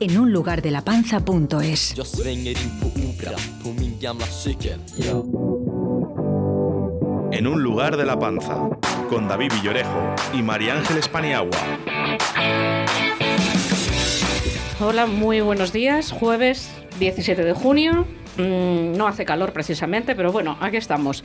en 0.00 0.16
unlugardelapanza.es. 0.16 1.94
Jag 1.96 2.06
svänger 2.06 2.50
in 2.50 2.80
på 2.80 2.86
Opera 2.86 3.38
på 3.62 3.68
min 3.80 3.98
gamla 4.00 4.26
cykel. 4.26 4.80
En 7.32 7.46
un 7.46 7.62
lugar 7.62 7.96
de 7.96 8.04
la 8.04 8.18
panza, 8.18 8.70
con 9.10 9.28
David 9.28 9.52
Villorejo 9.52 10.14
y 10.34 10.42
María 10.42 10.74
Ángeles 10.74 11.08
Paniagua. 11.08 11.58
Hola, 14.80 15.06
muy 15.06 15.40
buenos 15.40 15.72
días. 15.72 16.12
Jueves 16.12 16.70
17 16.98 17.44
de 17.44 17.52
junio. 17.52 18.06
Mm, 18.38 18.96
no 18.96 19.06
hace 19.06 19.24
calor 19.24 19.52
precisamente, 19.52 20.14
pero 20.14 20.32
bueno, 20.32 20.56
aquí 20.60 20.76
estamos. 20.76 21.24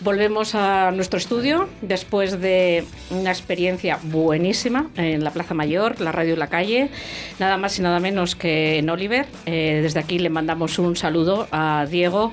Volvemos 0.00 0.54
a 0.54 0.90
nuestro 0.92 1.18
estudio 1.18 1.68
después 1.80 2.40
de 2.40 2.84
una 3.10 3.30
experiencia 3.30 3.98
buenísima 4.02 4.88
en 4.96 5.24
la 5.24 5.32
Plaza 5.32 5.54
Mayor, 5.54 6.00
la 6.00 6.12
radio 6.12 6.34
y 6.34 6.36
la 6.36 6.46
calle, 6.46 6.90
nada 7.38 7.56
más 7.56 7.78
y 7.78 7.82
nada 7.82 7.98
menos 8.00 8.36
que 8.36 8.78
en 8.78 8.90
Oliver. 8.90 9.26
Eh, 9.46 9.80
desde 9.82 10.00
aquí 10.00 10.18
le 10.18 10.30
mandamos 10.30 10.78
un 10.78 10.96
saludo 10.96 11.48
a 11.50 11.86
Diego. 11.90 12.32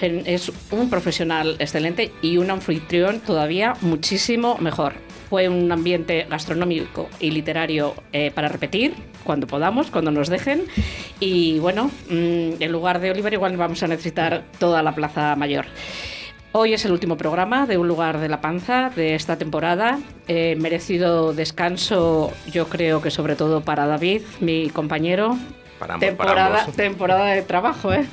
Es 0.00 0.50
un 0.70 0.88
profesional 0.88 1.56
excelente 1.58 2.12
y 2.22 2.38
un 2.38 2.50
anfitrión 2.50 3.20
todavía 3.20 3.74
muchísimo 3.82 4.56
mejor. 4.58 4.94
Fue 5.32 5.48
un 5.48 5.72
ambiente 5.72 6.26
gastronómico 6.28 7.08
y 7.18 7.30
literario 7.30 7.94
eh, 8.12 8.30
para 8.34 8.48
repetir 8.48 8.94
cuando 9.24 9.46
podamos, 9.46 9.90
cuando 9.90 10.10
nos 10.10 10.28
dejen. 10.28 10.66
Y 11.20 11.58
bueno, 11.58 11.90
mm, 12.10 12.60
en 12.60 12.70
lugar 12.70 13.00
de 13.00 13.12
Oliver 13.12 13.32
igual 13.32 13.56
vamos 13.56 13.82
a 13.82 13.88
necesitar 13.88 14.44
toda 14.58 14.82
la 14.82 14.94
Plaza 14.94 15.34
Mayor. 15.36 15.64
Hoy 16.52 16.74
es 16.74 16.84
el 16.84 16.92
último 16.92 17.16
programa 17.16 17.64
de 17.64 17.78
Un 17.78 17.88
lugar 17.88 18.20
de 18.20 18.28
la 18.28 18.42
panza 18.42 18.90
de 18.94 19.14
esta 19.14 19.38
temporada. 19.38 20.00
Eh, 20.28 20.54
merecido 20.60 21.32
descanso, 21.32 22.30
yo 22.50 22.68
creo 22.68 23.00
que 23.00 23.10
sobre 23.10 23.34
todo 23.34 23.62
para 23.62 23.86
David, 23.86 24.20
mi 24.40 24.68
compañero. 24.68 25.38
Para 25.78 25.94
ambos, 25.94 26.08
temporada, 26.08 26.48
para 26.50 26.60
ambos. 26.60 26.76
temporada 26.76 27.26
de 27.28 27.40
trabajo, 27.40 27.90
¿eh? 27.94 28.04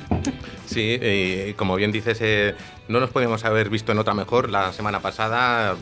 Sí, 0.64 0.96
eh, 1.02 1.54
como 1.56 1.76
bien 1.76 1.92
dices, 1.92 2.18
eh, 2.22 2.54
no 2.88 2.98
nos 2.98 3.10
podíamos 3.10 3.44
haber 3.44 3.68
visto 3.68 3.92
en 3.92 3.98
otra 3.98 4.14
mejor. 4.14 4.48
La 4.48 4.72
semana 4.72 5.00
pasada, 5.00 5.76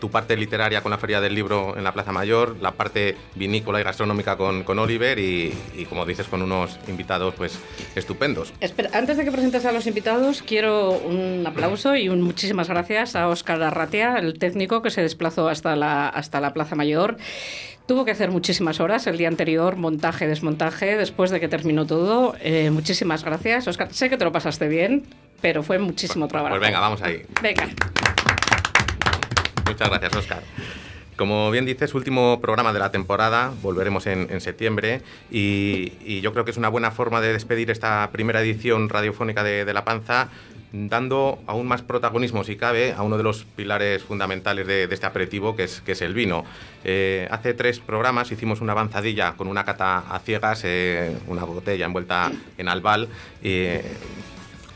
tu 0.00 0.10
parte 0.10 0.36
literaria 0.36 0.82
con 0.82 0.90
la 0.90 0.98
Feria 0.98 1.20
del 1.20 1.34
Libro 1.34 1.76
en 1.76 1.84
la 1.84 1.92
Plaza 1.92 2.12
Mayor, 2.12 2.56
la 2.60 2.72
parte 2.72 3.16
vinícola 3.34 3.80
y 3.80 3.84
gastronómica 3.84 4.36
con, 4.36 4.62
con 4.62 4.78
Oliver 4.78 5.18
y, 5.18 5.52
y, 5.76 5.84
como 5.86 6.06
dices, 6.06 6.26
con 6.28 6.42
unos 6.42 6.78
invitados 6.88 7.34
pues 7.34 7.58
estupendos. 7.94 8.52
Espera, 8.60 8.90
antes 8.92 9.16
de 9.16 9.24
que 9.24 9.32
presentes 9.32 9.64
a 9.64 9.72
los 9.72 9.86
invitados, 9.86 10.42
quiero 10.42 10.90
un 10.92 11.44
aplauso 11.46 11.96
y 11.96 12.08
un 12.08 12.22
muchísimas 12.22 12.68
gracias 12.68 13.16
a 13.16 13.28
Óscar 13.28 13.62
Arratia, 13.62 14.16
el 14.16 14.38
técnico 14.38 14.82
que 14.82 14.90
se 14.90 15.02
desplazó 15.02 15.48
hasta 15.48 15.76
la, 15.76 16.08
hasta 16.08 16.40
la 16.40 16.52
Plaza 16.52 16.76
Mayor. 16.76 17.16
Tuvo 17.86 18.04
que 18.04 18.10
hacer 18.10 18.30
muchísimas 18.30 18.80
horas 18.80 19.06
el 19.06 19.16
día 19.16 19.28
anterior, 19.28 19.76
montaje, 19.76 20.26
desmontaje, 20.26 20.98
después 20.98 21.30
de 21.30 21.40
que 21.40 21.48
terminó 21.48 21.86
todo. 21.86 22.34
Eh, 22.40 22.70
muchísimas 22.70 23.24
gracias, 23.24 23.66
Óscar. 23.66 23.92
Sé 23.94 24.10
que 24.10 24.18
te 24.18 24.24
lo 24.24 24.32
pasaste 24.32 24.68
bien, 24.68 25.06
pero 25.40 25.62
fue 25.62 25.78
muchísimo 25.78 26.28
trabajo. 26.28 26.50
Pues 26.50 26.60
venga, 26.60 26.80
vamos 26.80 27.00
ahí. 27.00 27.22
Venga. 27.40 27.66
Muchas 29.68 29.88
gracias, 29.90 30.16
Oscar. 30.16 30.42
Como 31.16 31.50
bien 31.50 31.66
dices, 31.66 31.94
último 31.94 32.40
programa 32.40 32.72
de 32.72 32.78
la 32.78 32.92
temporada, 32.92 33.52
volveremos 33.60 34.06
en, 34.06 34.28
en 34.30 34.40
septiembre 34.40 35.02
y, 35.30 35.92
y 36.04 36.20
yo 36.20 36.32
creo 36.32 36.44
que 36.44 36.52
es 36.52 36.56
una 36.56 36.68
buena 36.68 36.92
forma 36.92 37.20
de 37.20 37.32
despedir 37.32 37.70
esta 37.72 38.08
primera 38.12 38.40
edición 38.40 38.88
radiofónica 38.88 39.42
de, 39.42 39.64
de 39.64 39.72
La 39.74 39.84
Panza, 39.84 40.28
dando 40.70 41.40
aún 41.48 41.66
más 41.66 41.82
protagonismo, 41.82 42.44
si 42.44 42.54
cabe, 42.54 42.92
a 42.92 43.02
uno 43.02 43.16
de 43.16 43.24
los 43.24 43.44
pilares 43.44 44.04
fundamentales 44.04 44.66
de, 44.68 44.86
de 44.86 44.94
este 44.94 45.06
aperitivo, 45.06 45.56
que 45.56 45.64
es, 45.64 45.80
que 45.80 45.92
es 45.92 46.02
el 46.02 46.14
vino. 46.14 46.44
Eh, 46.84 47.26
hace 47.32 47.52
tres 47.52 47.80
programas 47.80 48.30
hicimos 48.30 48.60
una 48.60 48.72
avanzadilla 48.72 49.32
con 49.32 49.48
una 49.48 49.64
cata 49.64 49.98
a 49.98 50.20
ciegas, 50.20 50.60
eh, 50.64 51.16
una 51.26 51.42
botella 51.42 51.86
envuelta 51.86 52.30
en 52.56 52.68
albal. 52.68 53.08
eh, 53.42 53.82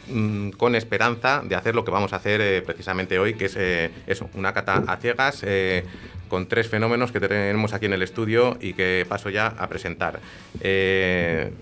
mm, 0.08 0.50
con 0.50 0.74
esperanza 0.74 1.42
de 1.44 1.54
hacer 1.54 1.74
lo 1.74 1.84
que 1.84 1.90
vamos 1.90 2.12
a 2.12 2.16
hacer 2.16 2.40
eh, 2.40 2.62
precisamente 2.62 3.18
hoy, 3.18 3.34
que 3.34 3.46
es 3.46 3.56
eh, 3.56 3.90
eso, 4.06 4.28
una 4.34 4.52
cata 4.52 4.84
a 4.86 4.96
ciegas 4.96 5.42
eh, 5.44 5.84
con 6.28 6.46
tres 6.46 6.66
fenómenos 6.66 7.12
que 7.12 7.20
tenemos 7.20 7.74
aquí 7.74 7.86
en 7.86 7.92
el 7.92 8.02
estudio 8.02 8.56
y 8.58 8.72
que 8.72 9.04
paso 9.06 9.28
ya 9.28 9.48
a 9.48 9.68
presentar. 9.68 10.20
Eh, 10.60 11.52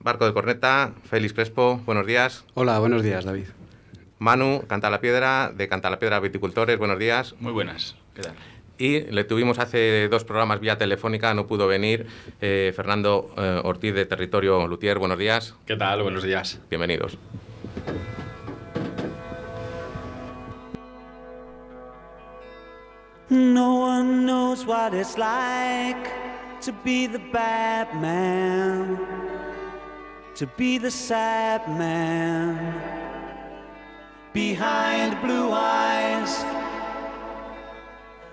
Barco 0.00 0.26
de 0.26 0.32
Corneta, 0.32 0.92
Félix 1.04 1.34
Crespo, 1.34 1.80
buenos 1.86 2.04
días. 2.06 2.44
Hola, 2.54 2.78
buenos 2.80 3.02
días, 3.02 3.24
David. 3.24 3.46
Manu, 4.18 4.64
Canta 4.66 4.90
la 4.90 5.00
Piedra, 5.00 5.52
de 5.54 5.68
Canta 5.68 5.88
la 5.88 5.98
Piedra 5.98 6.18
Viticultores, 6.18 6.78
buenos 6.78 6.98
días. 6.98 7.36
Muy 7.38 7.52
buenas. 7.52 7.94
¿Qué 8.14 8.22
tal? 8.22 8.34
Y 8.80 9.00
le 9.00 9.24
tuvimos 9.24 9.58
hace 9.58 10.08
dos 10.08 10.24
programas 10.24 10.58
vía 10.58 10.78
telefónica, 10.78 11.34
no 11.34 11.46
pudo 11.46 11.66
venir. 11.66 12.06
eh, 12.40 12.72
Fernando 12.74 13.30
eh, 13.36 13.60
Ortiz 13.62 13.92
de 13.94 14.06
Territorio 14.06 14.66
Lutier, 14.66 14.98
buenos 14.98 15.18
días. 15.18 15.54
¿Qué 15.66 15.76
tal? 15.76 16.02
Buenos 16.02 16.22
días. 16.22 16.58
Bienvenidos. 16.70 17.18
No 23.28 23.74
one 23.74 24.24
knows 24.24 24.64
what 24.64 24.94
it's 24.94 25.18
like 25.18 26.10
to 26.62 26.72
be 26.82 27.06
the 27.06 27.20
bad 27.30 27.86
man, 28.00 28.98
to 30.36 30.46
be 30.56 30.78
the 30.78 30.90
sad 30.90 31.60
man 31.78 32.58
behind 34.32 35.20
blue 35.20 35.52
eyes. 35.52 36.42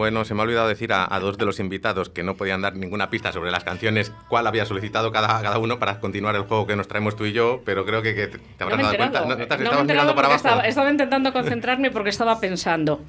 Bueno, 0.00 0.24
se 0.24 0.32
me 0.32 0.40
ha 0.40 0.44
olvidado 0.44 0.66
decir 0.66 0.94
a, 0.94 1.14
a 1.14 1.20
dos 1.20 1.36
de 1.36 1.44
los 1.44 1.60
invitados 1.60 2.08
que 2.08 2.22
no 2.22 2.34
podían 2.34 2.62
dar 2.62 2.74
ninguna 2.74 3.10
pista 3.10 3.32
sobre 3.32 3.50
las 3.50 3.64
canciones, 3.64 4.14
cuál 4.30 4.46
había 4.46 4.64
solicitado 4.64 5.12
cada, 5.12 5.42
cada 5.42 5.58
uno 5.58 5.78
para 5.78 6.00
continuar 6.00 6.34
el 6.36 6.44
juego 6.44 6.66
que 6.66 6.74
nos 6.74 6.88
traemos 6.88 7.16
tú 7.16 7.26
y 7.26 7.32
yo, 7.34 7.60
pero 7.66 7.84
creo 7.84 8.00
que, 8.00 8.14
que 8.14 8.28
te 8.28 8.40
habrás 8.64 8.80
dado 8.80 8.96
cuenta. 8.96 9.20
¿No, 9.20 9.26
no 9.26 9.36
te 9.36 9.42
has 9.42 9.60
No 9.60 9.72
me 9.74 9.84
mirando 9.84 10.14
para 10.14 10.28
abajo? 10.28 10.36
Estaba, 10.38 10.62
estaba 10.62 10.90
intentando 10.90 11.34
concentrarme 11.34 11.90
porque 11.90 12.08
estaba 12.08 12.40
pensando. 12.40 13.02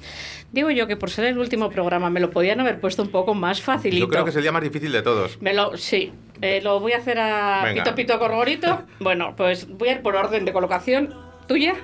Digo 0.52 0.70
yo 0.70 0.86
que 0.86 0.98
por 0.98 1.08
ser 1.08 1.24
el 1.24 1.38
último 1.38 1.70
programa 1.70 2.10
me 2.10 2.20
lo 2.20 2.28
podían 2.30 2.60
haber 2.60 2.78
puesto 2.78 3.00
un 3.00 3.08
poco 3.08 3.32
más 3.32 3.62
facilito. 3.62 4.04
Yo 4.04 4.08
creo 4.10 4.24
que 4.24 4.30
es 4.30 4.36
el 4.36 4.42
día 4.42 4.52
más 4.52 4.62
difícil 4.62 4.92
de 4.92 5.00
todos. 5.00 5.40
Me 5.40 5.54
lo, 5.54 5.78
sí, 5.78 6.12
Eh, 6.42 6.60
lo 6.62 6.78
voy 6.78 6.92
a 6.92 6.98
hacer 6.98 7.18
a 7.18 7.62
Venga. 7.64 7.84
Pito 7.84 7.94
Pito 7.94 8.18
Gorgorito. 8.18 8.82
Bueno, 9.00 9.32
pues 9.34 9.66
voy 9.66 9.88
a 9.88 9.92
ir 9.92 10.02
por 10.02 10.14
orden 10.14 10.44
de 10.44 10.52
colocación. 10.52 11.14
¿Tuya? 11.48 11.74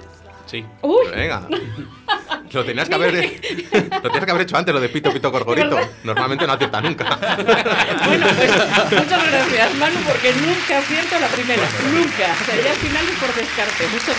Sí. 0.48 0.64
Uy, 0.82 1.06
Venga. 1.14 1.42
Lo 2.52 2.64
tenías 2.64 2.88
que 2.88 2.94
haber, 2.94 3.12
lo 3.14 4.00
tenías 4.00 4.24
que 4.24 4.30
haber 4.30 4.42
hecho 4.42 4.56
antes, 4.56 4.74
lo 4.74 4.80
de 4.80 4.88
pito, 4.88 5.12
pito, 5.12 5.30
corgorito. 5.30 5.68
¿Verdad? 5.68 5.90
Normalmente 6.02 6.46
no 6.46 6.54
acierta 6.54 6.80
nunca. 6.80 7.04
bueno, 8.06 8.26
pues 8.36 8.50
muchas 8.90 9.30
gracias, 9.30 9.74
Manu, 9.74 9.96
porque 10.06 10.32
nunca 10.32 10.78
acierto 10.78 11.20
la 11.20 11.26
primera. 11.28 11.62
Nunca. 11.92 12.34
O 12.40 12.44
sea, 12.46 12.62
ya 12.64 12.70
al 12.70 12.76
final 12.76 13.04
es 13.04 13.18
por 13.18 13.34
descarte. 13.34 13.86
Muchas 13.88 14.16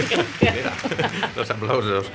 gracias. 0.00 0.54
Mira, 0.54 0.72
los 1.36 1.50
aplausos. 1.50 2.06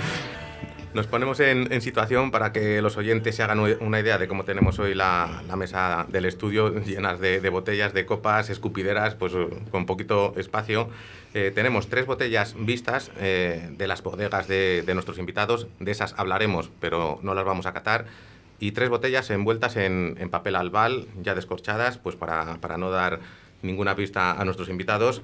Nos 0.93 1.07
ponemos 1.07 1.39
en, 1.39 1.71
en 1.71 1.81
situación 1.81 2.31
para 2.31 2.51
que 2.51 2.81
los 2.81 2.97
oyentes 2.97 3.37
se 3.37 3.43
hagan 3.43 3.59
una 3.59 3.99
idea 4.01 4.17
de 4.17 4.27
cómo 4.27 4.43
tenemos 4.43 4.77
hoy 4.77 4.93
la, 4.93 5.41
la 5.47 5.55
mesa 5.55 6.05
del 6.09 6.25
estudio 6.25 6.83
llenas 6.83 7.21
de, 7.21 7.39
de 7.39 7.49
botellas, 7.49 7.93
de 7.93 8.05
copas, 8.05 8.49
escupideras, 8.49 9.15
pues 9.15 9.31
con 9.71 9.85
poquito 9.85 10.33
espacio. 10.35 10.89
Eh, 11.33 11.53
tenemos 11.55 11.87
tres 11.87 12.05
botellas 12.05 12.55
vistas 12.57 13.09
eh, 13.19 13.69
de 13.71 13.87
las 13.87 14.03
bodegas 14.03 14.49
de, 14.49 14.83
de 14.85 14.93
nuestros 14.93 15.17
invitados. 15.17 15.67
De 15.79 15.91
esas 15.91 16.13
hablaremos, 16.17 16.69
pero 16.81 17.19
no 17.23 17.35
las 17.35 17.45
vamos 17.45 17.67
a 17.67 17.73
catar. 17.73 18.07
Y 18.59 18.73
tres 18.73 18.89
botellas 18.89 19.29
envueltas 19.29 19.77
en, 19.77 20.17
en 20.19 20.29
papel 20.29 20.57
albal, 20.57 21.07
ya 21.23 21.35
descorchadas, 21.35 21.99
pues 21.99 22.17
para, 22.17 22.57
para 22.57 22.77
no 22.77 22.91
dar 22.91 23.21
ninguna 23.61 23.95
pista 23.95 24.33
a 24.33 24.43
nuestros 24.43 24.67
invitados. 24.67 25.21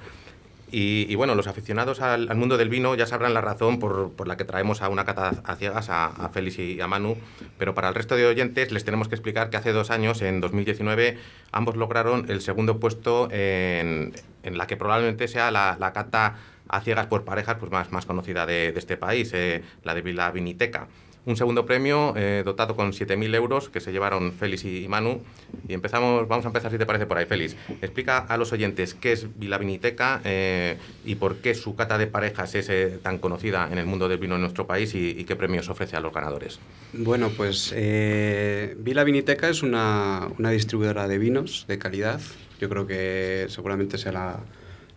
Y, 0.70 1.06
y 1.10 1.16
bueno, 1.16 1.34
los 1.36 1.48
aficionados 1.48 2.02
al, 2.02 2.30
al 2.30 2.36
mundo 2.36 2.58
del 2.58 2.68
vino 2.68 2.94
ya 2.96 3.06
sabrán 3.06 3.34
la 3.34 3.42
razón 3.42 3.80
por, 3.80 4.12
por 4.12 4.28
la 4.28 4.36
que 4.36 4.44
traemos 4.44 4.82
a 4.82 4.90
una 4.90 5.06
cata 5.06 5.32
a 5.44 5.56
ciegas 5.56 5.90
a, 5.90 6.08
a 6.08 6.30
Félix 6.30 6.60
y 6.60 6.82
a 6.82 6.88
Manu, 6.88 7.18
pero 7.58 7.74
para 7.74 7.88
el 7.88 7.96
resto 7.96 8.16
de 8.16 8.26
oyentes 8.28 8.72
les 8.72 8.84
tenemos 8.84 9.08
que 9.08 9.16
explicar 9.16 9.50
que 9.50 9.58
hace 9.58 9.72
dos 9.72 9.92
años, 9.92 10.22
en 10.22 10.42
2019, 10.42 11.18
ambos 11.52 11.78
lograron 11.78 12.26
el 12.30 12.42
segundo 12.42 12.80
puesto 12.80 13.30
en, 13.32 14.14
en 14.44 14.58
la 14.58 14.68
que 14.68 14.76
probablemente 14.76 15.28
sea 15.28 15.52
la, 15.52 15.78
la 15.80 15.94
cata 15.94 16.36
a 16.70 16.82
ciegas 16.82 17.08
por 17.08 17.24
parejas 17.24 17.58
pues 17.60 17.72
más, 17.72 17.92
más 17.92 18.06
conocida 18.06 18.46
de, 18.46 18.72
de 18.74 18.80
este 18.80 18.98
país, 18.98 19.32
eh, 19.34 19.64
la 19.84 19.94
de 19.94 20.02
Vila 20.02 20.32
Viniteca. 20.32 20.88
Un 21.28 21.36
segundo 21.36 21.66
premio 21.66 22.14
eh, 22.16 22.42
dotado 22.46 22.78
con 22.78 22.94
7.000 22.94 23.36
euros 23.36 23.68
que 23.68 23.82
se 23.82 23.92
llevaron 23.92 24.32
Félix 24.32 24.64
y, 24.64 24.88
Manu. 24.88 25.24
Y 25.68 25.74
empezamos, 25.74 26.26
vamos 26.26 26.46
a 26.46 26.48
empezar 26.48 26.72
si 26.72 26.78
te 26.78 26.86
parece 26.86 27.06
por 27.06 27.18
ahí, 27.18 27.26
Félix. 27.26 27.58
Explica 27.82 28.20
a 28.20 28.38
los 28.38 28.54
oyentes 28.54 28.94
qué 28.94 29.12
es 29.12 29.28
Vila 29.38 29.58
Viniteca 29.58 30.22
eh, 30.24 30.78
y 31.04 31.16
por 31.16 31.36
qué 31.40 31.54
su 31.54 31.76
cata 31.76 31.98
de 31.98 32.08
parejas 32.08 32.56
es 32.56 32.70
eh, 32.70 32.98
tan 33.04 33.18
conocida 33.18 33.68
en 33.70 33.78
el 33.78 33.86
mundo 33.86 34.08
del 34.08 34.20
vino 34.20 34.36
en 34.36 34.42
nuestro 34.42 34.68
país 34.68 34.96
y, 34.96 35.26
qué 35.26 35.36
premios 35.36 35.68
ofrece 35.68 35.98
a 35.98 36.00
los 36.00 36.14
ganadores. 36.14 36.60
Bueno, 36.94 37.30
pues 37.36 37.74
Vila 37.74 39.04
Viniteca 39.04 39.50
es 39.50 39.64
una, 39.64 40.30
una 40.40 40.52
distribuidora 40.52 41.10
de 41.10 41.18
vinos 41.18 41.66
de 41.68 41.78
calidad. 41.78 42.22
Yo 42.62 42.70
creo 42.70 42.88
que 42.88 43.48
seguramente 43.50 43.98
sea 43.98 44.14
la, 44.14 44.40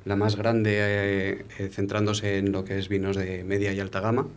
la 0.04 0.14
más 0.14 0.36
grande 0.36 1.44
centrándose 1.72 2.38
en 2.38 2.52
lo 2.52 2.64
que 2.64 2.78
es 2.78 2.88
vinos 2.88 3.16
de 3.16 3.42
media 3.42 3.72
y 3.72 3.80
alta 3.80 3.98
gama. 3.98 4.28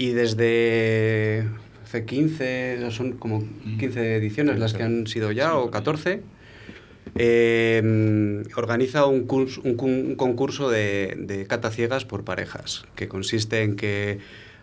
Y 0.00 0.10
desde 0.10 1.44
hace 1.84 2.04
15, 2.04 2.88
son 2.92 3.12
como 3.14 3.42
15 3.80 4.14
ediciones 4.14 4.60
las 4.60 4.72
que 4.72 4.84
han 4.84 5.06
sido 5.08 5.32
ya, 5.32 5.56
o 5.56 5.72
14, 5.72 6.22
eh, 7.16 8.42
organiza 8.54 9.06
un, 9.06 9.26
curs- 9.26 9.60
un 9.64 9.74
cu- 9.74 9.86
un 9.86 10.14
concurso 10.14 10.70
de, 10.70 11.16
de 11.18 11.46
cata 11.46 11.70
ciegas 11.70 12.04
por 12.04 12.24
parejas, 12.24 12.84
que 12.94 13.08
consiste 13.08 13.62
en 13.62 13.74
que 13.74 14.18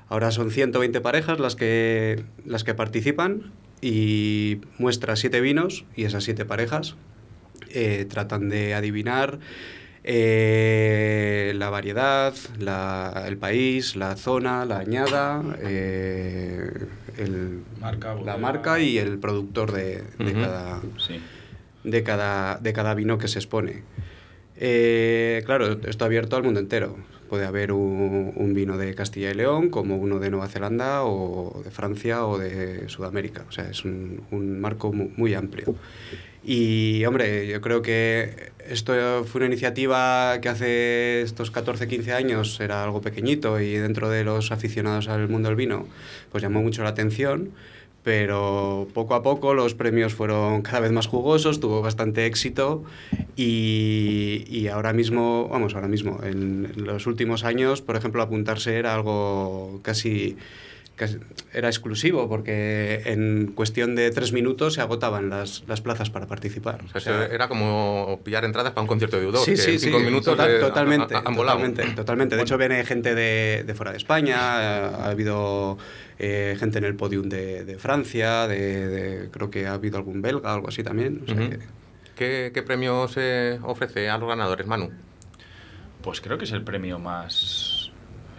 ahora 0.08 0.32
son 0.32 0.52
120 0.52 1.02
parejas 1.02 1.40
las 1.40 1.56
que, 1.58 2.24
las 2.46 2.64
que 2.64 2.74
participan 2.74 3.52
y 3.82 4.60
muestra 4.78 5.16
siete 5.18 5.42
vinos 5.42 5.84
y 5.98 6.06
esas 6.06 6.24
siete 6.24 6.46
parejas 6.46 6.96
eh, 7.72 8.06
tratan 8.08 8.48
de 8.48 8.74
adivinar 8.74 9.40
eh, 10.07 11.54
la 11.56 11.69
variedad, 11.69 12.34
la- 12.60 13.24
el 13.28 13.38
país, 13.38 13.96
la 13.96 14.16
zona, 14.16 14.63
la 14.66 14.78
añada, 14.80 15.42
eh, 15.62 16.69
el- 17.18 17.63
Marca, 17.81 18.16
la 18.16 18.38
marca 18.38 18.80
y 18.80 18.98
el 18.98 19.18
productor 19.18 19.72
de, 19.72 20.04
de 20.19 20.34
cada, 20.34 20.81
Sí. 20.98 21.19
de 21.84 22.04
cada, 22.04 22.57
de 22.57 22.74
cada 22.74 22.94
vino 22.94 23.18
que 23.18 23.28
se 23.28 23.40
expone. 23.40 23.84
Eh, 24.57 25.44
claro, 25.46 25.80
esto 25.88 26.06
abierto 26.06 26.36
al 26.36 26.44
mundo 26.44 26.60
entero. 26.60 26.96
Puede 27.30 27.46
haber 27.46 27.72
un, 27.72 28.31
un 28.36 28.54
vino 28.54 28.78
de 28.78 28.94
Castilla 28.94 29.31
y 29.31 29.34
León, 29.34 29.69
como 29.69 29.98
uno 29.98 30.19
de 30.19 30.30
Nueva 30.30 30.48
Zelanda 30.48 31.04
o 31.04 31.62
de 31.63 31.72
Francia 31.72 32.25
o 32.25 32.38
de 32.38 32.88
Sudamérica. 32.88 33.44
O 33.50 33.51
sea, 33.51 33.68
es 33.69 33.84
un, 33.84 34.22
un 34.31 34.60
marco 34.62 34.94
mu- 34.94 35.10
muy 35.18 35.34
amplio. 35.34 35.75
Y, 36.45 37.03
hombre, 37.06 37.47
yo 37.47 37.59
creo 37.59 37.81
que 37.81 38.51
esto 38.68 39.24
fue 39.25 39.39
una 39.39 39.47
iniciativa 39.47 40.39
que 40.42 40.50
hace 40.50 41.21
estos 41.21 41.50
14, 41.50 41.88
15 41.88 42.13
años 42.13 42.59
era 42.59 42.83
algo 42.83 43.01
pequeñito 43.01 43.59
y 43.59 43.74
dentro 43.74 44.09
de 44.09 44.24
los 44.24 44.51
aficionados 44.51 45.07
al 45.07 45.27
mundo 45.27 45.50
del 45.50 45.56
vino, 45.56 45.88
pues 46.31 46.44
llamó 46.44 46.62
mucho 46.62 46.83
la 46.83 46.89
atención 46.89 47.51
pero 48.06 48.88
poco 48.94 49.15
a 49.15 49.24
poco 49.24 49.56
los 49.56 49.74
premios 49.74 50.13
fueron 50.13 50.62
cada 50.62 50.81
vez 50.81 50.92
más 50.92 51.07
jugosos, 51.07 51.59
tuvo 51.59 51.81
bastante 51.81 52.27
éxito 52.27 52.83
y, 53.36 54.45
y 54.48 54.68
ahora 54.68 54.94
mismo, 54.94 55.50
vamos, 55.50 55.74
ahora 55.74 55.88
mismo, 55.88 56.19
en, 56.24 56.71
los 56.75 57.07
últimos 57.07 57.44
años, 57.44 57.81
por 57.81 57.95
ejemplo, 57.95 58.21
apuntarse 58.21 58.77
era 58.77 58.94
algo 58.94 59.80
casi, 59.81 60.38
casi- 60.95 61.19
era 61.53 61.68
exclusivo 61.69 62.27
porque 62.30 63.01
en 63.06 63.51
cuestión 63.53 63.95
de 63.95 64.12
tres 64.12 64.31
minutos 64.33 64.74
se 64.75 64.81
agotaban 64.81 65.30
las, 65.30 65.63
las 65.68 65.81
plazas 65.81 66.09
para 66.09 66.27
participar. 66.27 66.81
O 66.83 66.88
sea, 67.00 67.00
eso 67.00 67.31
era 67.33 67.47
como 67.47 68.19
pillar 68.24 68.44
entradas 68.45 68.71
para 68.74 68.81
un 68.81 68.88
concierto 68.88 69.18
de 69.19 69.27
U2, 69.27 69.44
Sí, 69.45 69.51
que 69.51 69.57
sí, 69.57 69.71
en 69.71 69.80
sí, 69.80 69.86
cinco 69.88 70.00
minutos 70.00 70.25
total- 70.36 70.59
totalmente, 70.59 71.15
ha- 71.15 71.19
ha- 71.19 71.24
han 71.25 71.36
volado. 71.36 71.57
totalmente, 71.59 71.95
totalmente. 71.95 72.36
De 72.36 72.42
hecho, 72.42 72.57
viene 72.57 72.83
gente 72.86 73.15
de, 73.15 73.63
de 73.65 73.74
fuera 73.74 73.92
de 73.92 73.97
España, 73.97 74.38
ha 74.39 75.09
habido 75.09 75.77
eh, 76.19 76.56
gente 76.59 76.77
en 76.77 76.86
el 76.86 76.95
podium 76.95 77.27
de, 77.30 77.65
de 77.65 77.77
Francia, 77.77 78.48
de, 78.48 78.88
de- 78.88 79.30
creo 79.31 79.50
que 79.50 79.68
ha 79.68 79.74
habido 79.74 79.98
algún 79.98 80.21
belga, 80.21 80.53
algo 80.53 80.69
así 80.69 80.81
también. 80.83 81.21
o 81.24 81.25
sea 81.27 81.36
Ujú. 81.36 81.50
que- 81.51 81.59
¿Qué, 82.15 82.51
qué 82.53 82.63
premios 82.63 83.13
eh, 83.18 83.59
ofrece 83.63 84.09
a 84.09 84.18
los 84.18 84.30
ganadores, 84.30 84.65
Manu? 84.65 84.89
Pues 86.01 86.21
creo 86.21 86.38
que 86.38 86.45
es 86.45 86.51
el 86.53 86.63
premio 86.63 86.98
más. 87.00 87.64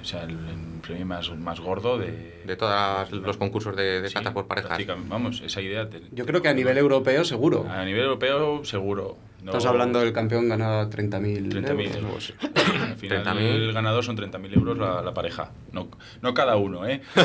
O 0.07 0.09
sea, 0.09 0.23
el, 0.23 0.31
el 0.31 0.81
premio 0.83 1.05
más, 1.05 1.37
más 1.37 1.59
gordo 1.59 1.99
de. 1.99 2.43
De 2.47 2.55
todos 2.55 3.11
los 3.11 3.37
concursos 3.39 3.75
de, 3.75 4.01
de 4.03 4.09
Sí, 4.09 4.15
catas 4.15 4.33
por 4.33 4.47
parejas. 4.47 4.79
Vamos, 5.09 5.43
esa 5.45 5.61
idea. 5.61 5.91
te- 5.91 6.01
Yo 6.13 6.25
creo 6.25 6.41
que 6.41 6.49
a 6.49 6.55
nivel 6.55 6.79
europeo 6.79 7.25
seguro. 7.25 7.67
A 7.69 7.85
nivel 7.85 8.03
europeo, 8.05 8.65
seguro. 8.65 9.19
No- 9.43 9.47
Estamos 9.51 9.67
hablando 9.67 9.99
del 9.99 10.13
campeón 10.13 10.49
ganaba 10.49 10.89
30.000 10.89 11.49
30.000 11.51 11.97
euros. 11.97 12.35
Al 12.89 12.95
final, 12.95 13.25
30.000. 13.25 13.39
el 13.41 13.73
ganador 13.73 14.05
son 14.05 14.17
30.000 14.17 14.55
euros 14.57 14.79
la, 14.79 15.03
la 15.03 15.13
pareja. 15.13 15.51
No, 15.73 15.89
no 16.23 16.33
cada 16.35 16.55
uno, 16.55 16.87
¿eh? 16.87 17.01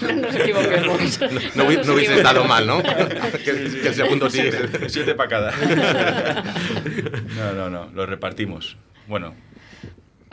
No 0.00 0.12
nos 0.14 0.34
equivoquemos. 0.36 1.20
No, 1.54 1.64
nos 1.70 1.86
no 1.86 1.92
hubiese 1.94 2.16
estado 2.16 2.44
mal, 2.46 2.66
¿no? 2.66 2.82
que, 2.82 3.38
que 3.44 3.88
el 3.88 3.94
segundo 3.94 4.30
sí. 4.30 4.40
Siete, 4.40 4.88
siete 4.88 5.14
para 5.14 5.28
cada. 5.28 5.52
No, 7.36 7.52
no, 7.52 7.68
no. 7.68 7.90
Lo 7.94 8.06
repartimos. 8.06 8.78
Bueno, 9.06 9.34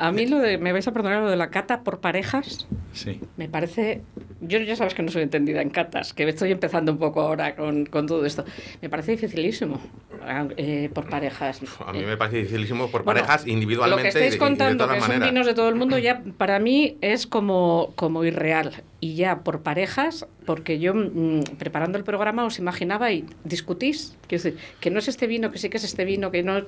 A 0.03 0.11
mí 0.11 0.25
lo 0.25 0.39
de, 0.39 0.57
me 0.57 0.73
vais 0.73 0.85
a 0.85 0.91
perdonar 0.91 1.21
lo 1.21 1.29
de 1.29 1.37
la 1.37 1.49
cata 1.49 1.81
por 1.81 2.01
parejas, 2.01 2.67
sí. 2.91 3.21
me 3.37 3.47
parece, 3.47 4.01
yo 4.41 4.59
ya 4.59 4.75
sabes 4.75 4.95
que 4.95 5.01
no 5.01 5.09
soy 5.09 5.21
entendida 5.21 5.61
en 5.61 5.69
catas, 5.69 6.13
que 6.13 6.27
estoy 6.27 6.51
empezando 6.51 6.91
un 6.91 6.97
poco 6.97 7.21
ahora 7.21 7.55
con, 7.55 7.85
con 7.85 8.05
todo 8.05 8.25
esto. 8.25 8.43
Me 8.81 8.89
parece 8.89 9.11
dificilísimo 9.11 9.79
eh, 10.57 10.89
por 10.93 11.09
parejas. 11.09 11.61
A 11.85 11.91
mí 11.93 12.03
me 12.03 12.17
parece 12.17 12.37
dificilísimo 12.37 12.89
por 12.89 13.03
Bueno, 13.03 13.21
parejas 13.21 13.47
individualmente 13.47 13.97
Lo 13.99 14.03
que 14.03 14.07
estáis 14.09 14.25
y 14.25 14.29
de- 14.29 14.35
y 14.35 14.39
de 14.39 14.45
contando, 14.45 14.83
todas 14.85 14.89
que 14.95 14.99
las 14.99 15.03
son 15.07 15.13
maneras. 15.15 15.31
vinos 15.33 15.47
de 15.47 15.53
todo 15.53 15.69
el 15.69 15.75
mundo, 15.75 15.97
ya 15.99 16.21
para 16.37 16.59
mí 16.59 16.97
es 17.01 17.27
como, 17.27 17.93
como 17.95 18.23
irreal. 18.23 18.83
Y 18.99 19.15
ya 19.15 19.39
por 19.39 19.61
parejas, 19.63 20.25
porque 20.45 20.79
yo 20.79 20.93
mm, 20.95 21.41
preparando 21.57 21.97
el 21.97 22.03
programa 22.05 22.45
os 22.45 22.57
imaginaba 22.59 23.11
y 23.11 23.25
discutís. 23.43 24.15
Quiero 24.27 24.43
decir, 24.43 24.59
que 24.79 24.89
no 24.89 24.99
es 24.99 25.07
este 25.09 25.27
vino, 25.27 25.51
que 25.51 25.57
sí 25.57 25.69
que 25.69 25.77
es 25.77 25.83
este 25.83 26.05
vino, 26.05 26.31
que 26.31 26.41
no. 26.43 26.61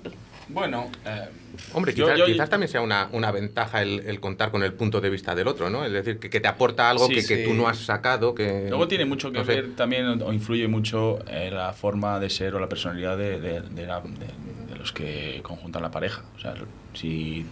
Bueno, 0.49 0.85
eh, 1.05 1.29
Hombre, 1.73 1.93
yo- 1.93 2.05
quizás, 2.05 2.19
yo- 2.19 2.25
quizás 2.25 2.49
también 2.49 2.69
sea 2.69 2.81
una, 2.81 3.07
una 3.13 3.31
ventaja 3.31 3.81
el, 3.81 4.01
el 4.05 4.19
contar 4.19 4.51
con 4.51 4.61
el 4.63 4.73
punto 4.73 4.99
de 5.01 5.09
vista 5.09 5.33
del 5.33 5.47
otro, 5.47 5.69
¿no? 5.69 5.85
Es 5.85 5.91
decir, 5.93 6.19
que, 6.19 6.29
que 6.29 6.39
te 6.41 6.47
aporta 6.49 6.89
algo 6.89 7.07
Sí, 7.07 7.15
que, 7.15 7.25
que 7.25 7.37
sí. 7.37 7.43
tú 7.45 7.53
no 7.53 7.67
has 7.69 7.77
sacado, 7.79 8.35
que... 8.35 8.65
Luego 8.67 8.87
tiene 8.89 9.05
mucho 9.05 9.31
que 9.31 9.39
no 9.39 9.45
sé. 9.45 9.55
ver 9.55 9.75
también, 9.75 10.21
o 10.21 10.33
influye 10.33 10.67
mucho 10.67 11.19
eh, 11.27 11.49
la 11.51 11.71
forma 11.73 12.19
de 12.19 12.29
ser 12.29 12.53
o 12.55 12.59
la 12.59 12.67
personalidad 12.67 13.17
de, 13.17 13.39
de- 13.45 13.61
de 13.61 13.85
la- 13.85 14.01
de- 14.01 14.75
los 14.77 14.91
que 14.91 15.39
conjuntan 15.43 15.81
la 15.81 15.91
pareja. 15.91 16.23
O 16.35 16.39
sea, 16.39 16.53
si, 16.93 17.45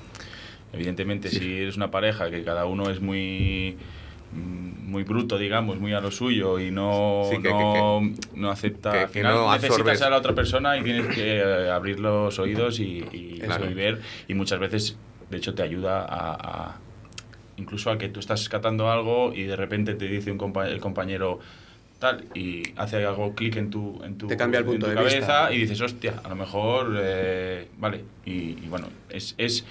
evidentemente, 0.73 1.29
si 1.29 1.57
eres 1.62 1.77
una 1.77 1.91
pareja 1.91 2.29
que 2.29 2.43
cada 2.43 2.65
uno 2.65 2.89
es 2.89 3.00
muy 3.01 3.77
mm, 4.35 4.89
muy 4.89 5.03
bruto, 5.03 5.38
digamos, 5.38 5.79
muy 5.79 5.93
a 5.93 6.00
lo 6.01 6.09
suyo 6.09 6.57
y 6.59 6.71
no, 6.71 7.21
Sí, 7.29 7.38
que- 7.39 7.50
no, 7.50 8.01
no 8.35 8.50
acepta. 8.50 8.91
que- 8.91 8.97
al 9.01 9.09
final 9.09 9.35
no 9.35 9.53
necesitas 9.53 10.01
a 10.01 10.09
la 10.09 10.17
otra 10.17 10.33
persona 10.33 10.75
y 10.77 10.83
tienes 10.83 11.05
que 11.15 11.38
eh, 11.38 11.69
abrir 11.69 12.00
los 12.00 12.39
oídos 12.39 12.79
y, 12.79 13.05
y, 13.12 13.39
Claro. 13.39 13.69
y 13.69 13.73
ver. 13.75 14.01
Y 14.27 14.33
muchas 14.33 14.59
veces, 14.59 14.97
de 15.29 15.38
hecho, 15.38 15.53
te 15.53 15.62
ayuda 15.62 16.01
a, 16.03 16.33
a- 16.33 16.77
incluso 17.57 17.91
a 17.91 18.00
que 18.00 18.09
tú 18.09 18.19
estás 18.19 18.50
catando 18.50 18.89
algo 18.91 19.33
y 19.35 19.43
de 19.43 19.55
repente 19.55 19.93
te 19.93 20.07
dice 20.07 20.31
un 20.31 20.39
compa- 20.39 20.67
el 20.67 20.79
compañero 20.79 21.39
tal 22.03 22.25
y 22.36 22.63
hace 22.75 23.03
algo 23.05 23.33
clic 23.33 23.55
en 23.55 23.69
tu, 23.69 24.01
en 24.03 24.17
tu, 24.17 24.27
Te 24.27 24.36
cambia 24.38 24.60
el 24.60 24.65
en 24.65 24.72
punto 24.72 24.86
tu 24.86 24.89
de 24.91 24.95
cabeza 24.95 25.17
vista. 25.17 25.53
y 25.53 25.57
dices, 25.60 25.79
hostia, 25.81 26.22
a 26.24 26.29
lo 26.29 26.36
mejor, 26.36 26.95
eh, 27.01 27.67
vale. 27.77 28.03
Y, 28.25 28.31
y 28.63 28.67
bueno, 28.69 28.88
es, 29.10 29.36
es, 29.38 29.65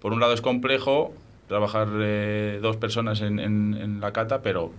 por 0.00 0.12
un 0.12 0.20
lado 0.20 0.32
es 0.32 0.40
complejo 0.40 1.14
trabajar 1.48 1.88
eh, 2.00 2.58
dos 2.62 2.76
personas 2.78 3.20
en, 3.20 3.38
en- 3.38 3.74
en 3.80 4.00
la 4.00 4.12
cata, 4.12 4.40
pero, 4.42 4.72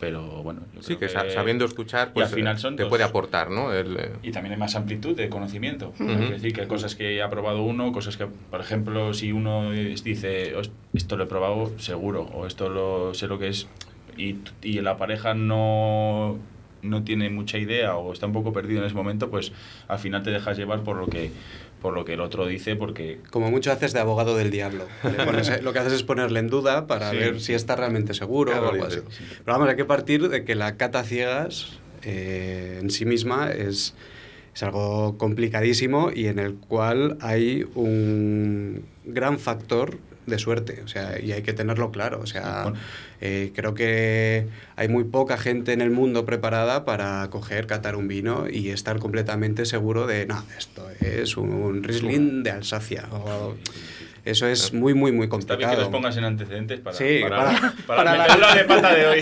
pero 0.00 0.22
bueno. 0.42 0.62
yo 0.74 0.80
Sí, 0.82 0.96
creo 0.96 1.00
que 1.00 1.08
sa- 1.10 1.30
sabiendo 1.30 1.64
escuchar, 1.64 2.12
pues 2.12 2.28
al 2.28 2.34
final 2.34 2.56
eh, 2.56 2.58
son 2.58 2.76
te 2.76 2.82
dos. 2.84 2.88
puede 2.90 3.04
aportar, 3.04 3.50
¿no? 3.50 3.72
El, 3.72 3.96
eh, 3.98 4.12
Y 4.22 4.30
también 4.32 4.54
hay 4.54 4.58
más 4.58 4.74
amplitud 4.74 5.14
de 5.16 5.28
conocimiento. 5.28 5.92
Es 6.00 6.30
decir, 6.30 6.52
que 6.54 6.62
hay 6.62 6.66
cosas 6.66 6.94
que 6.94 7.22
ha 7.22 7.28
probado 7.28 7.62
uno, 7.62 7.92
cosas 7.92 8.16
que, 8.16 8.26
por 8.26 8.60
ejemplo, 8.60 9.12
si 9.14 9.32
uno 9.32 9.70
dice, 9.72 10.56
"Os- 10.56 10.70
esto 10.94 11.16
lo 11.16 11.24
he 11.24 11.26
probado 11.26 11.78
seguro, 11.78 12.22
o 12.32 12.46
esto 12.46 12.68
lo 12.68 13.12
sé 13.14 13.26
lo 13.28 13.38
que 13.38 13.48
es, 13.48 13.68
y, 14.18 14.36
y 14.62 14.80
la 14.80 14.96
pareja 14.98 15.34
no, 15.34 16.36
no 16.82 17.02
tiene 17.04 17.30
mucha 17.30 17.58
idea 17.58 17.96
o 17.96 18.12
está 18.12 18.26
un 18.26 18.32
poco 18.32 18.52
perdido 18.52 18.80
en 18.80 18.86
ese 18.86 18.94
momento, 18.94 19.30
pues 19.30 19.52
al 19.88 19.98
final 19.98 20.22
te 20.22 20.30
dejas 20.30 20.58
llevar 20.58 20.82
por 20.82 20.96
lo 20.96 21.06
que, 21.08 21.30
por 21.80 21.94
lo 21.94 22.04
que 22.04 22.14
el 22.14 22.20
otro 22.20 22.46
dice, 22.46 22.76
porque 22.76 23.18
Como 23.30 23.50
mucho 23.50 23.70
haces 23.72 23.92
de 23.92 24.00
abogado 24.00 24.36
del 24.36 24.50
diablo. 24.50 24.84
Pones- 25.24 25.62
lo 25.62 25.72
que 25.72 25.78
haces 25.78 25.92
es 25.92 26.02
ponerle 26.02 26.40
en 26.40 26.48
duda 26.48 26.86
para 26.86 27.10
Sí. 27.10 27.16
ver 27.16 27.40
si 27.40 27.54
está 27.54 27.76
realmente 27.76 28.14
seguro 28.14 28.52
Claro, 28.52 28.66
o 28.68 28.70
algo 28.72 28.84
así. 28.84 29.00
dice, 29.00 29.24
Pero 29.44 29.52
vamos, 29.56 29.68
hay 29.68 29.76
que 29.76 29.84
partir 29.84 30.28
de 30.28 30.44
que 30.44 30.54
la 30.54 30.76
cata 30.76 31.04
ciegas 31.04 31.78
eh, 32.02 32.78
en 32.82 32.90
sí 32.90 33.04
misma 33.04 33.50
es, 33.50 33.94
Es 34.54 34.62
algo 34.64 35.16
complicadísimo 35.18 36.10
y 36.12 36.26
en 36.26 36.40
el 36.40 36.54
cual 36.54 37.16
hay 37.20 37.64
un 37.76 38.82
gran 39.04 39.38
factor 39.38 39.98
de 40.28 40.38
suerte, 40.38 40.82
o 40.84 40.88
sea, 40.88 41.20
y 41.20 41.32
hay 41.32 41.42
que 41.42 41.52
tenerlo 41.52 41.90
claro. 41.90 42.20
O 42.20 42.26
sea, 42.26 42.72
eh, 43.20 43.52
creo 43.54 43.74
que 43.74 44.46
hay 44.76 44.88
muy 44.88 45.04
poca 45.04 45.38
gente 45.38 45.72
en 45.72 45.80
el 45.80 45.90
mundo 45.90 46.24
preparada 46.24 46.84
para 46.84 47.28
coger, 47.30 47.66
catar 47.66 47.96
un 47.96 48.08
vino 48.08 48.46
y 48.50 48.70
estar 48.70 48.98
completamente 48.98 49.64
seguro 49.66 50.06
de, 50.06 50.26
no, 50.26 50.44
esto 50.58 50.88
es 51.00 51.36
un 51.36 51.82
Riesling 51.82 52.42
de 52.42 52.50
Alsacia. 52.50 53.08
O, 53.10 53.54
eso 54.30 54.46
es 54.46 54.72
muy, 54.72 54.94
muy, 54.94 55.12
muy 55.12 55.26
Está 55.26 55.56
bien 55.56 55.68
que 55.70 55.76
complicado. 55.76 55.80
los 55.82 55.88
pongas 55.88 56.16
en 56.16 56.24
antecedentes 56.24 56.80
para, 56.80 56.96
Sí, 56.96 57.20
para, 57.22 57.36
para- 57.44 57.60
para 57.86 58.04
para 58.26 58.36
la- 58.36 58.54
de 58.54 58.64
pata 58.64 58.94
de 58.94 59.06
hoy. 59.06 59.20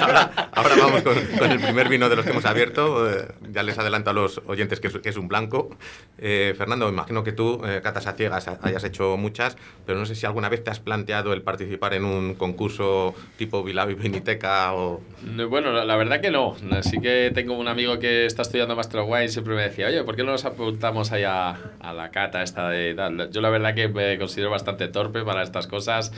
Ahora, 0.00 0.50
ahora 0.52 0.74
vamos 0.76 1.02
con, 1.02 1.14
con 1.38 1.50
el 1.50 1.60
primer 1.60 1.88
vino 1.88 2.08
de 2.08 2.16
los 2.16 2.24
que 2.24 2.30
hemos 2.32 2.44
abierto. 2.44 3.08
Eh, 3.10 3.28
ya 3.50 3.62
les 3.62 3.78
adelanto 3.78 4.10
a 4.10 4.12
los 4.12 4.40
oyentes 4.46 4.80
que 4.80 4.88
es, 4.88 4.98
que 4.98 5.08
es 5.08 5.16
un 5.16 5.28
blanco. 5.28 5.70
Eh, 6.18 6.54
Fernando, 6.56 6.88
imagino 6.88 7.22
que 7.24 7.32
tú, 7.32 7.62
eh, 7.64 7.80
catas 7.82 8.06
a 8.06 8.12
ciegas, 8.12 8.48
ha- 8.48 8.58
hayas 8.62 8.84
hecho 8.84 9.16
muchas, 9.16 9.56
pero 9.86 9.98
no 9.98 10.06
sé 10.06 10.14
si 10.14 10.26
alguna 10.26 10.48
vez 10.48 10.64
te 10.64 10.70
has 10.70 10.80
planteado 10.80 11.32
el 11.32 11.42
participar 11.42 11.94
en 11.94 12.04
un 12.04 12.34
concurso 12.34 13.14
tipo 13.36 13.62
Vilavi 13.62 13.94
Viniteca 13.94 14.72
o... 14.74 15.00
No, 15.22 15.48
Bueno, 15.48 15.72
la, 15.72 15.84
la 15.84 15.96
verdad 15.96 16.20
que 16.20 16.30
no. 16.30 16.56
Sí 16.82 17.00
que 17.00 17.30
tengo 17.34 17.56
un 17.58 17.68
amigo 17.68 17.98
que 17.98 18.26
está 18.26 18.42
estudiando 18.42 18.76
Master 18.76 19.00
of 19.00 19.08
Wine 19.10 19.24
y 19.26 19.28
siempre 19.28 19.54
me 19.54 19.62
decía, 19.62 19.86
oye, 19.88 20.02
¿por 20.04 20.16
qué 20.16 20.22
no 20.24 20.32
nos 20.32 20.44
apuntamos 20.44 21.12
ahí 21.12 21.24
a, 21.24 21.56
a 21.80 21.92
la 21.92 22.10
cata 22.10 22.42
esta 22.42 22.68
de 22.68 22.94
tal? 22.94 23.30
Yo 23.30 23.40
la 23.40 23.50
verdad 23.50 23.74
que 23.74 23.88
me 23.88 24.07
considero 24.16 24.50
bastante 24.50 24.88
torpe 24.88 25.22
para 25.24 25.42
estas 25.42 25.66
cosas. 25.66 26.12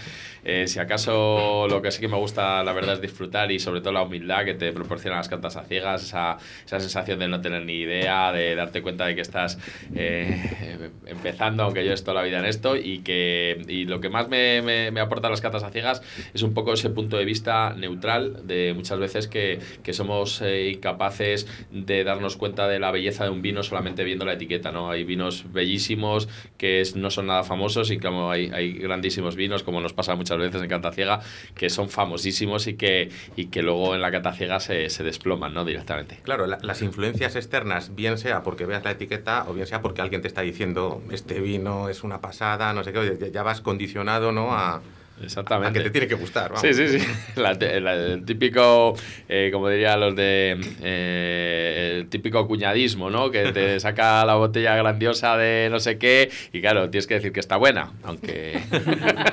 Eh, 0.44 0.66
si 0.68 0.78
acaso 0.78 1.66
lo 1.68 1.82
que 1.82 1.90
sí 1.90 2.00
que 2.00 2.08
me 2.08 2.16
gusta, 2.16 2.62
la 2.62 2.72
verdad, 2.72 2.94
es 2.94 3.00
disfrutar 3.00 3.50
y 3.50 3.58
sobre 3.58 3.80
todo 3.80 3.92
la 3.92 4.02
humildad 4.02 4.44
que 4.44 4.54
te 4.54 4.70
proporcionan 4.72 5.18
las 5.18 5.28
catas 5.28 5.56
a 5.56 5.64
ciegas, 5.64 6.02
esa, 6.02 6.36
esa 6.64 6.78
sensación 6.80 7.18
de 7.18 7.28
no 7.28 7.40
tener 7.40 7.64
ni 7.64 7.74
idea, 7.80 8.32
de 8.32 8.54
darte 8.54 8.82
cuenta 8.82 9.06
de 9.06 9.14
que 9.14 9.22
estás 9.22 9.58
eh, 9.94 10.90
empezando, 11.06 11.62
aunque 11.64 11.84
yo 11.84 11.92
estado 11.92 12.16
la 12.18 12.22
vida 12.22 12.38
en 12.38 12.44
esto, 12.44 12.76
y 12.76 12.98
que 13.00 13.62
y 13.68 13.84
lo 13.86 14.00
que 14.00 14.08
más 14.10 14.28
me, 14.28 14.60
me, 14.62 14.90
me 14.90 15.00
las 15.00 15.40
catas 15.40 15.62
a 15.62 15.70
ciegas 15.70 16.02
es 16.34 16.42
un 16.42 16.54
poco 16.54 16.72
ese 16.72 16.90
punto 16.90 17.16
de 17.16 17.24
vista 17.24 17.74
neutral 17.74 18.46
de 18.46 18.72
muchas 18.74 18.98
veces 18.98 19.28
que, 19.28 19.58
que 19.82 19.92
somos 19.92 20.40
eh, 20.42 20.70
incapaces 20.74 21.46
de 21.70 22.04
darnos 22.04 22.36
cuenta 22.36 22.68
de 22.68 22.78
la 22.78 22.90
belleza 22.90 23.24
de 23.24 23.30
un 23.30 23.42
vino 23.42 23.62
solamente 23.62 24.04
viendo 24.04 24.24
la 24.24 24.34
etiqueta, 24.34 24.72
¿no? 24.72 24.90
Hay 24.90 25.04
vinos 25.04 25.44
bellísimos 25.52 26.28
que 26.58 26.80
es- 26.80 26.96
no 26.96 27.10
son 27.10 27.26
nada 27.26 27.42
famosos 27.44 27.79
y 27.90 27.98
como 27.98 28.30
hay, 28.30 28.50
hay 28.52 28.72
grandísimos 28.74 29.36
vinos, 29.36 29.62
como 29.62 29.80
nos 29.80 29.92
pasa 29.94 30.14
muchas 30.16 30.36
veces 30.38 30.60
en 30.60 30.68
Cata 30.68 30.92
Ciega, 30.92 31.20
que 31.54 31.70
son 31.70 31.88
famosísimos 31.88 32.66
y 32.66 32.74
que, 32.74 33.10
y 33.36 33.46
que 33.46 33.62
luego 33.62 33.94
en 33.94 34.02
la 34.02 34.10
Cata 34.10 34.32
Ciega 34.34 34.60
se, 34.60 34.90
se 34.90 35.04
desploman, 35.04 35.54
¿no? 35.54 35.64
Directamente. 35.64 36.18
Claro, 36.22 36.46
la- 36.46 36.58
las 36.60 36.82
influencias 36.82 37.36
externas, 37.36 37.94
bien 37.94 38.18
sea 38.18 38.42
porque 38.42 38.66
veas 38.66 38.84
la 38.84 38.90
etiqueta 38.90 39.46
o 39.48 39.54
bien 39.54 39.66
sea 39.66 39.80
porque 39.80 40.02
alguien 40.02 40.20
te 40.20 40.28
está 40.28 40.42
diciendo 40.42 41.00
este 41.12 41.40
vino 41.40 41.88
es 41.88 42.02
una 42.02 42.20
pasada, 42.20 42.72
no 42.74 42.82
sé 42.84 42.92
qué, 42.92 43.30
ya 43.32 43.42
vas 43.44 43.60
condicionado 43.60 44.32
¿no? 44.32 44.52
a, 44.52 44.82
Exactamente. 45.22 45.78
a 45.78 45.82
que 45.82 45.88
te 45.88 45.90
tiene 45.90 46.06
que 46.08 46.14
gustar. 46.14 46.52
vamos. 46.52 46.60
Sí, 46.62 46.72
sí, 46.74 46.98
sí. 46.98 47.06
La- 47.36 47.54
la- 47.54 47.94
el 47.94 48.24
típico, 48.24 48.94
eh, 49.28 49.50
como 49.52 49.68
dirían 49.68 50.00
los 50.00 50.16
de. 50.16 50.58
eh, 50.82 51.96
el 52.00 52.08
típico 52.08 52.46
cuñadismo, 52.46 53.10
¿no? 53.10 53.30
Que 53.30 53.52
te 53.52 53.78
saca 53.80 54.24
la 54.24 54.34
botella 54.34 54.74
grandiosa 54.76 55.36
de 55.36 55.68
no 55.70 55.80
sé 55.80 55.98
qué 55.98 56.30
y 56.52 56.60
claro, 56.60 56.88
tienes 56.90 57.06
que 57.06 57.14
decir 57.14 57.32
que 57.32 57.40
está 57.40 57.56
buena, 57.56 57.92
aunque. 58.02 58.60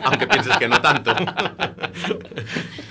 Aunque 0.03 0.27
pienses 0.27 0.57
que 0.57 0.67
no 0.69 0.79
tanto. 0.81 1.13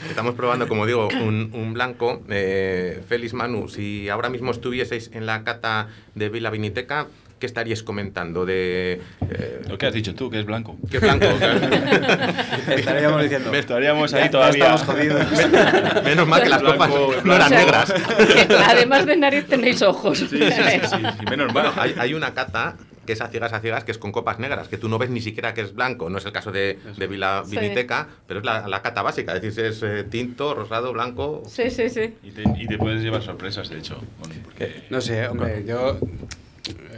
Estamos 0.09 0.35
probando, 0.35 0.69
como 0.69 0.87
digo, 0.87 1.09
un, 1.09 1.51
un 1.53 1.73
blanco. 1.75 2.23
Eh, 2.29 3.03
Félix 3.09 3.33
Manu, 3.35 3.69
si 3.69 4.09
ahora 4.09 4.29
mismo 4.29 4.51
estuvieseis 4.51 5.11
en 5.15 5.27
la 5.27 5.45
cata 5.45 5.89
de 6.15 6.29
Vila 6.29 6.51
Viniteca, 6.51 7.07
¿qué 7.39 7.47
estaríais 7.47 7.83
comentando 7.83 8.47
de... 8.47 9.01
eh, 9.31 9.63
Lo 9.69 9.77
que 9.79 9.87
has 9.87 9.95
dicho 9.95 10.15
tú, 10.15 10.31
que 10.31 10.41
es 10.41 10.47
blanco. 10.47 10.77
¿Qué 10.91 10.99
blanco? 10.99 11.27
Estaríamos 12.69 13.23
diciendo. 13.23 13.53
Estaríamos 13.53 14.15
ahí 14.15 14.21
"Ya- 14.21 14.27
ya 14.27 14.31
todavía. 14.31 14.75
estamos 14.75 14.83
jodidos. 14.85 16.03
Menos 16.05 16.27
mal 16.27 16.43
que 16.43 16.49
las 16.49 16.63
copas 16.63 16.91
no 17.25 17.35
eran 17.35 17.47
O 17.47 17.49
sea, 17.49 17.59
negras. 17.59 17.93
que 17.93 18.55
además 18.55 19.07
de 19.07 19.17
nariz 19.17 19.47
tenéis 19.47 19.83
ojos. 19.83 20.19
Sí, 20.19 20.27
sí, 20.29 20.39
sí, 20.39 20.63
sí, 20.83 20.97
sí, 21.19 21.25
menos 21.31 21.53
mal. 21.53 21.65
Bueno, 21.67 21.73
hay, 21.77 21.95
hay 21.99 22.15
una 22.15 22.33
cata 22.35 22.77
que 23.07 23.13
es 23.13 23.21
a 23.21 23.29
ciegas 23.29 23.53
a 23.53 23.61
ciegas, 23.61 23.85
que 23.85 23.93
es 23.93 23.99
con 23.99 24.11
copas 24.11 24.39
negras, 24.41 24.67
que 24.69 24.79
tú 24.79 24.89
no 24.89 24.99
ves 24.99 25.11
ni 25.11 25.21
siquiera 25.21 25.55
que 25.55 25.61
es 25.61 25.75
blanco. 25.75 26.11
No 26.11 26.19
es 26.19 26.25
el 26.27 26.33
caso 26.33 26.51
de, 26.51 26.79
de 26.97 27.07
Vila 27.07 27.43
Sí. 27.47 27.57
Viniteca, 27.57 28.09
pero 28.27 28.41
es 28.41 28.47
la, 28.47 28.67
la 28.67 28.83
cata 28.83 29.03
básica. 29.03 29.35
Es 29.37 29.43
decir, 29.43 29.65
es 29.67 29.83
eh, 29.83 30.05
tinto, 30.05 30.55
rosado, 30.55 30.93
blanco. 30.93 31.43
Sí, 31.47 31.71
sí, 31.71 31.89
sí. 31.89 32.15
Y 32.25 32.31
te, 32.33 32.43
y 32.59 32.67
te 32.67 32.79
puedes 32.79 33.03
llevar 33.03 33.23
sorpresas, 33.23 33.69
de 33.69 33.79
hecho. 33.79 34.03
porque- 34.45 34.85
No 34.91 35.01
sé, 35.01 35.29
hombre, 35.29 35.65
yo 35.67 35.99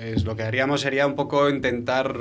es, 0.01 0.25
lo 0.25 0.37
que 0.37 0.43
haríamos 0.43 0.81
sería 0.81 1.07
un 1.07 1.15
poco 1.15 1.49
intentar 1.49 2.17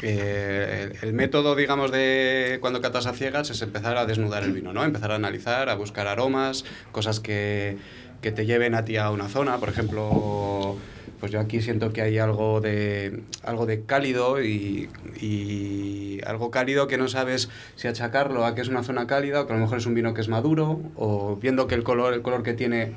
el, 0.00 0.92
el 1.02 1.12
método, 1.12 1.56
digamos, 1.56 1.90
de 1.90 2.58
cuando 2.60 2.80
catas 2.80 3.06
a 3.06 3.12
ciegas 3.12 3.50
es 3.50 3.62
empezar 3.62 3.96
a 3.96 4.06
desnudar 4.06 4.42
el 4.42 4.52
vino, 4.52 4.72
¿no? 4.72 4.84
Empezar 4.84 5.12
a 5.12 5.16
analizar, 5.16 5.68
a 5.68 5.74
buscar 5.74 6.06
aromas, 6.06 6.64
cosas 6.92 7.20
que, 7.20 7.76
que 8.20 8.32
te 8.32 8.46
lleven 8.46 8.74
a 8.74 8.84
ti 8.84 8.96
a 8.96 9.10
una 9.10 9.28
zona, 9.28 9.58
por 9.58 9.68
ejemplo, 9.68 10.76
pues 11.20 11.30
yo 11.32 11.40
aquí 11.40 11.60
siento 11.60 11.92
que 11.92 12.02
hay 12.02 12.18
algo 12.18 12.60
de 12.60 13.22
algo 13.42 13.66
de 13.66 13.84
cálido 13.84 14.42
y, 14.42 14.88
y 15.20 16.20
algo 16.26 16.50
cálido 16.50 16.86
que 16.86 16.98
no 16.98 17.08
sabes 17.08 17.48
si 17.76 17.88
achacarlo 17.88 18.44
a 18.44 18.54
que 18.54 18.60
es 18.60 18.68
una 18.68 18.82
zona 18.82 19.06
cálida 19.06 19.42
o 19.42 19.46
que 19.46 19.52
a 19.52 19.56
lo 19.56 19.62
mejor 19.62 19.78
es 19.78 19.86
un 19.86 19.94
vino 19.94 20.14
que 20.14 20.20
es 20.20 20.28
maduro 20.28 20.80
o 20.96 21.36
viendo 21.36 21.66
que 21.66 21.74
el 21.74 21.82
color 21.82 22.14
el 22.14 22.22
color 22.22 22.42
que 22.42 22.54
tiene 22.54 22.92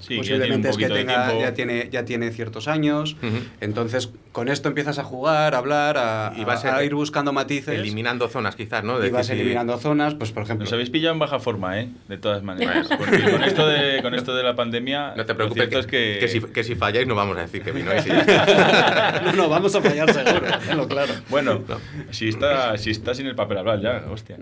Sí, 0.00 0.20
que 0.20 0.22
ya 0.28 0.38
tiene 0.38 0.54
un 0.56 0.62
posiblemente 0.62 0.68
es 0.70 0.76
que 0.76 0.88
tenga, 0.88 1.38
ya 1.40 1.54
tiene 1.54 1.88
ya 1.90 2.04
tiene 2.04 2.30
ciertos 2.30 2.68
años 2.68 3.16
entonces 3.60 4.10
con 4.32 4.48
esto 4.48 4.68
empiezas 4.68 4.98
a 4.98 5.04
jugar 5.04 5.54
a 5.54 5.58
hablar 5.58 5.96
a, 5.98 6.32
Y 6.36 6.44
vas 6.44 6.64
a- 6.64 6.74
a- 6.74 6.76
a 6.78 6.84
ir 6.84 6.94
buscando 6.94 7.32
matices 7.32 7.74
Eliminando 7.80 8.28
zonas, 8.28 8.54
quizás, 8.54 8.84
¿no? 8.84 9.04
y 9.04 9.10
vas 9.10 9.26
si- 9.26 9.32
eliminando 9.32 9.76
zonas 9.78 10.14
pues 10.14 10.30
por 10.30 10.44
ejemplo 10.44 10.64
Nos 10.64 10.72
habéis 10.72 10.90
pillado 10.90 11.12
en 11.14 11.18
baja 11.18 11.40
forma, 11.40 11.80
¿eh? 11.80 11.88
De 12.08 12.16
todas 12.18 12.42
maneras. 12.44 12.86
Porque 12.96 13.22
con 13.30 13.42
esto 13.42 13.66
de, 13.66 14.00
con 14.02 14.14
esto 14.14 14.34
de 14.36 14.42
la 14.44 14.54
pandemia, 14.54 15.14
No 15.16 15.24
te 15.26 15.34
preocupes, 15.34 15.68
que, 15.68 15.78
es 15.78 15.86
que... 15.86 16.16
que 16.20 16.28
si, 16.28 16.40
que 16.40 16.62
si 16.64 16.74
falláis 16.76 17.06
no 17.06 17.14
vamos 17.16 17.36
a 17.36 17.40
decir 17.42 17.62
que 17.62 17.72
vino 17.72 17.90
y 17.92 18.00
ya. 18.02 19.20
no 19.24 19.32
no 19.32 19.48
vamos 19.48 19.74
a 19.74 19.82
fallar 19.82 20.12
seguro 20.12 20.40
tenlo 20.68 20.86
claro 20.88 21.14
Bueno, 21.30 21.62
si 22.10 22.28
está, 22.28 22.78
si 22.78 22.90
está 22.90 23.14
sin 23.14 23.26
el 23.26 23.34
papel 23.34 23.58
hablar 23.58 23.80
ya, 23.80 24.04
hostia. 24.10 24.36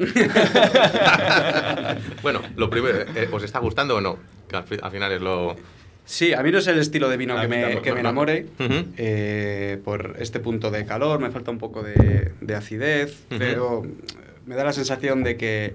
bueno, 2.23 2.41
lo 2.57 2.69
primero, 2.71 2.99
eh, 3.15 3.29
¿os 3.33 3.43
está 3.43 3.59
gustando 3.59 3.97
o 3.97 4.01
no? 4.01 4.19
Que 4.49 4.57
al, 4.57 4.65
fi- 4.65 4.79
al 4.83 4.91
final 4.91 5.12
es 5.12 5.21
lo... 5.21 5.57
Sí, 6.05 6.33
a 6.33 6.43
mí 6.43 6.53
no 6.53 6.59
es 6.59 6.67
el 6.69 6.79
estilo 6.79 7.09
de 7.09 7.17
vino 7.17 7.41
que 7.41 7.49
me, 7.49 7.62
tampoco, 7.62 7.83
que 7.83 7.93
me 7.93 8.00
enamore 8.00 8.47
eh, 8.97 9.79
por 9.85 10.15
este 10.21 10.38
punto 10.38 10.71
de 10.71 10.87
calor, 10.87 11.19
me 11.19 11.31
falta 11.31 11.50
un 11.50 11.59
poco 11.59 11.83
de, 11.83 12.31
de 12.41 12.55
acidez, 12.55 13.25
Ujú. 13.31 13.38
pero 13.41 13.83
me 14.47 14.55
da 14.55 14.65
la 14.65 14.73
sensación 14.73 15.23
de 15.25 15.37
que, 15.37 15.71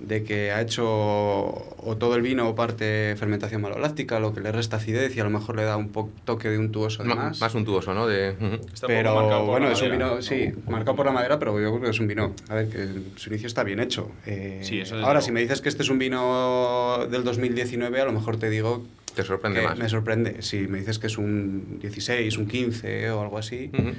de 0.00 0.22
que 0.24 0.52
ha 0.52 0.60
hecho 0.60 0.84
o 0.86 1.96
todo 1.98 2.14
el 2.16 2.22
vino 2.22 2.48
o 2.48 2.54
parte 2.54 3.14
fermentación 3.18 3.60
maloláctica, 3.60 4.20
lo 4.20 4.32
que 4.32 4.40
le 4.40 4.52
resta 4.52 4.76
acidez 4.76 5.16
y 5.16 5.20
a 5.20 5.24
lo 5.24 5.30
mejor 5.30 5.56
le 5.56 5.64
da 5.64 5.76
un 5.76 5.88
po- 5.90 6.10
toque 6.24 6.48
de 6.48 6.58
untuoso 6.58 7.02
de 7.02 7.14
más. 7.14 7.40
más 7.40 7.54
untuoso, 7.54 7.92
¿no? 7.94 8.06
De. 8.06 8.30
Está 8.72 8.86
pero 8.86 9.14
marcado 9.14 9.40
por 9.40 9.48
bueno, 9.50 9.66
la 9.66 9.72
es 9.72 9.82
un 9.82 9.90
vino, 9.90 10.22
sí, 10.22 10.52
marcado 10.68 10.96
por 10.96 11.06
la 11.06 11.12
madera, 11.12 11.38
pero 11.38 11.52
yo 11.60 11.70
creo 11.70 11.80
que 11.82 11.90
es 11.90 12.00
un 12.00 12.06
vino. 12.08 12.32
A 12.48 12.54
ver, 12.54 12.68
que 12.68 12.86
su 13.16 13.28
inicio 13.30 13.46
está 13.46 13.62
bien 13.64 13.80
hecho. 13.80 14.10
Eh, 14.26 14.60
Sí, 14.62 14.80
eso 14.80 14.94
ahora, 14.96 15.06
luego. 15.14 15.20
si 15.26 15.32
me 15.32 15.40
dices 15.40 15.60
que 15.60 15.68
este 15.68 15.82
es 15.82 15.90
un 15.90 15.98
vino 15.98 17.06
del 17.10 17.24
2019, 17.24 18.00
a 18.00 18.04
lo 18.04 18.12
mejor 18.12 18.36
te 18.38 18.48
digo 18.50 18.84
Te 19.14 19.22
sorprende 19.22 19.62
más. 19.62 19.78
me 19.78 19.88
sorprende. 19.88 20.42
Si 20.42 20.66
me 20.68 20.78
dices 20.78 20.98
que 20.98 21.06
es 21.06 21.18
un 21.18 21.78
16, 21.80 22.36
un 22.38 22.46
15 22.46 23.10
o 23.10 23.22
algo 23.22 23.38
así, 23.38 23.70
Ujú. 23.72 23.92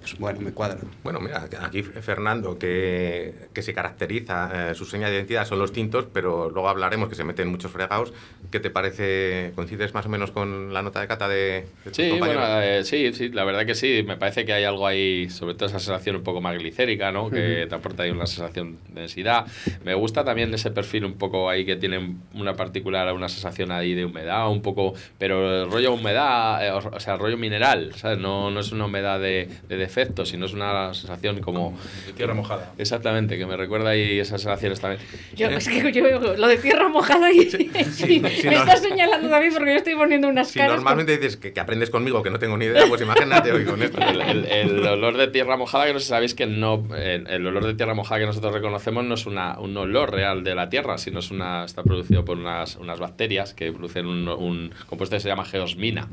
pues 0.00 0.18
bueno, 0.18 0.40
me 0.40 0.52
cuadra. 0.52 0.78
Bueno, 1.02 1.20
mira, 1.20 1.48
aquí 1.62 1.82
Fernando, 1.82 2.58
que, 2.58 3.34
que 3.54 3.62
se 3.62 3.72
caracteriza, 3.72 4.70
eh, 4.70 4.74
su 4.74 4.84
seña 4.84 5.08
de 5.08 5.16
identidad 5.16 5.46
son 5.46 5.58
los 5.58 5.72
tintos, 5.72 6.06
pero 6.12 6.50
luego 6.50 6.68
hablaremos 6.68 7.08
que 7.08 7.14
se 7.14 7.24
meten 7.24 7.48
muchos 7.48 7.70
fregados. 7.72 8.12
¿Qué 8.50 8.58
te 8.60 8.68
parece? 8.70 9.52
¿Coincides 9.54 9.94
más 9.94 10.06
o 10.06 10.08
menos 10.08 10.30
con 10.32 10.74
la 10.74 10.82
nota 10.82 11.00
de 11.00 11.06
cata 11.06 11.28
de, 11.28 11.66
de 11.84 11.94
Sí, 11.94 12.16
bueno, 12.18 12.40
eh, 12.60 12.82
sí, 12.84 13.12
sí, 13.12 13.28
la 13.28 13.44
verdad 13.44 13.64
que 13.64 13.74
sí. 13.74 14.02
Me 14.06 14.16
parece 14.16 14.44
que 14.44 14.52
hay 14.52 14.64
algo 14.64 14.86
ahí, 14.86 15.30
sobre 15.30 15.54
todo 15.54 15.68
esa 15.68 15.78
sensación 15.78 16.16
un 16.16 16.22
poco 16.22 16.40
más 16.40 16.58
glicérica, 16.58 17.12
¿no? 17.12 17.30
Que 17.30 17.66
te 17.68 17.74
aporta 17.74 18.02
ahí 18.02 18.10
una 18.10 18.26
sensación 18.26 18.78
de 18.88 19.02
densidad. 19.02 19.46
Me 19.84 19.94
gusta 19.94 20.24
también 20.24 20.52
ese 20.52 20.70
perfil 20.70 21.04
un 21.04 21.14
poco 21.14 21.48
ahí 21.48 21.64
que 21.64 21.76
tiene 21.76 22.16
una 22.34 22.54
particular, 22.56 23.12
una 23.14 23.28
sensación 23.28 23.70
ahí 23.70 23.94
de 23.94 24.04
humedad, 24.04 24.49
un 24.50 24.62
poco, 24.62 24.94
pero 25.18 25.64
el 25.64 25.70
rollo 25.70 25.92
humedad, 25.94 26.64
eh, 26.66 26.70
o 26.70 26.78
o 26.78 27.00
sea, 27.00 27.16
rollo 27.16 27.36
mineral, 27.36 27.92
¿sabes? 27.96 28.18
No, 28.18 28.50
no 28.50 28.60
es 28.60 28.72
una 28.72 28.86
humedad 28.86 29.20
de, 29.20 29.48
de 29.68 29.76
defecto, 29.76 30.24
sino 30.26 30.46
es 30.46 30.52
una 30.52 30.92
sensación 30.94 31.40
como... 31.40 31.78
De 32.06 32.12
tierra 32.12 32.34
mojada. 32.34 32.72
Exactamente, 32.78 33.38
que 33.38 33.46
me 33.46 33.56
recuerda 33.56 33.90
ahí 33.90 34.18
esas 34.18 34.40
sensaciones 34.42 34.80
también. 34.80 35.00
Yo, 35.36 35.48
es 35.48 35.68
que 35.68 35.92
yo 35.92 36.02
lo 36.36 36.46
de 36.48 36.56
tierra 36.58 36.88
mojada 36.88 37.30
y, 37.32 37.50
sí, 37.50 37.70
y 37.78 37.84
sí, 37.84 38.20
me 38.20 38.30
no. 38.50 38.58
está 38.62 38.76
señalando 38.76 39.28
David 39.28 39.52
porque 39.56 39.70
yo 39.72 39.76
estoy 39.78 39.94
poniendo 39.94 40.28
unas 40.28 40.48
Si 40.48 40.58
caras. 40.58 40.74
normalmente 40.76 41.16
dices 41.16 41.36
que, 41.36 41.52
que 41.52 41.60
aprendes 41.60 41.90
conmigo, 41.90 42.22
que 42.22 42.30
no 42.30 42.38
tengo 42.38 42.56
ni 42.56 42.66
idea, 42.66 42.84
pues 42.88 43.00
imagínate 43.02 43.52
hoy 43.52 43.64
con 43.64 43.82
esto. 43.82 43.98
El, 44.00 44.20
el- 44.20 44.46
el 44.50 44.86
olor 44.86 45.16
de 45.16 45.28
tierra 45.28 45.56
mojada, 45.56 45.86
que 45.86 45.92
no 45.92 45.98
sé 45.98 46.04
si 46.06 46.10
sabéis 46.10 46.34
que 46.34 46.46
no. 46.46 46.86
El, 46.96 47.26
el 47.28 47.46
olor 47.46 47.64
de 47.66 47.74
tierra 47.74 47.94
mojada 47.94 48.20
que 48.20 48.26
nosotros 48.26 48.52
reconocemos 48.52 49.04
no 49.04 49.14
es 49.14 49.26
una, 49.26 49.58
un 49.58 49.76
olor 49.76 50.10
real 50.12 50.42
de 50.44 50.54
la 50.54 50.68
tierra, 50.68 50.98
sino 50.98 51.20
es 51.20 51.30
una, 51.30 51.64
está 51.64 51.82
producido 51.82 52.24
por 52.24 52.38
unas, 52.38 52.76
unas 52.76 52.98
bacterias 52.98 53.54
que 53.54 53.72
producen 53.72 54.06
un, 54.06 54.28
un 54.44 54.72
compuesto 54.86 55.16
que 55.16 55.20
se 55.20 55.28
llama 55.28 55.44
geosmina. 55.44 56.08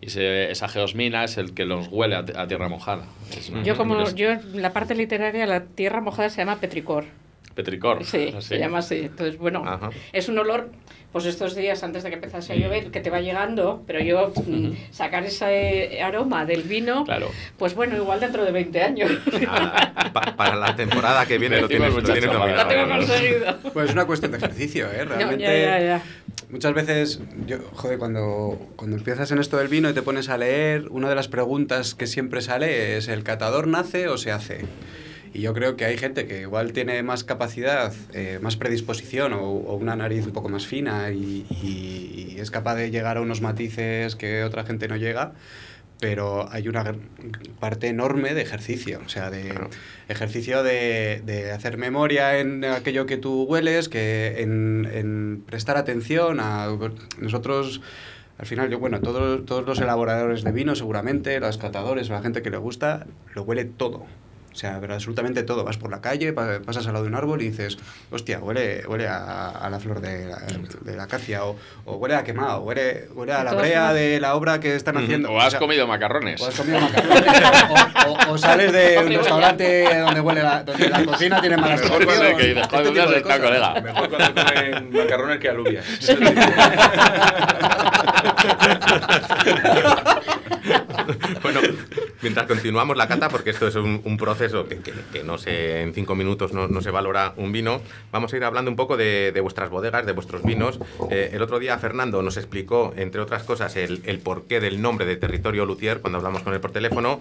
Y 0.00 0.06
ese- 0.06 0.50
esa 0.50 0.68
geosmina 0.68 1.24
es 1.24 1.36
el 1.38 1.54
que 1.54 1.64
nos 1.64 1.88
huele 1.88 2.16
a, 2.16 2.24
a 2.36 2.46
tierra 2.46 2.68
mojada. 2.68 3.04
Es 3.36 3.50
Yo 3.64 3.76
como 3.76 4.00
es 4.02 4.14
yo 4.14 4.30
en 4.30 4.60
la 4.62 4.72
parte 4.72 4.94
literaria 4.94 5.46
la 5.46 5.64
tierra 5.64 6.00
mojada 6.00 6.28
se 6.30 6.38
llama 6.38 6.56
petricor. 6.56 7.04
Petricor. 7.54 8.04
Sí, 8.04 8.32
así. 8.36 8.48
se 8.48 8.58
llama 8.58 8.78
así. 8.78 8.96
Entonces, 9.02 9.38
bueno, 9.38 9.62
Ajá. 9.64 9.90
es 10.12 10.28
un 10.28 10.36
olor, 10.40 10.70
pues 11.12 11.24
estos 11.24 11.54
días 11.54 11.84
antes 11.84 12.02
de 12.02 12.08
que 12.08 12.16
empezase 12.16 12.52
a 12.52 12.56
llover, 12.56 12.90
que 12.90 12.98
te 12.98 13.10
va 13.10 13.20
llegando, 13.20 13.84
pero 13.86 14.00
yo 14.00 14.32
mm, 14.44 14.72
sacar 14.90 15.22
ese 15.24 16.02
aroma 16.02 16.44
del 16.46 16.64
vino, 16.64 17.04
Claro. 17.04 17.30
pues 17.56 17.76
bueno, 17.76 17.94
igual 17.96 18.18
dentro 18.18 18.44
de 18.44 18.50
20 18.50 18.82
años. 18.82 19.08
Pa- 20.12 20.34
para 20.36 20.56
la 20.56 20.74
temporada 20.74 21.26
que 21.26 21.38
viene 21.38 21.60
lo 21.60 21.68
tienes, 21.68 21.94
lo 21.94 22.02
tienes. 22.02 22.24
Lo 22.26 22.32
dominado. 22.40 22.68
tengo 22.68 22.88
conseguido. 22.88 23.56
Pues 23.72 23.86
es 23.88 23.92
una 23.92 24.04
cuestión 24.06 24.32
de 24.32 24.38
ejercicio, 24.38 24.86
¿eh? 24.90 25.04
No, 25.04 25.14
Realmente. 25.14 25.44
ya, 25.44 25.54
ya, 25.54 25.78
ya. 25.80 26.02
Muchas 26.54 26.72
veces, 26.72 27.18
yo, 27.48 27.58
joder, 27.72 27.98
cuando, 27.98 28.70
cuando 28.76 28.96
empiezas 28.96 29.32
en 29.32 29.40
esto 29.40 29.56
del 29.56 29.66
vino 29.66 29.90
y 29.90 29.92
te 29.92 30.02
pones 30.02 30.28
a 30.28 30.38
leer, 30.38 30.86
una 30.90 31.08
de 31.08 31.16
las 31.16 31.26
preguntas 31.26 31.96
que 31.96 32.06
siempre 32.06 32.42
sale 32.42 32.96
es: 32.96 33.08
¿el 33.08 33.24
catador 33.24 33.66
nace 33.66 34.06
o 34.06 34.16
se 34.18 34.30
hace? 34.30 34.60
Y 35.32 35.40
yo 35.40 35.52
creo 35.52 35.76
que 35.76 35.84
hay 35.84 35.98
gente 35.98 36.28
que 36.28 36.42
igual 36.42 36.72
tiene 36.72 37.02
más 37.02 37.24
capacidad, 37.24 37.92
eh, 38.12 38.38
más 38.40 38.54
predisposición 38.56 39.32
o, 39.32 39.48
una 39.50 39.96
nariz 39.96 40.26
un 40.26 40.32
poco 40.32 40.48
más 40.48 40.64
fina 40.64 41.10
y 41.10 42.36
es 42.38 42.52
capaz 42.52 42.76
de 42.76 42.92
llegar 42.92 43.16
a 43.16 43.20
unos 43.20 43.40
matices 43.40 44.14
que 44.14 44.44
otra 44.44 44.62
gente 44.62 44.86
no 44.86 44.94
llega, 44.94 45.32
pero 46.00 46.50
hay 46.50 46.68
una 46.68 46.94
parte 47.60 47.88
enorme 47.88 48.34
de 48.34 48.42
ejercicio, 48.42 49.00
o 49.04 49.08
sea, 49.08 49.30
de 49.30 49.48
Claro. 49.48 49.70
ejercicio 50.08 50.62
de, 50.62 51.22
de 51.24 51.52
hacer 51.52 51.76
memoria 51.78 52.38
en 52.38 52.64
aquello 52.64 53.06
que 53.06 53.16
tú 53.16 53.44
hueles, 53.44 53.88
que 53.88 54.42
en, 54.42 54.88
en 54.92 55.42
prestar 55.46 55.76
atención 55.76 56.40
a 56.40 56.68
nosotros. 57.18 57.80
Al 58.36 58.46
final, 58.46 58.68
yo, 58.68 58.80
bueno, 58.80 59.00
todos, 59.00 59.46
todos 59.46 59.64
los 59.64 59.78
elaboradores 59.80 60.42
de 60.42 60.50
vino, 60.50 60.74
seguramente, 60.74 61.38
los 61.38 61.56
catadores, 61.56 62.08
la 62.08 62.20
gente 62.20 62.42
que 62.42 62.50
le 62.50 62.56
gusta, 62.56 63.06
lo 63.34 63.42
huele 63.44 63.64
todo. 63.64 64.06
O 64.54 64.56
sea, 64.56 64.78
pero 64.80 64.94
absolutamente 64.94 65.42
todo. 65.42 65.64
Vas 65.64 65.78
por 65.78 65.90
la 65.90 66.00
calle, 66.00 66.32
pa- 66.32 66.60
pasas 66.64 66.86
al 66.86 66.92
lado 66.92 67.04
de 67.04 67.10
un 67.10 67.16
árbol 67.16 67.42
y 67.42 67.50
dices, 67.50 67.76
hostia, 68.12 68.38
huele, 68.38 68.84
huele 68.86 69.08
a, 69.08 69.50
a 69.50 69.68
la 69.68 69.80
flor 69.80 70.00
de 70.00 70.26
la, 70.28 70.38
de 70.82 70.96
la 70.96 71.02
acacia, 71.02 71.44
o, 71.44 71.56
o 71.84 71.96
huele 71.96 72.14
a 72.14 72.22
quemado, 72.22 72.60
huele, 72.60 73.08
huele 73.14 73.32
a 73.32 73.42
la 73.42 73.52
brea 73.54 73.92
de 73.92 74.20
la 74.20 74.36
obra 74.36 74.60
que 74.60 74.76
están 74.76 74.96
haciendo. 74.96 75.32
O 75.32 75.40
has 75.40 75.50
sea, 75.50 75.58
comido 75.58 75.88
macarrones. 75.88 76.40
o 76.40 76.46
has 76.46 76.54
comido 76.54 76.78
macarrones, 76.80 77.24
o, 78.06 78.12
o- 78.12 78.32
o 78.34 78.38
sales 78.38 78.70
de 78.72 78.96
un 78.98 79.12
restaurante 79.12 79.98
donde 79.98 80.20
huele 80.20 80.42
la, 80.44 80.62
donde 80.62 80.88
la 80.88 81.04
cocina 81.04 81.40
tiene 81.40 81.56
malas 81.56 81.80
Mejor 81.82 82.04
cuando 82.04 82.24
hay 82.24 82.34
que 82.36 82.46
ir, 82.50 82.58
este. 82.58 83.82
Mejor 83.82 84.08
cuando 84.08 84.34
comen 84.44 84.92
macarrones 84.92 85.38
que 85.40 85.48
alubias. 85.48 85.84
Bueno, 91.42 91.60
mientras 92.22 92.46
continuamos 92.46 92.96
la 92.96 93.08
cata, 93.08 93.28
porque 93.28 93.50
esto 93.50 93.68
es 93.68 93.74
un, 93.76 94.16
proceso 94.16 94.66
que, 94.66 95.22
no 95.24 95.38
sé, 95.38 95.82
en 95.82 95.92
cinco 95.92 96.14
minutos 96.14 96.52
no, 96.52 96.80
se 96.80 96.90
valora 96.90 97.34
un 97.36 97.52
vino, 97.52 97.80
vamos 98.12 98.32
a 98.32 98.36
ir 98.36 98.44
hablando 98.44 98.70
un 98.70 98.76
poco 98.76 98.96
de, 98.96 99.38
vuestras 99.42 99.70
bodegas, 99.70 100.06
de 100.06 100.12
vuestros 100.12 100.42
vinos. 100.42 100.78
Eh, 101.10 101.30
el 101.32 101.42
otro 101.42 101.58
día 101.58 101.78
Fernando 101.78 102.22
nos 102.22 102.36
explicó, 102.36 102.94
entre 102.96 103.20
otras 103.20 103.42
cosas, 103.42 103.76
el, 103.76 104.20
porqué 104.22 104.60
del 104.60 104.80
nombre 104.80 105.06
de 105.06 105.16
Territorio 105.16 105.66
Luthier 105.66 106.00
cuando 106.00 106.18
hablamos 106.18 106.42
con 106.42 106.54
él 106.54 106.60
por 106.60 106.72
teléfono. 106.72 107.20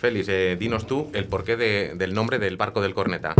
Félix, 0.00 0.28
eh, 0.28 0.56
dinos 0.58 0.86
tú 0.86 1.10
el 1.14 1.24
porqué 1.24 1.56
de- 1.56 1.94
del 1.96 2.14
nombre 2.14 2.38
del 2.38 2.56
barco 2.56 2.80
del 2.80 2.94
Corneta. 2.94 3.34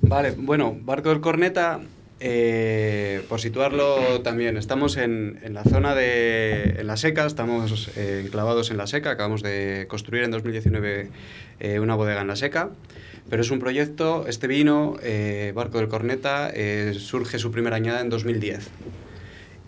Vale, 0.00 0.34
bueno, 0.36 0.76
Barco 0.80 1.10
del 1.10 1.20
Corneta, 1.20 1.80
eh, 2.20 3.22
por 3.28 3.40
situarlo 3.40 4.20
también, 4.22 4.56
estamos 4.56 4.96
en, 4.96 5.38
en 5.42 5.54
la 5.54 5.64
zona 5.64 5.94
de 5.94 6.76
en 6.78 6.86
la 6.86 6.96
seca, 6.96 7.26
estamos 7.26 7.90
eh, 7.96 8.22
enclavados 8.24 8.70
en 8.70 8.76
la 8.76 8.86
seca, 8.86 9.10
acabamos 9.10 9.42
de 9.42 9.86
construir 9.88 10.24
en 10.24 10.30
2019 10.30 11.10
eh, 11.60 11.80
una 11.80 11.94
bodega 11.94 12.20
en 12.20 12.28
la 12.28 12.36
seca, 12.36 12.70
pero 13.30 13.42
es 13.42 13.50
un 13.50 13.58
proyecto, 13.58 14.26
este 14.26 14.46
vino, 14.46 14.96
eh, 15.02 15.52
Barco 15.54 15.78
del 15.78 15.88
Corneta, 15.88 16.50
eh, 16.52 16.94
surge 16.98 17.38
su 17.38 17.50
primera 17.50 17.76
añada 17.76 18.00
en 18.00 18.08
2010. 18.08 18.68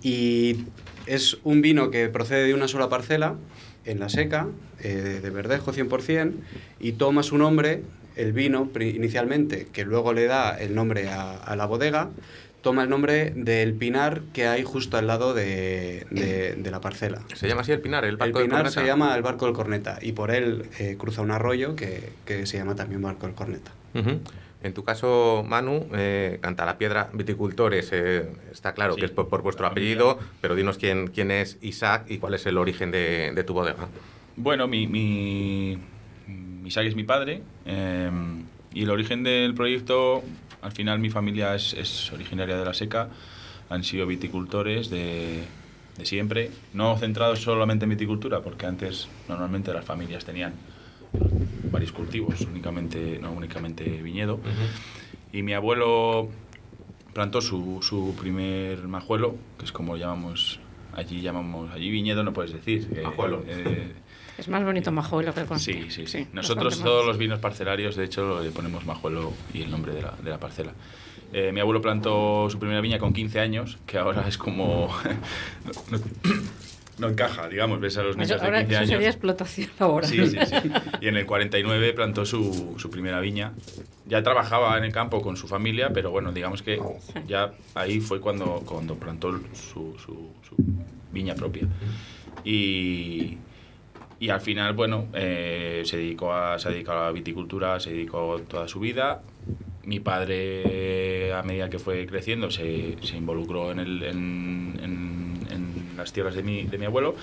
Y 0.02 0.64
es 1.06 1.38
un 1.44 1.60
vino 1.60 1.90
que 1.90 2.08
procede 2.08 2.46
de 2.46 2.54
una 2.54 2.68
sola 2.68 2.88
parcela, 2.88 3.36
en 3.84 3.98
la 3.98 4.08
seca, 4.08 4.46
eh, 4.82 5.20
de 5.22 5.30
verdejo 5.30 5.72
100%, 5.72 6.32
y 6.78 6.92
toma 6.92 7.22
su 7.22 7.36
nombre, 7.38 7.82
el 8.16 8.32
vino 8.32 8.68
inicialmente, 8.80 9.66
que 9.72 9.84
luego 9.84 10.12
le 10.12 10.26
da 10.26 10.58
el 10.58 10.74
nombre 10.74 11.08
a, 11.08 11.32
a 11.36 11.56
la 11.56 11.66
bodega, 11.66 12.10
toma 12.62 12.82
el 12.82 12.90
nombre 12.90 13.32
del 13.34 13.72
pinar 13.74 14.20
que 14.34 14.46
hay 14.46 14.62
justo 14.64 14.98
al 14.98 15.06
lado 15.06 15.32
de, 15.32 16.06
de- 16.10 16.54
de 16.56 16.70
la 16.70 16.80
parcela. 16.80 17.22
¿Se 17.34 17.48
llama 17.48 17.62
así 17.62 17.72
el 17.72 17.80
Pinar, 17.80 18.04
el 18.04 18.10
El 18.10 18.16
barco 18.18 18.38
del 18.38 18.48
pinar 18.48 18.62
Corneta? 18.64 18.80
se 18.80 18.86
llama 18.86 19.14
el 19.16 19.22
Barco 19.22 19.46
del 19.46 19.54
Corneta, 19.54 19.98
y 20.02 20.12
por 20.12 20.30
él 20.30 20.64
eh, 20.78 20.96
cruza 20.98 21.22
un 21.22 21.30
arroyo 21.30 21.74
que, 21.74 22.10
que 22.26 22.44
se 22.46 22.58
llama 22.58 22.74
también 22.74 23.00
Barco 23.00 23.26
del 23.26 23.34
Corneta. 23.34 23.70
Ujú. 23.94 24.20
En 24.62 24.74
tu 24.74 24.84
caso, 24.84 25.42
Manu, 25.48 25.86
eh, 25.94 26.36
Canta 26.42 26.66
la 26.66 26.76
Piedra 26.76 27.08
Viticultores, 27.14 27.88
eh, 27.92 28.26
está 28.52 28.74
claro 28.74 28.92
Sí, 28.92 29.00
que 29.00 29.06
es 29.06 29.10
por, 29.12 29.28
por 29.30 29.40
vuestro 29.40 29.66
apellido, 29.66 30.18
pero 30.42 30.54
dinos 30.54 30.76
quién, 30.76 31.06
quién 31.06 31.30
es 31.30 31.56
Isaac 31.62 32.04
y 32.10 32.18
cuál 32.18 32.34
es 32.34 32.44
el 32.44 32.58
origen 32.58 32.90
de, 32.90 33.32
de 33.34 33.42
tu 33.42 33.54
bodega. 33.54 33.88
Bueno, 34.36 34.68
mi 34.68 35.78
Isaac 36.64 36.86
es 36.86 36.94
mi 36.94 37.04
padre 37.04 37.42
eh, 37.66 38.10
y 38.72 38.82
el 38.82 38.90
origen 38.90 39.22
del 39.22 39.54
proyecto, 39.54 40.22
al 40.62 40.72
final 40.72 40.98
mi 40.98 41.10
familia 41.10 41.54
es, 41.54 41.74
es 41.74 42.12
originaria 42.12 42.56
de 42.56 42.64
la 42.64 42.74
seca, 42.74 43.08
han 43.68 43.84
sido 43.84 44.06
viticultores 44.06 44.90
de, 44.90 45.42
de 45.96 46.06
siempre, 46.06 46.50
no 46.72 46.96
centrados 46.96 47.40
solamente 47.40 47.84
en 47.84 47.90
viticultura, 47.90 48.40
porque 48.40 48.66
antes 48.66 49.08
normalmente 49.28 49.72
las 49.72 49.84
familias 49.84 50.24
tenían 50.24 50.54
varios 51.70 51.92
cultivos, 51.92 52.40
únicamente, 52.42 53.18
no 53.20 53.32
únicamente 53.32 53.84
viñedo. 54.02 54.40
Y 55.32 55.42
mi 55.42 55.52
abuelo 55.52 56.28
plantó 57.12 57.40
su, 57.40 57.80
su 57.82 58.14
primer 58.18 58.86
majuelo, 58.88 59.36
que 59.58 59.64
es 59.64 59.72
como 59.72 59.96
llamamos 59.96 60.60
allí, 60.94 61.20
llamamos 61.20 61.70
allí 61.72 61.90
viñedo, 61.90 62.22
no 62.22 62.32
puedes 62.32 62.52
decir. 62.52 62.88
eh, 62.96 63.02
Majuelo. 63.02 63.42
eh, 63.46 63.92
Es 64.38 64.48
más 64.48 64.64
bonito 64.64 64.90
majuelo 64.92 65.34
que 65.34 65.44
con. 65.44 65.58
Sí, 65.58 65.86
sí, 65.90 66.06
sí. 66.06 66.24
Sí, 66.24 66.26
Nosotros 66.32 66.80
todos 66.82 67.00
más. 67.00 67.06
los 67.08 67.18
vinos 67.18 67.38
parcelarios, 67.40 67.96
de 67.96 68.04
hecho, 68.04 68.42
le 68.42 68.50
ponemos 68.50 68.84
majuelo 68.86 69.32
y 69.52 69.62
el 69.62 69.70
nombre 69.70 69.92
de 69.92 70.02
la, 70.02 70.12
de 70.22 70.30
la 70.30 70.38
parcela. 70.38 70.72
Eh, 71.32 71.52
mi 71.52 71.60
abuelo 71.60 71.80
plantó 71.80 72.48
su 72.50 72.58
primera 72.58 72.80
viña 72.80 72.98
con 72.98 73.12
15 73.12 73.38
años, 73.40 73.78
que 73.86 73.98
ahora 73.98 74.26
es 74.26 74.36
como... 74.38 74.88
no, 75.90 75.98
no- 75.98 76.04
no 77.00 77.08
encaja, 77.08 77.48
digamos, 77.48 77.80
ves 77.80 77.96
a 77.98 78.02
los 78.02 78.10
Eso, 78.10 78.18
niños 78.20 78.40
de 78.40 78.46
ahora, 78.46 78.58
15 78.60 78.72
eso 78.74 78.78
años. 78.80 78.90
sería 78.90 79.08
explotación 79.08 79.70
laboral. 79.80 80.08
Sí, 80.10 80.26
sí, 80.26 80.36
sí. 80.44 80.70
Y 81.00 81.08
en 81.08 81.16
el 81.16 81.26
49 81.26 81.92
plantó 81.94 82.24
su, 82.26 82.74
su 82.78 82.90
primera 82.90 83.18
viña. 83.20 83.52
Ya 84.06 84.22
trabajaba 84.22 84.76
en 84.78 84.84
el 84.84 84.92
campo 84.92 85.22
con 85.22 85.36
su 85.36 85.48
familia, 85.48 85.90
pero 85.92 86.10
bueno, 86.10 86.30
digamos 86.32 86.62
que 86.62 86.80
ya 87.26 87.52
ahí 87.74 88.00
fue 88.00 88.20
cuando, 88.20 88.62
cuando 88.66 88.94
plantó 88.96 89.32
su, 89.54 89.96
su- 89.98 90.30
su 90.48 90.56
viña 91.12 91.34
propia. 91.34 91.66
Y, 92.44 93.38
y 94.18 94.28
al 94.30 94.40
final, 94.40 94.74
bueno, 94.74 95.06
eh, 95.14 95.82
se, 95.84 95.96
dedicó 95.96 96.32
a, 96.32 96.58
se 96.58 96.68
ha 96.68 96.70
dedicado 96.72 97.00
a 97.02 97.04
la 97.06 97.12
viticultura, 97.12 97.78
se 97.80 97.90
dedicó 97.90 98.40
toda 98.48 98.68
su 98.68 98.80
vida. 98.80 99.22
Mi 99.84 99.98
padre, 100.00 101.32
a 101.32 101.42
medida 101.42 101.70
que 101.70 101.78
fue 101.78 102.06
creciendo, 102.06 102.50
se, 102.50 102.96
se 103.02 103.16
involucró 103.16 103.72
en, 103.72 103.78
el, 103.80 104.02
en, 104.02 104.80
en- 104.82 105.19
en 105.90 105.96
las 105.96 106.12
tierras 106.12 106.34
de 106.34 106.42
mi, 106.42 106.64
de 106.64 106.78
mi 106.78 106.86
abuelo. 106.86 107.14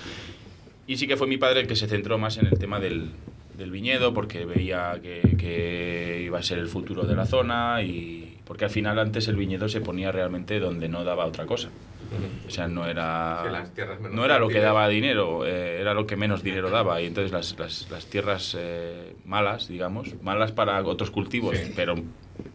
Y 0.86 0.96
sí 0.96 1.06
que 1.06 1.16
fue 1.16 1.26
mi 1.26 1.36
padre 1.36 1.60
el 1.60 1.66
que 1.66 1.76
se 1.76 1.86
centró 1.86 2.18
más 2.18 2.38
en 2.38 2.46
el 2.46 2.58
tema 2.58 2.80
del, 2.80 3.10
del 3.56 3.70
viñedo, 3.70 4.14
porque 4.14 4.44
veía 4.46 4.98
que, 5.02 5.36
que 5.38 6.22
iba 6.24 6.38
a 6.38 6.42
ser 6.42 6.58
el 6.58 6.68
futuro 6.68 7.02
de 7.04 7.14
la 7.14 7.26
zona 7.26 7.82
y 7.82 8.36
porque 8.46 8.64
al 8.64 8.70
final 8.70 8.98
antes 8.98 9.28
el 9.28 9.36
viñedo 9.36 9.68
se 9.68 9.82
ponía 9.82 10.10
realmente 10.10 10.58
donde 10.60 10.88
no 10.88 11.04
daba 11.04 11.26
otra 11.26 11.44
cosa. 11.44 11.68
O 12.46 12.50
sea, 12.50 12.66
no 12.68 12.86
era, 12.86 13.42
Sí, 13.44 13.52
las 13.52 13.74
tierras 13.74 14.00
menos 14.00 14.16
no 14.16 14.24
era 14.24 14.38
lo 14.38 14.48
que 14.48 14.60
daba 14.60 14.88
dinero, 14.88 15.44
eh, 15.46 15.78
era 15.78 15.92
lo 15.92 16.06
que 16.06 16.16
menos 16.16 16.42
dinero 16.42 16.70
daba. 16.70 17.02
Y 17.02 17.06
entonces 17.06 17.30
las, 17.32 17.58
las, 17.58 17.90
las 17.90 18.06
tierras 18.06 18.56
eh, 18.58 19.12
malas, 19.26 19.68
digamos, 19.68 20.14
malas 20.22 20.50
para 20.52 20.82
otros 20.82 21.10
cultivos, 21.10 21.58
Sí. 21.58 21.72
pero 21.76 21.96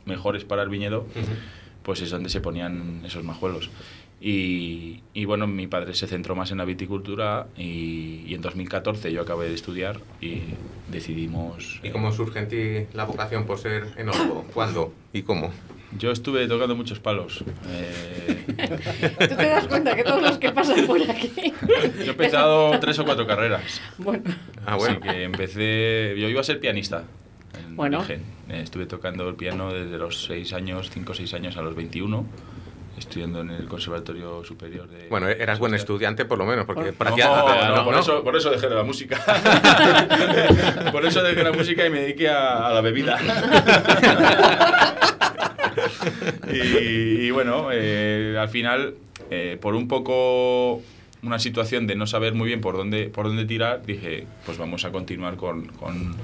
mejores 0.06 0.44
para 0.44 0.64
el 0.64 0.70
viñedo, 0.70 1.06
pues 1.84 2.02
es 2.02 2.10
donde 2.10 2.30
se 2.30 2.42
ponían 2.42 3.04
esos 3.06 3.24
majuelos. 3.24 3.70
Y, 4.26 5.02
y 5.14 5.26
bueno, 5.26 5.48
mi 5.48 5.68
padre 5.68 5.94
se 5.94 6.08
centró 6.08 6.34
más 6.34 6.50
en 6.52 6.58
la 6.58 6.64
viticultura 6.64 7.48
y, 7.58 8.24
y 8.26 8.34
en 8.34 8.42
2014 8.42 9.12
yo 9.12 9.22
acabé 9.22 9.50
de 9.50 9.54
estudiar 9.56 10.00
y 10.22 10.40
decidimos... 10.90 11.82
¿Y 11.84 11.90
cómo 11.90 12.10
surge 12.14 12.40
en 12.40 12.48
ti 12.48 12.88
la 12.96 13.04
vocación 13.04 13.46
por 13.46 13.60
ser 13.60 13.88
enólogo? 13.98 14.46
¿Cuándo 14.54 14.94
y 15.12 15.24
cómo? 15.24 15.52
Yo 16.00 16.10
estuve 16.12 16.48
tocando 16.48 16.74
muchos 16.74 17.02
palos. 17.02 17.44
Eh, 17.68 18.46
¿Tú 19.28 19.36
te 19.36 19.46
das 19.46 19.68
cuenta 19.68 19.94
que 19.94 20.04
todos 20.06 20.22
los 20.24 20.38
que 20.38 20.52
pasan 20.54 20.88
por 20.88 21.00
aquí? 21.02 21.32
yo 22.00 22.04
he 22.06 22.10
empezado 22.12 22.80
tres 22.80 22.98
o 23.00 23.06
cuatro 23.06 23.28
carreras. 23.28 23.82
Bueno, 23.98 24.24
Ah, 24.66 24.78
bueno. 24.78 25.00
Así 25.02 25.10
que 25.12 25.24
empecé. 25.24 26.16
Yo 26.18 26.30
iba 26.30 26.40
a 26.40 26.44
ser 26.46 26.62
pianista. 26.62 27.04
En 27.68 27.76
Bueno. 27.76 28.00
origen. 28.00 28.22
Eh, 28.50 28.62
Estuve 28.64 28.86
tocando 28.88 29.28
el 29.30 29.36
piano 29.36 29.72
desde 29.74 29.98
los 29.98 30.24
6 30.24 30.54
años, 30.54 30.90
5 30.92 31.12
o 31.12 31.16
6 31.16 31.34
años 31.36 31.58
a 31.58 31.62
los 31.62 31.76
21. 31.76 32.26
Estudiando 32.98 33.42
en 33.42 33.50
el 33.50 33.68
Conservatorio 33.68 34.44
Superior 34.44 34.88
de... 34.88 35.08
Bueno, 35.10 35.28
eras 35.28 35.60
buen 35.60 35.74
estudiante 35.74 36.26
por 36.26 36.38
lo 36.38 36.46
menos, 36.46 36.66
porque 36.66 36.92
no, 36.92 37.76
no, 37.76 37.84
por, 37.86 37.94
no. 37.94 38.00
Eso, 38.00 38.24
por 38.24 38.36
eso 38.36 38.50
dejé 38.52 38.70
la 38.70 38.84
música. 38.84 39.20
por 40.92 41.06
eso 41.06 41.24
dejé 41.24 41.44
la 41.44 41.52
música 41.52 41.86
y 41.86 41.90
me 41.90 42.02
dediqué 42.02 42.30
a, 42.30 42.68
a 42.68 42.74
la 42.74 42.82
bebida. 42.82 43.20
y, 46.52 46.58
y 47.28 47.32
bueno, 47.32 47.70
eh, 47.72 48.38
al 48.40 48.50
final, 48.50 48.96
eh, 49.30 49.58
por 49.62 49.76
un 49.76 49.88
poco 49.88 50.82
una 51.24 51.40
situación 51.40 51.88
de 51.88 51.96
no 51.96 52.06
saber 52.06 52.34
muy 52.34 52.48
bien 52.48 52.62
por 52.62 52.76
dónde, 52.78 53.10
por 53.10 53.28
dónde 53.28 53.46
tirar, 53.46 53.86
dije, 53.86 54.28
pues 54.46 54.58
vamos 54.58 54.86
a 54.86 54.92
continuar 54.92 55.38
con, 55.38 55.68
con, 55.68 56.16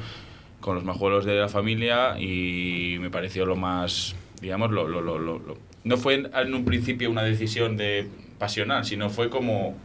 con 0.60 0.75
los 0.75 0.84
majuelos 0.84 1.25
de 1.25 1.36
la 1.39 1.47
familia 1.47 2.19
y 2.19 2.97
me 2.99 3.10
pareció 3.10 3.45
lo 3.45 3.55
más, 3.55 4.15
digamos, 4.41 4.71
lo, 4.71 4.88
lo, 4.88 5.01
lo, 5.01 5.17
lo- 5.17 5.39
lo- 5.39 5.68
no 5.84 5.98
fue 5.98 6.15
en, 6.15 6.30
en 6.34 6.54
un 6.54 6.65
principio 6.65 7.10
una 7.10 7.24
decisión 7.24 7.78
de 7.78 8.08
pasional, 8.38 8.86
sino 8.86 9.10
fue 9.10 9.30
como 9.30 9.78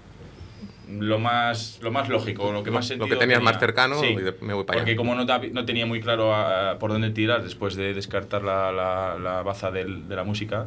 lo 0.90 1.18
más, 1.18 1.78
lo 1.82 1.90
más 1.90 2.08
lógico, 2.08 2.52
lo 2.52 2.62
que 2.62 2.70
más 2.70 2.84
Lo 2.84 2.88
sentido 2.88 3.08
que 3.08 3.16
tenías 3.16 3.38
tenía. 3.38 3.52
más 3.52 3.60
cercano, 3.60 3.98
Sí, 4.00 4.08
y 4.08 4.16
de- 4.16 4.34
me 4.42 4.52
voy 4.54 4.64
para 4.64 4.78
porque 4.78 4.90
allá. 4.92 4.96
como 4.98 5.14
no, 5.14 5.24
no 5.24 5.64
tenía 5.64 5.86
muy 5.86 6.00
claro 6.00 6.34
a- 6.34 6.72
a 6.72 6.78
por 6.78 6.90
dónde 6.92 7.10
tirar 7.10 7.42
después 7.42 7.74
de 7.74 7.94
descartar 7.94 8.42
la, 8.42 8.70
la, 8.70 9.18
la 9.18 9.42
baza 9.42 9.70
del- 9.70 10.08
de 10.08 10.16
la 10.16 10.24
música, 10.24 10.66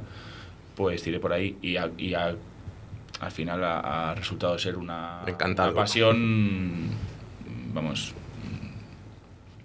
pues 0.76 1.04
tiré 1.04 1.20
por 1.20 1.34
ahí 1.34 1.58
y, 1.62 1.78
a- 1.78 1.92
y 1.98 2.13
a- 2.16 2.36
al 3.20 3.32
final 3.32 3.63
ha, 3.63 4.13
resultado 4.16 4.58
ser 4.60 4.76
una 4.78 5.22
pasión, 5.76 6.90
vamos... 7.74 8.13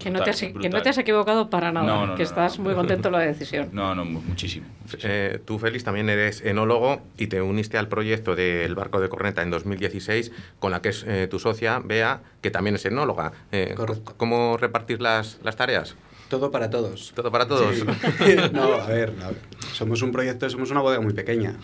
Que 0.02 0.10
no, 0.10 0.22
te 0.22 0.30
has, 0.30 0.40
brutal, 0.42 0.62
que 0.62 0.68
no 0.68 0.82
te 0.82 0.88
has 0.88 0.98
equivocado 0.98 1.48
para 1.50 1.72
nada, 1.72 1.86
No, 1.86 2.06
no, 2.06 2.14
que 2.14 2.22
no, 2.22 2.28
estás 2.28 2.58
no. 2.58 2.64
muy 2.64 2.74
contento 2.74 3.08
de 3.08 3.12
la 3.12 3.20
decisión. 3.20 3.68
No, 3.72 3.94
no, 3.94 4.04
mu- 4.04 4.20
muchísimo. 4.22 4.66
Eh, 5.02 5.38
tú, 5.44 5.58
Félix, 5.58 5.84
también 5.84 6.08
eres 6.08 6.40
enólogo 6.42 7.00
y 7.16 7.28
te 7.28 7.40
uniste 7.42 7.78
al 7.78 7.88
proyecto 7.88 8.34
del 8.34 8.74
barco 8.74 9.00
de 9.00 9.08
corneta 9.08 9.42
en 9.42 9.50
2016 9.50 10.32
con 10.58 10.70
la 10.72 10.82
que 10.82 10.88
es 10.90 11.04
eh, 11.06 11.28
tu 11.30 11.38
socia, 11.38 11.80
Bea, 11.84 12.20
que 12.40 12.50
también 12.50 12.76
es 12.76 12.84
enóloga. 12.86 13.32
Eh, 13.52 13.74
Correcto. 13.76 14.14
¿Cómo 14.16 14.56
repartir 14.56 15.00
las, 15.00 15.38
las 15.42 15.56
tareas? 15.56 15.96
Todo 16.28 16.50
para 16.50 16.70
todos. 16.70 17.12
¿Todo 17.14 17.30
para 17.30 17.46
todos? 17.46 17.76
Sí. 17.76 17.84
no, 18.52 18.72
a 18.74 18.86
ver, 18.86 19.12
a 19.22 19.28
ver, 19.28 19.36
somos 19.72 20.00
un 20.02 20.12
proyecto, 20.12 20.48
somos 20.48 20.70
una 20.70 20.80
bodega 20.80 21.02
muy 21.02 21.12
pequeña 21.12 21.56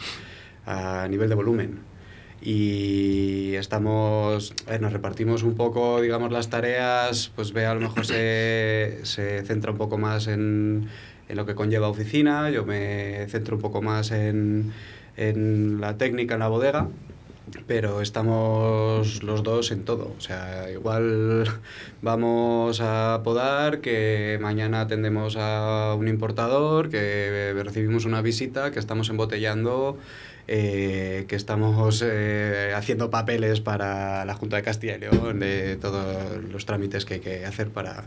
a 0.66 1.07
nivel 1.09 1.29
de 1.29 1.35
volumen. 1.35 1.81
Y 2.40 3.55
estamos, 3.55 4.55
ver, 4.66 4.81
nos 4.81 4.92
repartimos 4.92 5.42
un 5.42 5.55
poco, 5.55 6.01
digamos, 6.01 6.31
las 6.31 6.51
tareas, 6.51 7.33
pues 7.35 7.53
ve 7.53 7.66
a 7.66 7.74
lo 7.74 7.81
mejor 7.81 8.07
se, 8.07 9.01
se 9.03 9.42
centra 9.44 9.72
un 9.72 9.79
poco 9.79 9.98
más 9.98 10.29
en, 10.29 10.88
en 11.29 11.37
lo 11.37 11.46
que 11.46 11.55
conlleva 11.55 11.88
oficina, 11.88 12.51
yo 12.51 12.64
me 12.64 13.27
centro 13.29 13.57
un 13.57 13.62
poco 13.62 13.83
más 13.83 14.11
en, 14.12 14.72
en 15.16 15.81
la 15.81 15.98
técnica 15.98 16.35
en 16.35 16.40
la 16.40 16.48
bodega, 16.48 16.88
pero 17.66 18.01
estamos 18.01 19.22
los 19.22 19.42
dos 19.42 19.70
en 19.70 19.85
todo. 19.85 20.12
O 20.16 20.20
sea, 20.20 20.70
igual 20.70 21.44
vamos 22.03 22.81
a 22.81 23.20
podar, 23.24 23.81
que 23.81 24.38
mañana 24.40 24.83
atendemos 24.83 25.37
a 25.37 25.94
un 25.98 26.09
importador, 26.09 26.88
que 26.88 27.53
recibimos 27.64 28.05
una 28.05 28.22
visita, 28.22 28.70
que 28.70 28.79
estamos 28.79 29.11
embotellando, 29.11 29.98
eh, 30.49 31.27
que 31.29 31.37
estamos 31.37 32.03
eh, 32.05 32.73
haciendo 32.75 33.11
papeles 33.11 33.61
para 33.61 34.25
la 34.25 34.35
Junta 34.35 34.57
de 34.57 34.63
Castilla 34.63 34.97
y 34.97 35.01
León, 35.01 35.39
de 35.41 35.77
todos 35.77 36.43
los 36.51 36.65
trámites 36.67 37.05
que 37.05 37.15
hay 37.15 37.21
que 37.21 37.45
hacer 37.47 37.69
para 37.69 38.05